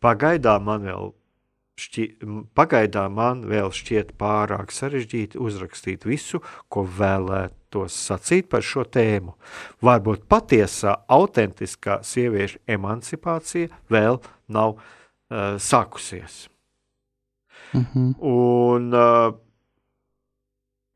Pagaidām 0.00 0.64
man 0.64 0.88
vēl 0.88 1.17
šķi, 1.78 2.04
pagaidām 2.58 3.16
man 3.18 3.44
vēl 3.48 3.70
šķiet 3.74 4.14
pārāk 4.20 4.72
sarežģīti 4.74 5.40
uzrakstīt 5.40 6.06
visu, 6.08 6.42
ko 6.68 6.84
vēlētos 6.98 7.96
sacīt 8.08 8.50
par 8.50 8.66
šo 8.66 8.84
tēmu. 8.84 9.36
Varbūt 9.84 10.26
patiesā, 10.30 10.98
autentiskā 11.08 12.00
sieviešu 12.06 12.62
emancipācija 12.68 13.70
vēl 13.92 14.20
nav 14.48 14.78
uh, 14.78 15.58
sākusies. 15.58 16.48
-hmm. 17.72 18.14
Un 18.20 18.94
uh, 18.94 19.34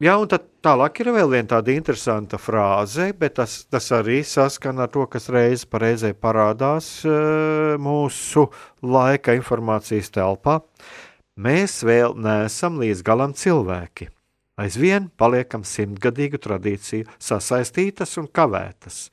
Jā, 0.03 0.17
un 0.19 0.27
tad 0.27 0.49
tālāk 0.67 0.99
ir 0.99 1.13
vēl 1.15 1.29
viena 1.31 1.47
tāda 1.53 1.71
interesanta 1.77 2.35
frāze, 2.35 3.13
bet 3.15 3.37
tas, 3.37 3.61
tas 3.71 3.85
arī 3.95 4.17
saskana 4.27 4.89
ar 4.89 4.91
to, 4.91 5.05
kas 5.07 5.29
reiz 5.31 5.63
pa 5.63 5.79
reizē 5.79 6.09
parādās 6.19 6.89
uh, 7.07 7.77
mūsu 7.79 8.49
laika 8.83 9.37
informācijas 9.39 10.11
telpā. 10.11 10.57
Mēs 11.39 11.77
vēl 11.87 12.17
neesam 12.19 12.81
līdz 12.83 13.05
galam 13.07 13.37
cilvēki. 13.39 14.09
Aizvien 14.59 15.07
paliekam 15.23 15.63
simtgadīgu 15.63 16.41
tradīciju 16.43 17.07
sasaistītas 17.23 18.17
un 18.19 18.27
kavētas. 18.27 19.05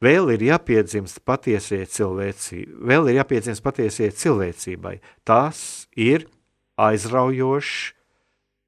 Vēl 0.00 0.32
ir 0.32 0.46
jāpiedzimst 0.48 1.20
patiesai 1.28 1.82
cilvēcībai, 1.92 2.88
vēl 2.88 3.12
ir 3.12 3.20
jāpiedzimst 3.20 3.64
patiesai 3.68 4.08
cilvēcībai. 4.16 4.96
Tas 5.28 5.60
ir 5.92 6.24
aizraujošs 6.80 7.95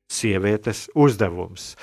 sievietes 0.09 0.87
uzdevums. 0.99 1.75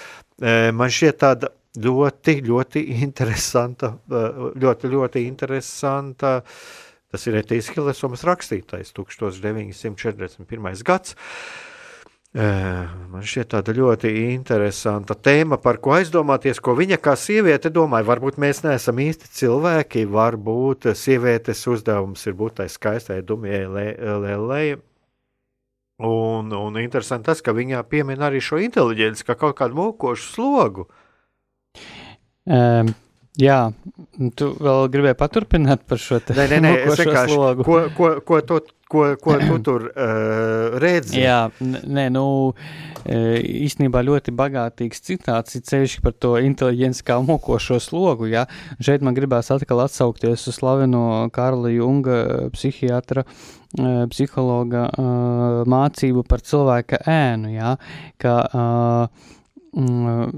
Man 0.41 0.91
šķiet 0.91 1.21
tāda 1.21 1.51
ļoti, 1.79 2.39
ļoti 2.47 2.81
interesanta, 3.03 3.93
ļoti, 4.09 4.91
ļoti 4.91 5.23
interesanta. 5.27 6.41
Tas 7.11 7.27
ir 7.29 7.37
Etijas 7.39 7.69
Hilesums 7.71 8.25
rakstītais 8.27 8.91
1941. 8.97 10.83
gads. 10.83 11.15
Man 12.35 13.23
šķiet 13.23 13.53
tāda 13.53 13.71
ļoti 13.77 14.09
interesanta 14.33 15.15
tēma, 15.15 15.55
par 15.63 15.77
ko 15.79 15.93
aizdomāties, 15.95 16.59
ko 16.59 16.73
viņa 16.75 16.97
kā 16.99 17.13
sieviete 17.15 17.71
domāja. 17.71 18.09
Varbūt 18.09 18.41
mēs 18.43 18.59
neesam 18.65 18.99
īsti 18.99 19.31
cilvēki, 19.37 20.03
varbūt 20.11 20.89
sievietes 20.99 21.63
uzdevums 21.71 22.27
ir 22.27 22.35
būt 22.35 22.59
tai 22.59 22.67
skaistai, 22.73 23.21
dumjai 23.23 23.63
lēlei, 23.71 24.75
Un, 26.03 26.51
un 26.51 26.75
interesanti 26.81 27.29
tas, 27.29 27.39
ka 27.39 27.53
viņa 27.55 27.85
piemin 27.87 28.23
arī 28.25 28.41
šo 28.43 28.59
inteliģenci, 28.59 29.23
kā 29.27 29.37
kaut 29.39 29.55
kādu 29.61 29.77
mokošu 29.79 30.27
slogu. 30.33 30.89
Um, 32.45 32.91
jā, 33.41 33.59
tu 34.39 34.51
vēl 34.61 34.87
gribēji 34.93 35.17
paturpināt 35.19 35.85
par 35.89 36.01
šo 36.01 36.21
te 36.23 36.35
nē, 36.37 36.47
nē, 36.53 36.59
nē, 36.63 36.73
es 36.85 37.01
vienkārši, 37.01 37.35
slogu. 37.35 37.65
Ko, 37.67 37.79
ko, 37.97 38.11
ko, 38.25 38.39
to, 38.47 38.59
ko, 38.91 39.07
ko 39.21 39.37
tu 39.41 39.57
tur 39.67 39.87
uh, 39.89 40.77
redzi? 40.81 41.19
Jā, 41.23 41.39
nē, 41.61 42.07
nu, 42.15 42.25
īstenībā 43.05 44.01
ļoti 44.07 44.33
bagātīgs 44.35 45.03
citāts 45.05 45.59
ir 45.59 45.65
ceļš 45.67 45.99
par 46.05 46.15
to 46.17 46.35
inteliģenci 46.41 47.05
kā 47.05 47.19
mokošo 47.25 47.81
slogu, 47.83 48.31
jā. 48.31 48.47
Šeit 48.79 49.05
man 49.05 49.17
gribās 49.17 49.51
atkal 49.53 49.83
atsaukties 49.85 50.47
uz 50.49 50.57
slaveno 50.57 51.27
Karla 51.35 51.73
Junga 51.75 52.49
psihiatra 52.55 53.27
Eh, 53.75 54.05
psihologa 54.07 54.85
uh, 54.87 55.63
mācību 55.67 56.21
par 56.29 56.39
cilvēka 56.47 57.01
ēnu, 57.11 57.49
jā, 57.57 57.73
ka 58.21 58.35
uh, 58.47 59.31
mm, 59.75 60.29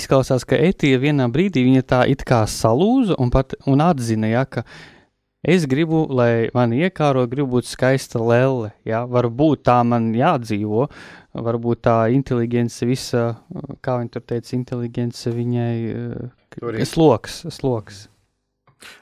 izklausās, 0.00 0.46
ka 0.48 0.58
etija 0.58 1.00
vienā 1.02 1.28
brīdī 1.32 1.64
viņa 1.66 1.84
tā 1.88 2.04
it 2.10 2.24
kā 2.26 2.44
salūza 2.48 3.18
un, 3.18 3.32
pat, 3.34 3.56
un 3.68 3.82
atzina, 3.84 4.30
jā, 4.30 4.44
ka 4.48 4.64
es 5.42 5.66
gribu, 5.70 6.04
lai 6.10 6.48
mani 6.56 6.82
iekāro, 6.86 7.26
gribu 7.30 7.58
būt 7.58 7.70
skaista 7.70 8.22
lelle, 8.22 8.72
jā, 8.88 9.04
varbūt 9.08 9.64
tā 9.68 9.80
man 9.86 10.10
jādzīvo, 10.16 10.88
varbūt 11.38 11.84
tā 11.86 11.96
inteligence 12.14 12.86
visa, 12.88 13.30
kā 13.84 13.98
viņi 14.00 14.14
tur 14.14 14.28
teica, 14.28 14.54
inteligence 14.58 15.34
viņai, 15.34 15.74
uh, 15.94 16.86
sloks, 16.88 17.44
sloks. 17.54 18.06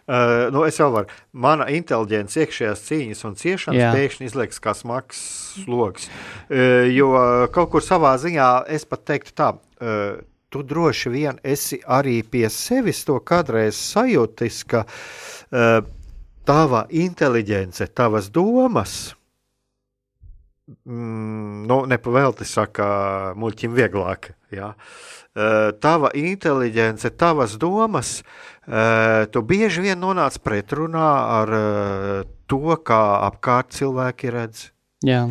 Uh, 0.07 0.49
nu 0.53 0.63
es 0.65 0.79
jau 0.79 0.89
varu. 0.93 1.11
Mana 1.37 1.67
inteliģence, 1.75 2.39
iekšējās 2.47 2.85
cīņas 2.87 3.25
un 3.29 3.35
ciešanas 3.37 3.81
Jā. 3.81 3.91
pēkšņi 3.93 4.29
izliekas 4.31 4.63
kā 4.63 4.73
smags 4.77 5.21
sloks. 5.67 6.09
Uh, 6.49 6.87
jo 6.89 7.11
kaut 7.53 7.75
kur 7.75 7.85
savā 7.85 8.15
ziņā 8.23 8.49
es 8.73 8.89
pat 8.89 9.05
teiktu 9.11 9.35
tā. 9.37 9.51
Uh, 9.81 10.25
Tu 10.49 10.63
droši 10.63 11.11
vien 11.11 11.39
esi 11.43 11.81
arī 11.91 12.21
pie 12.23 12.47
sevis 12.49 13.03
to 13.05 13.19
kādreiz 13.19 13.77
sajūtis, 13.77 14.61
ka 14.71 14.85
uh, 14.87 15.81
tava 16.47 16.85
inteliģence, 16.95 17.89
tavas 17.91 18.31
domas, 18.31 18.95
mm, 20.87 21.67
nu, 21.67 21.81
nepavēlti 21.91 22.47
saka, 22.47 22.87
muļķim 23.37 23.75
vieglāk. 23.75 24.31
Ja? 24.55 24.73
Uh, 25.37 25.75
tava 25.83 26.13
inteligence, 26.15 27.11
tavas 27.11 27.59
domas, 27.59 28.23
uh, 28.23 29.27
tu 29.29 29.43
bieži 29.43 29.83
vien 29.91 30.01
nonāc 30.01 30.39
pretrunā 30.47 31.11
ar 31.43 31.57
uh, 31.59 32.23
to, 32.47 32.79
kā 32.87 33.03
apkārt 33.27 33.75
cilvēki 33.75 34.33
redz. 34.33 34.69
Jā. 35.05 35.27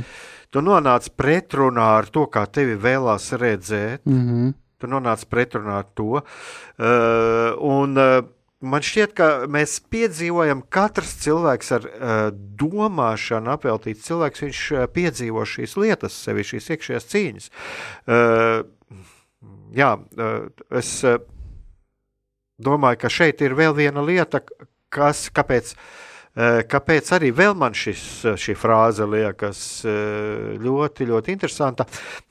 Tu 0.55 0.61
nonāc 0.63 1.09
pretrunā 1.19 1.85
ar 1.97 2.05
to, 2.15 2.29
kā 2.31 2.45
tevi 2.47 2.77
vēlās 2.79 3.33
redzēt. 3.35 4.05
Mm 4.07 4.21
-hmm. 4.27 4.53
Tu 4.79 4.87
nonāc 4.87 5.25
pretrunā 5.27 5.79
ar 5.81 5.87
to. 5.93 6.21
Uh, 6.21 7.51
un, 7.59 7.97
uh, 7.97 8.23
man 8.61 8.81
šķiet, 8.81 9.13
ka 9.13 9.27
mēs 9.51 9.81
piedzīvojam, 9.91 10.61
katrs 10.69 11.11
cilvēks 11.25 11.71
ar 11.75 11.83
uh, 11.87 12.31
domāšanu 12.61 13.51
apveltīts 13.51 14.07
cilvēks, 14.07 14.41
viņš 14.45 14.61
uh, 14.71 14.87
piedzīvo 14.87 15.43
šīs 15.43 15.75
lietas, 15.75 16.23
sevi 16.23 16.43
šīs 16.43 16.69
iekšējās 16.69 17.09
cīņas. 17.11 17.51
Uh, 18.07 18.63
jā, 19.75 19.91
uh, 19.99 20.47
es 20.71 21.03
uh, 21.03 21.19
domāju, 22.57 22.97
ka 22.97 23.09
šeit 23.09 23.41
ir 23.41 23.55
vēl 23.55 23.75
viena 23.75 24.01
lieta, 24.01 24.39
kas, 24.89 25.29
kāpēc 25.35 25.75
uh, 25.75 25.83
kāpēc 26.35 27.09
arī 27.15 27.29
vēl 27.31 27.53
man 27.55 27.75
šis, 27.75 28.01
eh, 28.27 28.35
šī 28.35 28.55
frāze 28.59 29.05
liekas 29.07 29.59
eh, 29.87 30.55
ļoti, 30.59 31.07
ļoti 31.07 31.31
interesanta? 31.31 31.85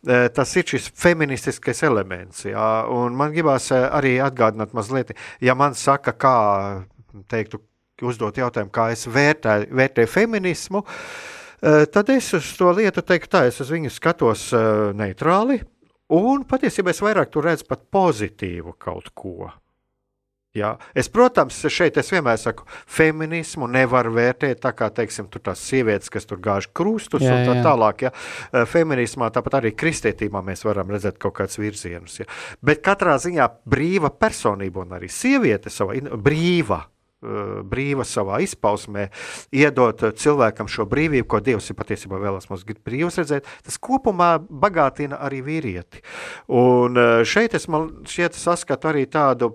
Tas 0.04 0.50
ir 0.60 0.66
šis 0.68 0.90
feministiskais 0.92 1.80
elements. 1.88 2.42
Jā, 2.44 2.84
un 2.92 3.16
man 3.16 3.32
gribās 3.32 3.70
arī 3.72 4.18
atgādināt 4.20 4.74
mazliet, 4.76 5.14
ja 5.40 5.54
man 5.56 5.72
saka, 5.72 6.12
kā 6.12 6.34
teiktu, 7.32 7.62
uzdot 8.04 8.36
jautājumu, 8.36 8.72
kā 8.74 8.90
es 8.92 9.06
vērtēju, 9.08 9.70
vērtēju 9.72 10.10
feminismu, 10.10 10.84
tad 11.62 12.10
es 12.12 12.28
uz 12.36 12.50
to 12.58 12.72
lietu 12.76 13.00
teiktu 13.06 13.30
tā, 13.32 13.44
es 13.48 13.62
uz 13.64 13.70
viņu 13.72 13.92
skatos 13.94 14.50
neitrāli, 14.98 15.62
un 16.12 16.44
patiesībā 16.44 16.92
es 16.92 17.00
vairāk 17.00 17.32
tur 17.32 17.48
redzu 17.48 17.70
pat 17.70 17.86
pozitīvu 17.94 18.76
kaut 18.76 19.14
ko. 19.16 19.54
Jā. 20.54 20.76
Es, 20.94 21.08
protams, 21.10 21.56
šeit 21.66 21.96
es 21.98 22.12
vienmēr 22.14 22.38
saku, 22.38 22.62
feminismu 22.86 23.66
nevar 23.66 24.06
vērtēt 24.14 24.60
tā 24.62 24.70
kā, 24.76 24.86
teiksim, 24.94 25.26
tās 25.34 25.64
sievietes, 25.66 26.12
kas 26.14 26.28
tur 26.30 26.38
gāž 26.42 26.68
krustus 26.70 27.24
jā, 27.26 27.34
un 27.34 27.48
tā 27.48 27.56
jā. 27.58 27.64
tālāk. 27.66 28.06
Jā. 28.06 28.12
Feminismā, 28.70 29.32
tāpat 29.34 29.58
arī 29.58 29.74
kristietībā 29.74 30.44
mēs 30.46 30.62
varam 30.62 30.94
redzēt 30.94 31.18
kaut 31.18 31.34
kādus 31.40 31.58
virzienus. 31.58 32.20
Jā. 32.22 32.30
Bet 32.62 32.84
katrā 32.86 33.18
ziņā 33.18 33.50
brīva 33.66 34.14
personība 34.14 34.84
un 34.84 34.94
arī 34.94 35.10
sieviete 35.10 35.74
savā 35.74 35.98
brīva 36.14 36.84
brīva 37.24 38.04
savā 38.04 38.40
izpausmē, 38.44 39.06
iedot 39.56 40.02
cilvēkam 40.20 40.68
šo 40.68 40.84
brīvību, 40.90 41.24
ko 41.24 41.40
Dievs 41.40 41.70
ir 41.72 41.78
patiesībā 41.78 42.18
vēlams 42.20 42.50
mums 42.50 42.66
brīvs 42.68 43.16
redzēt, 43.22 43.48
tas 43.64 43.80
kopumā 43.80 44.36
bagātina 44.44 45.22
arī 45.24 45.40
vīrieti. 45.46 46.04
Un 46.52 47.00
šeit 47.24 47.56
es 47.56 47.64
man 47.72 47.90
šķiet 48.04 48.36
saskatu 48.36 48.92
arī 48.92 49.06
tādu 49.08 49.54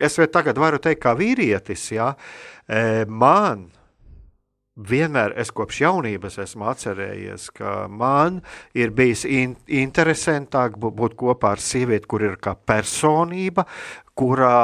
es 0.00 0.18
tagad 0.32 0.58
varu 0.58 0.80
teikt, 0.82 1.02
kā 1.02 1.14
vīrietis, 1.18 1.90
ja, 1.94 2.12
e, 2.68 3.04
man 3.08 3.68
vienmēr, 4.78 5.34
es 5.40 5.50
kopš 5.54 5.80
jaunības 5.82 6.38
esmu 6.44 6.68
atcerējies, 6.70 7.48
ka 7.56 7.72
man 7.90 8.40
ir 8.78 8.92
bijis 8.94 9.24
in, 9.26 9.56
interesantāk 9.66 10.78
būt 10.78 11.16
kopā 11.18 11.56
ar 11.56 11.62
sievieti, 11.62 12.06
kur 12.06 12.24
ir 12.28 12.36
kā 12.42 12.54
personība, 12.54 13.66
kurā 14.18 14.54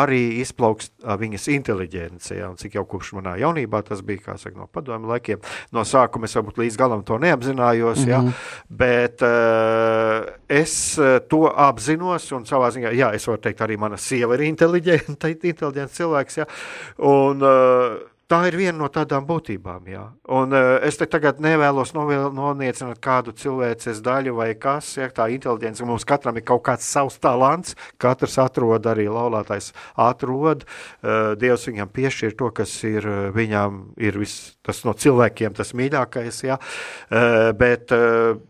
arī 0.00 0.40
izplaukst 0.40 0.92
viņas 1.04 1.48
inteliģence. 1.54 2.36
Ja, 2.38 2.50
cik 2.58 2.78
jau 2.78 2.86
kopš 2.88 3.12
manā 3.18 3.36
jaunībā 3.40 3.82
tas 3.86 4.00
bija, 4.06 4.22
kā 4.28 4.36
saka, 4.40 4.56
no 4.62 4.68
padomju 4.72 5.10
laikiem. 5.12 5.42
No 5.76 5.84
sākuma 5.88 6.28
es 6.28 6.36
varbūt 6.38 6.62
līdz 6.62 6.78
galam 6.80 7.04
to 7.04 7.18
neapzinājos, 7.20 8.04
mm 8.04 8.10
-hmm. 8.10 8.10
ja, 8.10 8.32
bet 8.68 9.22
uh, 9.22 10.32
es 10.48 10.98
to 11.28 11.44
apzinos 11.56 12.32
un 12.32 12.44
savā 12.48 12.70
ziņā, 12.70 12.94
jā, 12.96 13.12
es 13.14 13.28
varu 13.28 13.40
teikt, 13.40 13.60
arī 13.60 13.78
mana 13.78 13.96
sieva 13.96 14.34
ir 14.34 14.46
inteliģenta, 14.52 15.28
inteliģents 15.28 15.96
cilvēks, 16.00 16.36
ja, 16.38 16.46
un 16.98 17.42
uh, 17.42 18.13
Tā 18.30 18.38
ir 18.48 18.56
viena 18.56 18.78
no 18.78 18.88
tādām 18.88 19.26
būtībām. 19.28 19.88
Jā. 19.92 20.04
Un, 20.32 20.54
uh, 20.56 20.78
es 20.86 20.96
te 20.96 21.08
tagad 21.10 21.42
nevēlos 21.44 21.92
noniecināt 21.94 23.00
kādu 23.04 23.34
cilvēces 23.36 24.00
daļu 24.04 24.36
vai 24.38 24.48
kas, 24.60 24.94
ja 24.96 25.10
tā 25.12 25.28
inteliģence. 25.34 25.84
Mums 25.84 26.06
katram 26.08 26.40
ir 26.40 26.46
kaut 26.48 26.64
kāds 26.64 26.88
savs 26.88 27.18
talants, 27.20 27.76
katrs 28.00 28.38
atrod 28.40 28.88
arī 28.88 29.06
laulātais 29.12 29.72
atrod. 30.00 30.64
Uh, 31.02 31.34
Dievs 31.40 31.68
viņam 31.68 31.92
piešķir 31.92 32.38
to, 32.40 32.48
kas 32.56 32.72
ir 32.88 33.06
viņam 33.36 33.84
ir 34.00 34.18
vis, 34.22 34.56
tas 34.64 34.80
no 34.88 34.96
cilvēkiem 34.96 35.56
tas 35.60 35.74
mīļākais. 35.76 36.42
Jā. 36.48 36.58
Uh, 37.12 37.52
bet, 37.60 37.92
uh, 37.92 38.40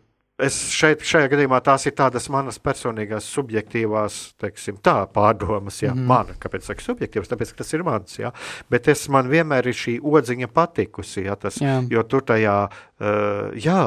Es 0.43 0.57
šeit, 0.75 1.05
šajā 1.07 1.29
gadījumā 1.31 1.61
tās 1.63 1.85
ir 1.87 1.93
tādas 1.95 2.25
manas 2.33 2.57
personīgās, 2.59 3.29
subjektīvās, 3.37 4.17
teiksim, 4.43 4.81
tā, 4.83 4.97
pārdomas, 5.15 5.77
jā, 5.85 5.93
mm. 5.95 6.09
mana. 6.11 6.35
Kāpēc 6.43 6.67
saku 6.67 6.83
subjektīvas? 6.83 7.31
Tāpēc, 7.31 7.53
ka 7.55 7.61
tas 7.61 7.71
ir 7.77 7.85
mans, 7.87 8.17
jā. 8.19 8.33
Bet 8.73 8.91
es, 8.91 9.05
man 9.15 9.31
vienmēr 9.31 9.71
ir 9.71 9.79
šī 9.79 10.01
odziņa 10.03 10.51
patikusi, 10.51 11.29
jā, 11.29 11.39
tas, 11.39 11.61
jā. 11.63 11.77
jo 11.87 12.03
tur 12.11 12.27
tajā, 12.27 12.57
uh, 12.67 13.55
jā, 13.55 13.79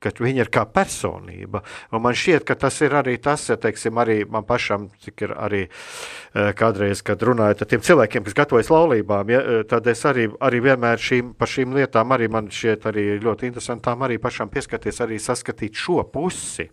ka 0.00 0.12
viņa 0.16 0.44
ir 0.44 0.50
kā 0.52 0.64
personība. 0.68 1.62
Un 1.92 2.04
man 2.04 2.16
šķiet, 2.16 2.46
ka 2.48 2.56
tas 2.58 2.80
ir 2.84 2.96
arī 2.96 3.16
tas, 3.22 3.46
ja 3.50 3.58
teiksim, 3.60 4.00
arī 4.00 4.22
man 4.24 4.46
pašam, 4.48 4.88
cik 5.04 5.26
ir 5.28 5.36
arī 5.36 5.62
uh, 5.68 6.50
kādreiz, 6.56 7.04
kad 7.06 7.22
runājot 7.22 7.64
ar 7.64 7.70
tiem 7.70 7.84
cilvēkiem, 7.86 8.26
kas 8.26 8.38
gatavojas 8.42 8.72
laulībām, 8.72 9.32
ja, 9.34 9.40
uh, 9.40 9.62
tad 9.68 9.88
es 9.92 10.04
arī, 10.08 10.28
arī 10.40 10.62
vienmēr 10.70 11.00
šīm, 11.00 11.34
par 11.38 11.52
šīm 11.52 11.76
lietām 11.76 12.16
arī 12.16 12.30
man 12.32 12.50
šķiet 12.50 12.90
arī 12.90 13.08
ļoti 13.22 13.50
interesantām 13.52 14.06
arī 14.08 14.20
pašam 14.22 14.52
pieskaties, 14.52 15.02
arī 15.04 15.20
saskatīt 15.20 15.76
šo 15.76 16.02
pusi. 16.12 16.70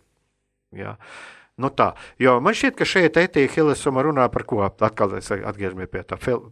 Ja. 0.76 0.96
Uh, 0.96 1.37
Nu 1.58 1.72
tā, 1.74 1.88
jo 2.22 2.36
man 2.44 2.54
šķiet, 2.54 2.76
ka 2.78 2.86
šeit 2.86 3.16
Etīna 3.18 3.50
Hilesuma 3.50 4.04
runā 4.06 4.28
par 4.30 4.44
ko? 4.46 4.60
Atkal 4.62 5.16
es 5.18 5.32
atgriežamies 5.34 5.90
pie 5.90 6.04
tā, 6.06 6.20
fil, 6.22 6.44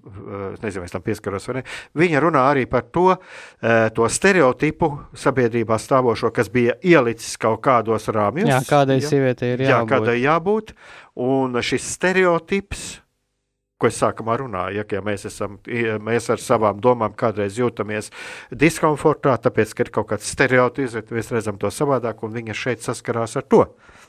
es 0.55 0.63
nezinu, 0.63 0.87
es 0.87 0.95
tam 0.95 1.03
pieskaros 1.05 1.45
vai 1.45 1.59
ne. 1.59 1.63
Viņa 2.01 2.23
runā 2.23 2.41
arī 2.49 2.63
par 2.65 2.87
to, 2.89 3.11
eh, 3.13 3.91
to 3.93 4.09
stereotipu 4.09 4.89
sabiedrībā 5.13 5.77
stāvošo, 5.77 6.33
kas 6.33 6.49
bija 6.49 6.73
ielicis 6.81 7.37
kaut 7.37 7.61
kādos 7.61 8.09
rāmjos. 8.09 8.49
Jā, 8.49 8.59
kādai 8.65 8.97
ja? 8.97 9.07
sievietei 9.11 9.53
ir 9.53 9.65
jābūt. 9.67 9.69
Jā, 9.69 9.81
kādai 9.93 10.17
jābūt. 10.23 10.73
Un 11.21 11.61
šis 11.61 11.85
stereotips 11.85 13.04
ko 13.81 13.89
es 13.89 13.97
sākumā 13.99 14.37
runāju, 14.39 14.79
ja, 14.79 14.85
ja 14.97 15.01
mēs, 15.03 15.25
esam, 15.27 15.57
mēs 16.05 16.29
ar 16.31 16.39
savām 16.39 16.79
domām 16.83 17.15
kādreiz 17.17 17.57
jūtamies 17.59 18.11
diskomfortā, 18.51 19.35
tāpēc, 19.43 19.73
ka 19.75 19.85
ir 19.85 19.91
kaut 19.97 20.13
kāds 20.13 20.31
stereotips, 20.31 21.11
mēs 21.11 21.33
redzam 21.35 21.59
to 21.59 21.71
savādāk, 21.73 22.23
un 22.23 22.35
viņa 22.37 22.55
šeit 22.55 22.85
saskarās 22.85 23.35
ar 23.39 23.47
to 23.51 23.65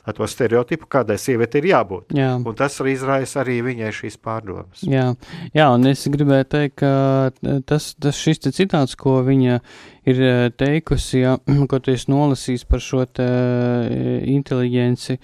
ar 0.07 0.15
to 0.15 0.27
stereotipu, 0.27 0.87
kādai 0.87 1.17
sievietei 1.19 1.59
ir 1.59 1.69
jābūt. 1.73 2.13
Jā. 2.15 2.29
Un 2.39 2.55
tas 2.55 2.77
arī 2.79 2.93
izraisa 2.95 3.41
arī 3.41 3.57
viņai 3.65 3.89
šīs 3.95 4.15
pārdomas. 4.23 4.83
Jā, 4.87 5.09
Jā 5.55 5.65
un 5.75 5.83
es 5.89 6.05
gribēju 6.13 6.47
teikt, 6.53 6.77
ka 6.79 6.91
tas, 7.67 7.89
tas 7.99 8.15
šis 8.15 8.39
citāts, 8.47 8.95
ko 8.99 9.17
viņa 9.27 9.59
ir 10.07 10.21
eh, 10.23 10.45
teikusi, 10.55 11.25
ja, 11.25 11.35
ko 11.69 11.81
tu 11.83 11.91
esi 11.91 12.11
nolasījis 12.13 12.63
par 12.71 12.83
šo 12.83 13.03
te 13.19 13.27
eh, 13.27 14.23
inteliģenci, 14.31 15.17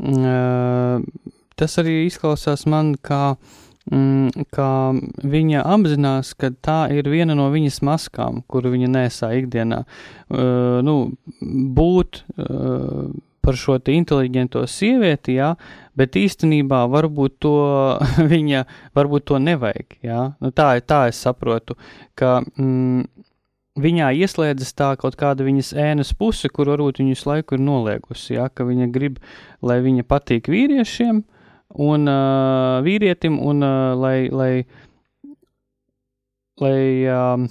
mm, 0.00 0.24
eh, 0.32 1.36
tas 1.60 1.78
arī 1.84 2.00
izklausās 2.06 2.64
man 2.70 2.94
kā 2.96 3.34
mm, 3.34 3.63
ka 3.84 4.68
viņa 5.20 5.64
apzinās, 5.68 6.32
ka 6.40 6.50
tā 6.64 6.78
ir 6.94 7.08
viena 7.12 7.36
no 7.36 7.50
viņas 7.52 7.82
maskām, 7.84 8.40
kuru 8.48 8.72
viņa 8.72 8.88
nesā 8.88 9.34
ikdienā. 9.36 9.84
Uh, 10.32 10.80
nu, 10.86 10.96
būt 11.76 12.22
uh, 12.38 13.12
par 13.44 13.58
šo 13.60 13.76
inteliģento 13.76 14.64
sievieti, 14.70 15.36
jā, 15.36 15.52
bet 15.98 16.16
īstenībā 16.16 16.84
varbūt 16.88 17.36
to 17.44 17.58
viņa, 18.32 18.64
varbūt 18.96 19.28
to 19.28 19.42
nevajag, 19.42 19.98
jā. 20.04 20.22
Nu, 20.40 20.50
tā, 20.50 20.72
tā 20.80 21.04
es 21.12 21.20
saprotu, 21.20 21.76
ka 22.16 22.38
mm, 22.40 23.04
viņā 23.84 24.14
ieslēdzas 24.24 24.72
tā 24.78 24.94
kaut 24.96 25.18
kāda 25.20 25.44
viņas 25.44 25.74
ēnas 25.76 26.14
puse, 26.16 26.48
kur 26.48 26.72
varbūt 26.72 27.02
viņus 27.02 27.26
laiku 27.28 27.58
ir 27.58 27.64
noliegusi, 27.68 28.38
jā, 28.38 28.48
ka 28.48 28.64
viņa 28.64 28.88
grib, 28.94 29.20
lai 29.60 29.82
viņa 29.84 30.08
patīk 30.08 30.48
vīriešiem 30.48 31.20
un 31.80 32.10
uh, 32.10 32.80
vīrietim, 32.86 33.38
un 33.42 33.62
uh, 33.66 33.94
lai, 33.98 34.28
lai, 34.30 34.52
lai 36.62 36.80
uh, 37.10 37.46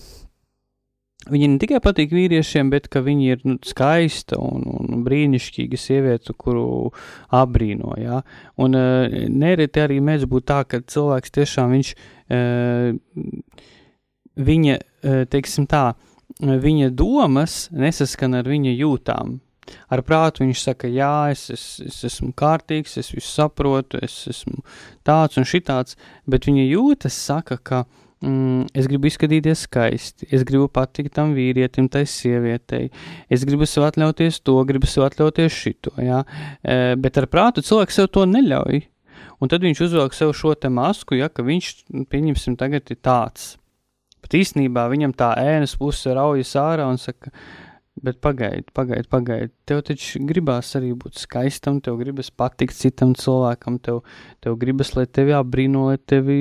Viņa 1.32 1.47
ne 1.53 1.59
tikai 1.61 1.80
patīk 1.80 2.11
vīriešiem, 2.11 2.67
bet 2.74 2.89
ka 2.91 2.99
viņa 3.03 3.28
ir 3.30 3.43
nu, 3.47 3.55
skaista 3.63 4.36
un, 4.43 4.65
un 4.67 5.05
brīnišķīga 5.05 5.78
sieviete, 5.80 6.36
kuru 6.36 6.91
apbrīno. 7.32 7.93
Ja? 7.95 8.19
Un 8.59 8.76
uh, 8.76 9.07
nereti 9.32 9.84
arī 9.86 10.01
mēdz 10.03 10.28
būt 10.28 10.47
tā, 10.51 10.59
ka 10.67 10.82
cilvēks 10.84 11.32
tiešām 11.38 11.78
viņš, 11.78 11.93
uh, 12.28 12.91
viņa, 14.51 14.76
uh, 14.84 15.24
teiksim 15.32 15.69
tā, 15.71 15.86
viņa 16.43 16.91
domas 16.91 17.69
nesaskan 17.71 18.36
ar 18.41 18.51
viņa 18.51 18.76
jūtām. 18.76 19.38
Ar 19.93 20.03
prātu 20.05 20.43
viņš 20.43 20.61
saka, 20.68 20.89
jā, 20.91 21.32
es, 21.34 21.47
es, 21.53 21.66
es 21.86 21.99
esmu 22.09 22.34
kārtīgs, 22.38 22.97
es 22.99 23.11
visu 23.14 23.30
saprotu, 23.30 23.99
es 24.03 24.24
esmu 24.32 24.64
tāds 25.07 25.39
un 25.39 25.47
šitāds, 25.47 25.97
bet 26.30 26.47
viņa 26.49 26.66
jūtas 26.68 27.18
saka, 27.30 27.57
ka 27.57 27.84
mm, 28.24 28.74
es 28.76 28.89
gribu 28.91 29.09
izskatīties 29.09 29.66
skaisti, 29.68 30.30
es 30.36 30.45
gribu 30.47 30.68
patikt 30.72 31.16
tam 31.18 31.36
vīrietim, 31.38 31.89
tai 31.91 32.05
sievietei, 32.09 32.89
es 33.32 33.45
gribu 33.47 33.68
sev 33.70 33.88
atļauties 33.89 34.41
to, 34.43 34.59
gribu 34.68 34.89
sev 34.89 35.07
atļauties 35.07 35.59
šito, 35.64 35.95
jā, 36.03 36.24
e, 36.64 36.80
bet 36.99 37.22
ar 37.22 37.30
prātu 37.32 37.66
cilvēks 37.66 38.01
sev 38.01 38.11
to 38.14 38.28
neļauj. 38.30 38.84
Un 39.43 39.49
tad 39.51 39.64
viņš 39.66 39.82
uzvelk 39.84 40.14
sev 40.16 40.32
šo 40.38 40.53
te 40.55 40.70
masku, 40.72 41.18
ja, 41.20 41.28
ka 41.28 41.43
viņš, 41.43 41.74
pieņemsim, 42.11 42.55
tagad 42.59 42.88
ir 42.93 42.99
tāds. 43.03 43.57
Bet 44.24 44.38
īstenībā 44.39 44.86
viņam 44.88 45.11
tā 45.20 45.34
ēnas 45.41 45.76
puse 45.76 46.14
raujas 46.16 46.53
ārā 46.59 46.86
un 46.88 46.99
saka, 47.01 47.34
Bet 48.04 48.18
pagaidi, 48.20 48.66
pagaidi, 48.76 49.08
pagaidi. 49.08 49.54
Tev 49.70 49.80
taču 49.88 50.20
gribās 50.28 50.74
arī 50.76 50.89
būt 50.99 51.22
skaistam, 51.22 51.78
tev 51.84 51.95
gribas 52.01 52.28
patikt 52.36 52.76
citam 52.76 53.14
cilvēkam, 53.16 53.78
tev, 53.80 54.01
tev 54.43 54.58
gribas, 54.60 54.91
lai 54.97 55.06
tevi 55.08 55.32
apbrīno, 55.38 55.86
lai, 55.88 55.95
tevi, 56.12 56.36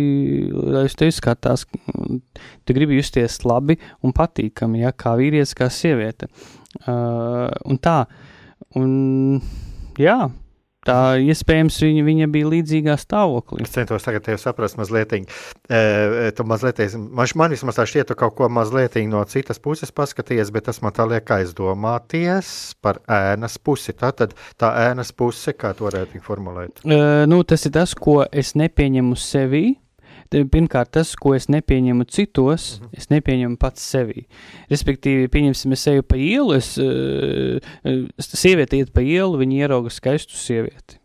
lai 0.51 0.83
uz 0.89 0.97
tevi 0.99 1.15
skatās. 1.15 1.63
Tu 2.67 2.75
gribi 2.75 2.99
justies 2.99 3.39
labi 3.47 3.79
un 4.03 4.15
patīkami, 4.17 4.83
ja, 4.83 4.91
kā 4.91 5.15
vīrietis, 5.21 5.55
kā 5.55 5.71
sieviete. 5.71 6.33
Uh, 6.83 7.47
un 7.71 7.79
tā. 7.79 8.01
Un, 8.79 9.39
jā, 10.01 10.19
tā 10.87 10.99
iespējams 11.23 11.79
viņa, 11.85 12.05
viņa 12.07 12.29
bija 12.33 12.51
līdzīgā 12.53 12.97
stāvoklī. 13.01 13.63
Es 13.65 13.75
centos 13.75 14.07
tagad 14.07 14.25
tevi 14.27 14.41
saprast 14.41 14.79
mazliet. 14.81 15.13
E, 15.13 16.31
tu 16.37 16.47
mazliet, 16.49 16.81
man, 16.97 17.29
man 17.39 17.55
vismaz 17.55 17.79
tā 17.79 17.87
šķiet, 17.89 18.11
tu 18.11 18.19
kaut 18.19 18.37
ko 18.39 18.49
mazliet 18.53 18.99
no 19.11 19.23
citas 19.29 19.61
puses 19.63 19.93
paskaties, 19.95 20.51
bet 20.55 20.69
tas 20.71 20.83
man 20.85 20.95
tā 20.97 21.07
liek 21.11 21.29
aizdomāties 21.37 22.75
par 22.83 23.03
ēnas 23.11 23.59
pusi. 23.63 23.95
Tā 23.99 24.13
tad 24.17 24.35
tā 24.61 24.73
ēnas 24.89 25.13
puse, 25.17 25.55
kā 25.57 25.75
to 25.77 25.89
varētu 25.91 26.23
formulēt? 26.25 26.83
E, 26.85 26.99
nu, 27.31 27.43
tas 27.47 27.69
ir 27.69 27.77
tas, 27.77 27.95
ko 27.99 28.23
es 28.31 28.55
nepieņemu 28.59 29.19
sevī. 29.19 29.67
Pirmkārt, 30.33 30.95
tas, 30.97 31.13
ko 31.21 31.35
es 31.37 31.51
nepieņemu 31.53 32.07
citos, 32.09 32.79
uh 32.79 32.81
mhm. 32.81 32.89
-huh. 32.89 32.99
es 32.99 33.11
nepieņemu 33.11 33.57
pats 33.61 33.85
sevī. 33.95 34.25
Respektīvi, 34.71 35.29
pieņemsim, 35.29 35.73
es 35.73 35.87
eju 35.87 36.03
pa 36.03 36.17
ielu, 36.17 36.55
es, 36.57 36.79
uh, 36.79 37.61
sieviete 38.19 38.77
iet 38.77 38.93
pa 38.93 39.01
ielu, 39.01 39.37
viņa 39.37 39.55
ierauga 39.67 39.91
skaistu 39.91 40.37
sievieti. 40.37 40.99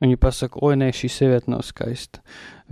Viņa 0.00 0.16
pasaka, 0.16 0.58
oi, 0.62 0.76
nē, 0.80 0.88
šī 0.96 1.08
sieviete 1.12 1.50
nav 1.50 1.60
skaista. 1.60 2.22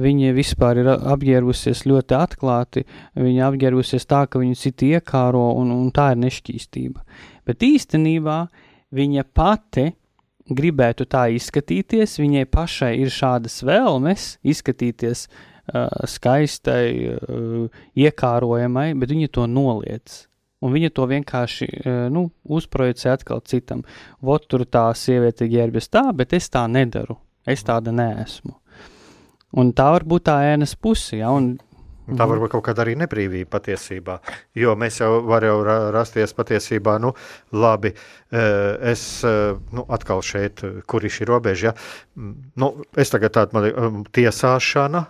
Viņa 0.00 0.32
vispār 0.32 0.78
ir 0.80 0.88
apģērbusies 0.88 1.84
ļoti 1.84 2.14
atklāti, 2.16 2.84
viņa 3.14 3.50
apģērbusies 3.50 4.06
tā, 4.06 4.26
ka 4.26 4.38
viņu 4.38 4.54
citi 4.56 4.94
iekāro, 4.94 5.52
un, 5.60 5.70
un 5.70 5.90
tā 5.92 6.12
ir 6.14 6.22
nešķīstība. 6.22 7.04
Bet 7.44 7.60
īstenībā 7.60 8.48
viņa 8.94 9.24
pati 9.34 9.90
gribētu 10.48 11.04
tā 11.04 11.26
izskatīties, 11.28 12.16
viņai 12.18 12.46
pašai 12.48 12.94
ir 12.96 13.12
šādas 13.12 13.60
vēlmes 13.62 14.38
izskatīties 14.42 15.26
uh, 15.28 15.57
skaistai, 16.08 17.18
iekārojamai, 17.98 18.90
bet 18.98 19.12
viņa 19.14 19.30
to 19.36 19.46
noliedz. 19.50 20.24
Un 20.64 20.74
viņa 20.74 20.90
to 20.90 21.04
vienkārši 21.06 21.68
nu, 22.10 22.24
uzprojicē 22.42 23.12
atkal 23.14 23.44
citam. 23.46 23.84
Vot 24.24 24.48
tur 24.50 24.64
tā 24.66 24.88
sieviete 24.98 25.46
ģērbjas 25.46 25.86
tā, 25.94 26.08
bet 26.16 26.34
es 26.34 26.50
tā 26.50 26.64
nedaru. 26.66 27.14
Es 27.48 27.62
tāda 27.64 27.94
neesmu. 27.94 28.56
Un 29.56 29.70
tā 29.72 29.86
var 29.94 30.04
būt 30.04 30.26
tā 30.28 30.40
ēnas 30.50 30.74
puse. 30.76 31.16
Ja? 31.20 31.30
Un, 31.32 31.56
Tā 32.08 32.24
var 32.24 32.40
būt 32.40 32.54
kaut 32.54 32.64
kāda 32.64 32.86
arī 32.86 32.94
nebrīvība 32.96 33.50
patiesībā. 33.52 34.14
Jo 34.56 34.72
mēs 34.80 34.96
jau 35.02 35.18
varam 35.28 35.60
rasties 35.92 36.32
patiesībā, 36.32 36.94
nu, 37.04 37.10
labi, 37.52 37.92
es 38.32 39.02
nu, 39.24 39.84
atkal 39.92 40.24
šeit, 40.24 40.64
kur 40.88 41.04
ir 41.04 41.12
šī 41.12 41.28
robeža. 41.28 41.68
Ja? 41.68 41.74
Nu, 42.60 42.70
es 42.96 43.12
tagad 43.12 43.36
tādu 43.36 43.58
man 43.58 44.06
tiesāšana, 44.16 45.04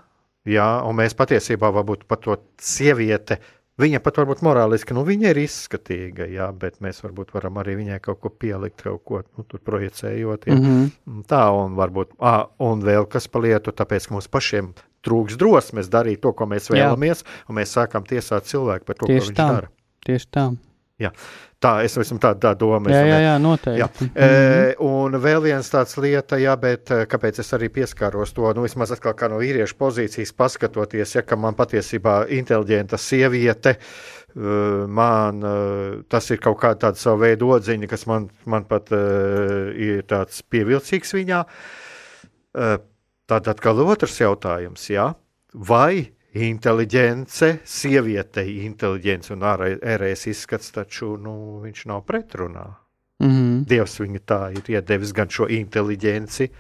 Jā, 0.46 0.66
un 0.86 0.96
mēs 1.00 1.16
patiesībā 1.18 1.70
varbūt 1.74 2.04
pat 2.08 2.22
to 2.24 2.36
sievieti, 2.62 3.36
viņa 3.78 4.00
pat 4.02 4.20
varbūt 4.20 4.42
morāliski, 4.46 4.94
nu 4.96 5.02
viņa 5.06 5.32
ir 5.32 5.40
izskatīga, 5.42 6.28
jā, 6.30 6.46
bet 6.56 6.78
mēs 6.84 7.02
varbūt 7.04 7.34
varam 7.34 7.58
arī 7.62 7.76
viņai 7.80 7.98
kaut 8.04 8.20
ko 8.22 8.30
pielikt, 8.30 8.82
kaut 8.82 9.02
ko 9.04 9.22
nu, 9.26 9.44
tur 9.44 9.60
projicējot. 9.64 10.46
Jā. 10.46 10.54
Mm 10.54 10.64
-hmm. 10.64 11.24
Tā, 11.28 11.42
un 11.54 11.76
varbūt, 11.76 12.14
ā, 12.18 12.48
un 12.58 12.82
vēl 12.82 13.08
kas 13.10 13.28
pa 13.28 13.38
lietu, 13.38 13.72
tāpēc, 13.72 14.08
ka 14.08 14.14
mums 14.14 14.28
pašiem 14.28 14.72
trūks 15.02 15.36
drosmes 15.36 15.88
darīt 15.88 16.20
to, 16.20 16.32
ko 16.32 16.46
mēs 16.46 16.70
vēlamies, 16.70 17.22
jā. 17.22 17.44
un 17.48 17.54
mēs 17.60 17.74
sākam 17.76 18.04
tiesāt 18.04 18.44
cilvēku 18.44 18.84
par 18.84 18.96
to, 18.96 19.06
Tieši 19.06 19.20
ko 19.20 19.26
viņš 19.26 19.36
tā. 19.36 19.48
dara. 19.52 19.68
Tieši 20.06 20.26
tā. 20.30 20.56
Jā. 20.98 21.12
Tā 21.58 21.72
es 21.82 21.96
esmu 21.98 22.20
tā, 22.22 22.30
tā 22.38 22.52
doma. 22.54 22.90
Jā, 22.92 23.00
jā, 23.02 23.16
jā, 23.24 23.32
noteikti. 23.42 23.80
Jā. 23.80 23.88
Mm 23.88 24.06
-hmm. 24.06 24.20
e, 24.24 24.74
un 24.78 25.12
vēl 25.18 25.42
viens 25.42 25.70
tāds 25.70 25.96
lieta, 25.98 26.36
jā, 26.38 26.54
bet 26.56 26.90
kāpēc 26.90 27.40
es 27.40 27.52
arī 27.52 27.68
pieskāros 27.68 28.32
to, 28.32 28.52
nu, 28.54 28.62
vismaz 28.62 28.92
atkal 28.92 29.14
kā 29.14 29.28
no 29.28 29.38
vīriešu 29.38 29.74
pozīcijas 29.78 30.32
paskatoties, 30.32 31.14
ja, 31.14 31.22
ka 31.22 31.36
man 31.36 31.54
patiesībā 31.54 32.28
inteliģenta 32.28 32.96
sieviete, 32.96 33.76
man 34.88 35.42
tas 36.08 36.30
ir 36.30 36.38
kaut 36.38 36.60
kāda 36.60 36.78
tāda 36.78 36.96
savu 36.96 37.18
veidu 37.18 37.48
odziņa, 37.48 37.86
kas 37.88 38.06
man, 38.06 38.28
man 38.44 38.64
pat 38.64 38.92
ir 38.92 40.02
tāds 40.06 40.42
pievilcīgs 40.42 41.14
viņā. 41.14 41.44
Tad 43.26 43.48
atkal 43.48 43.80
otrs 43.80 44.20
jautājums, 44.20 44.90
jā, 44.90 45.14
vai 45.54 46.17
inteliģence, 46.46 47.58
sievietei 47.64 48.58
inteliģence 48.66 49.32
un 49.34 49.44
ārējais 49.48 50.26
izskats, 50.32 50.70
taču 50.74 51.16
nu, 51.20 51.60
viņš 51.64 51.86
nav 51.90 52.04
pretrunā. 52.08 52.66
Mm 53.18 53.30
-hmm. 53.30 53.64
Dievs 53.66 54.00
viņu 54.00 54.20
tā 54.26 54.52
ir 54.56 54.70
iedevis 54.76 55.12
gan 55.12 55.28
šo 55.28 55.48
inteliģenci, 55.48 56.50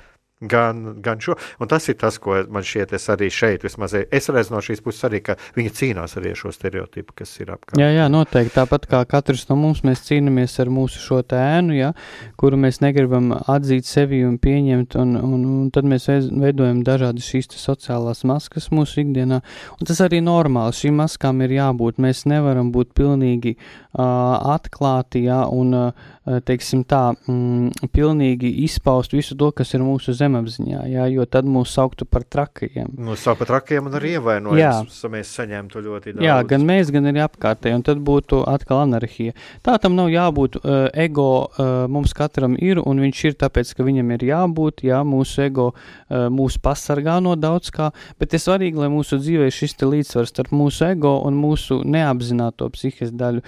gan, 0.40 1.00
gan 1.02 1.20
šo. 1.20 1.36
Un 1.58 1.70
tas 1.70 1.88
ir 1.88 1.98
tas, 1.98 2.18
ko 2.22 2.36
man 2.50 2.66
šķiet, 2.66 2.94
es 2.96 3.08
arī 3.12 3.28
šeit, 3.32 3.64
vismaz 3.66 3.94
es 3.98 4.30
redzu 4.30 4.54
no 4.54 4.62
šīs 4.64 4.82
puses, 4.84 5.04
arī, 5.08 5.20
ka 5.24 5.38
viņi 5.56 5.72
cīnās 5.74 6.16
arī 6.20 6.32
ar 6.34 6.40
šo 6.40 6.52
stereotipu, 6.54 7.16
kas 7.20 7.34
ir 7.42 7.52
apkārt. 7.54 7.78
Jā, 7.80 7.90
jā, 7.94 8.06
noteikti. 8.12 8.54
Tāpat 8.58 8.86
kā 8.90 9.02
katrs 9.10 9.46
no 9.50 9.58
mums, 9.58 9.82
mēs 9.86 10.04
cīnāmies 10.06 10.58
ar 10.62 10.70
mūsu 10.72 11.02
šo 11.02 11.20
tēnu, 11.26 11.74
ja, 11.76 11.92
kuru 12.40 12.60
mēs 12.60 12.80
negribam 12.84 13.32
atzīt 13.38 13.88
sevi 13.88 14.22
un 14.26 14.38
pieņemt, 14.42 14.98
un, 15.02 15.16
un, 15.18 15.46
un 15.48 15.72
tad 15.74 15.88
mēs 15.88 16.08
veidojam 16.08 16.84
dažādas 16.86 17.28
šīs 17.28 17.50
sociālās 17.58 18.24
maskas 18.28 18.70
mūsu 18.74 19.02
ikdienā. 19.04 19.40
Un 19.78 19.88
tas 19.88 20.02
arī 20.04 20.20
normāli. 20.24 20.76
Šīm 20.78 20.98
maskām 21.02 21.42
ir 21.46 21.56
jābūt. 21.58 21.98
Mēs 22.02 22.24
nevaram 22.30 22.70
būt 22.74 22.94
pilnīgi 22.98 23.56
uh, 23.56 24.54
atklāti, 24.54 25.24
ja, 25.26 25.42
un 25.50 25.74
uh, 25.74 26.08
teiksim 26.44 26.82
tā, 26.88 27.12
mm, 27.28 27.88
pilnīgi 27.94 28.50
izpaust 28.64 29.14
visu 29.16 29.36
to, 29.38 29.50
kas 29.56 29.72
ir 29.74 29.84
mūsu 29.84 30.14
zemapziņā, 30.16 30.82
jā, 30.92 31.06
jo 31.12 31.24
tad 31.30 31.48
mūs 31.48 31.72
sauktu 31.76 32.06
par 32.08 32.24
trakajiem. 32.28 32.90
Mūs 33.08 33.24
sauc 33.24 33.40
par 33.40 33.50
trakajiem 33.52 33.88
un 33.88 33.96
arī 33.98 34.14
ievainojums, 34.18 34.98
mēs 35.12 35.32
saņemtu 35.38 35.82
ļoti 35.84 36.14
daudz. 36.16 36.26
Jā, 36.26 36.38
gan 36.48 36.66
mēs, 36.68 36.92
gan 36.94 37.08
arī 37.10 37.22
apkārtēji, 37.24 37.78
un 37.78 37.84
tad 37.86 38.02
būtu 38.04 38.42
atkal 38.50 38.82
anarhija. 38.84 39.36
Tā 39.64 39.78
tam 39.82 39.96
nav 39.98 40.10
jābūt, 40.12 40.60
uh, 40.60 40.88
ego 40.98 41.28
uh, 41.46 41.86
mums 41.90 42.14
katram 42.16 42.58
ir, 42.60 42.82
un 42.82 43.02
viņš 43.04 43.24
ir 43.30 43.38
tāpēc, 43.44 43.72
ka 43.78 43.86
viņam 43.86 44.12
ir 44.18 44.28
jābūt, 44.28 44.84
jā, 44.88 45.00
mūsu 45.06 45.46
ego 45.46 45.70
uh, 45.72 46.28
mūs 46.32 46.60
pasargā 46.62 47.18
no 47.24 47.36
daudz 47.38 47.72
kā, 47.74 47.90
bet 48.20 48.36
ir 48.36 48.44
svarīgi, 48.44 48.82
lai 48.82 48.92
mūsu 48.92 49.20
dzīvē 49.22 49.50
šis 49.54 49.78
te 49.78 49.88
līdzsvars 49.88 50.34
starp 50.34 50.54
mūsu 50.56 50.90
ego 50.90 51.18
un 51.24 51.38
mūsu 51.38 51.82
neapzināto 51.86 52.68
psihes 52.74 53.14
daļu, 53.14 53.44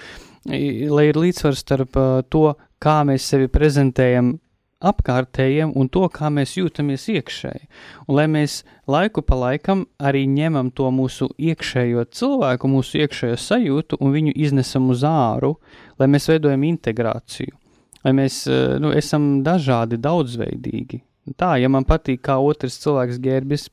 lai 0.48 1.08
ir 1.10 1.18
līdzsvars 1.20 1.64
starp 1.64 1.98
uh, 2.00 2.22
to, 2.28 2.54
kā 2.80 3.00
mēs 3.04 3.26
sevi 3.28 3.50
prezentējam 3.52 4.38
apkārtējiem 4.80 5.74
un 5.76 5.90
to, 5.92 6.06
kā 6.08 6.30
mēs 6.32 6.54
jūtamies 6.56 7.04
iekšēji. 7.12 7.66
Un 8.08 8.16
lai 8.16 8.26
mēs 8.32 8.62
laiku 8.88 9.22
pa 9.26 9.36
laikam 9.36 9.84
arī 10.00 10.24
ņemam 10.30 10.70
to 10.72 10.88
mūsu 10.94 11.28
iekšējo 11.36 12.06
cilvēku, 12.16 12.70
mūsu 12.72 13.02
iekšējo 13.04 13.36
sajūtu 13.36 14.00
un 14.00 14.14
viņu 14.16 14.32
iznesam 14.40 14.88
uz 14.94 15.04
āru, 15.04 15.58
lai 16.00 16.08
mēs 16.08 16.30
veidojam 16.32 16.64
integrāciju. 16.70 17.52
Lai 18.00 18.14
mēs 18.16 18.46
nu, 18.80 18.94
esam 18.96 19.42
dažādi, 19.44 20.00
daudzveidīgi. 20.00 21.02
Tā, 21.36 21.58
ja 21.60 21.68
man 21.68 21.84
patīk, 21.84 22.22
kā 22.24 22.38
otrs 22.40 22.80
cilvēks 22.80 23.20
ģērbjas, 23.20 23.68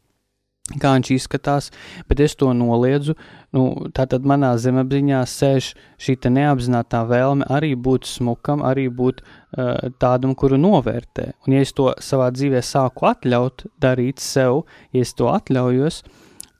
kā 0.75 0.91
viņš 0.97 1.11
izskatās, 1.15 1.69
bet 2.09 2.21
es 2.23 2.35
to 2.35 2.51
noliedzu. 2.55 3.15
Nu, 3.55 3.89
Tātad 3.95 4.27
manā 4.27 4.51
zemapziņā 4.59 5.23
sēž 5.31 5.71
šī 6.03 6.17
neapzināta 6.35 7.05
vēlme 7.07 7.47
arī 7.49 7.73
būt 7.75 8.09
smukam, 8.09 8.63
arī 8.67 8.89
būt 8.91 9.23
uh, 9.23 9.89
tādam, 10.01 10.35
kuru 10.35 10.59
novērtē. 10.59 11.31
Un, 11.47 11.55
ja 11.55 11.63
es 11.63 11.73
to 11.73 11.93
savā 12.03 12.29
dzīvē 12.35 12.61
sāku 12.61 13.07
atļaut 13.07 13.67
darīt 13.79 14.19
sev, 14.19 14.65
ja 14.91 15.07
es 15.07 15.15
to 15.15 15.31
atļaujos, 15.31 16.03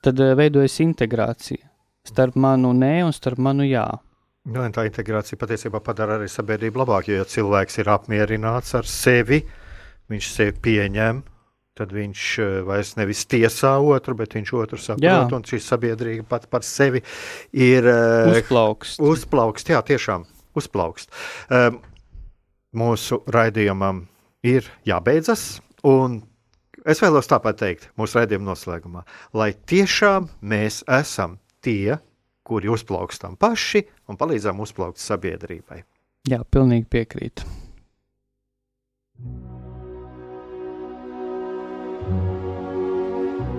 tad 0.02 0.20
uh, 0.24 0.34
veidojas 0.38 0.80
integrācija 0.84 1.68
starp 2.08 2.38
manu 2.40 2.72
nē 2.72 3.02
un 3.04 3.12
starp 3.12 3.40
manu 3.44 3.66
jā. 3.68 3.86
Nu, 4.48 4.62
tā 4.72 4.86
integrācija 4.88 5.36
patiesībā 5.36 5.82
padara 5.84 6.16
arī 6.16 6.28
sabiedrību 6.32 6.80
labāku, 6.80 7.12
jo 7.12 7.20
ja 7.20 7.26
cilvēks 7.28 7.82
ir 7.82 7.90
apmierināts 7.92 8.72
ar 8.78 8.88
sevi, 8.88 9.42
viņš 10.08 10.28
sevi 10.32 10.54
pieņem, 10.64 11.20
tad 11.78 11.92
viņš 11.94 12.24
eh, 12.42 12.54
vairs 12.66 12.94
nevis 12.98 13.24
tiesā 13.30 13.76
otru, 13.82 14.16
bet 14.18 14.34
viņš 14.36 14.54
otru 14.58 14.80
saprot, 14.82 15.34
un 15.36 15.46
šī 15.46 15.60
sabiedrība 15.62 16.26
pat 16.28 16.48
par 16.50 16.66
sevi 16.66 17.02
ir 17.52 17.88
eh, 17.88 18.32
uzplaukst. 18.32 19.02
Uzplaukst, 19.02 19.72
jā, 19.74 19.82
tiešām 19.86 20.26
uzplaukst. 20.58 21.12
Um, 21.52 21.78
mūsu 22.76 23.22
raidījumam 23.30 24.04
ir 24.46 24.66
jābeidzas, 24.88 25.60
un 25.86 26.20
es 26.88 27.02
vēlos 27.02 27.30
tāpat 27.30 27.60
teikt 27.62 27.88
mūsu 27.98 28.20
raidījuma 28.20 28.52
noslēgumā, 28.52 29.04
lai 29.36 29.52
tiešām 29.70 30.28
mēs 30.40 30.82
esam 30.98 31.38
tie, 31.64 31.98
kuri 32.48 32.70
uzplaukstam 32.72 33.36
paši 33.40 33.84
un 34.08 34.18
palīdzam 34.20 34.60
uzplaukt 34.64 35.00
sabiedrībai. 35.02 35.82
Jā, 36.28 36.42
pilnīgi 36.48 36.88
piekrītu. 36.92 37.48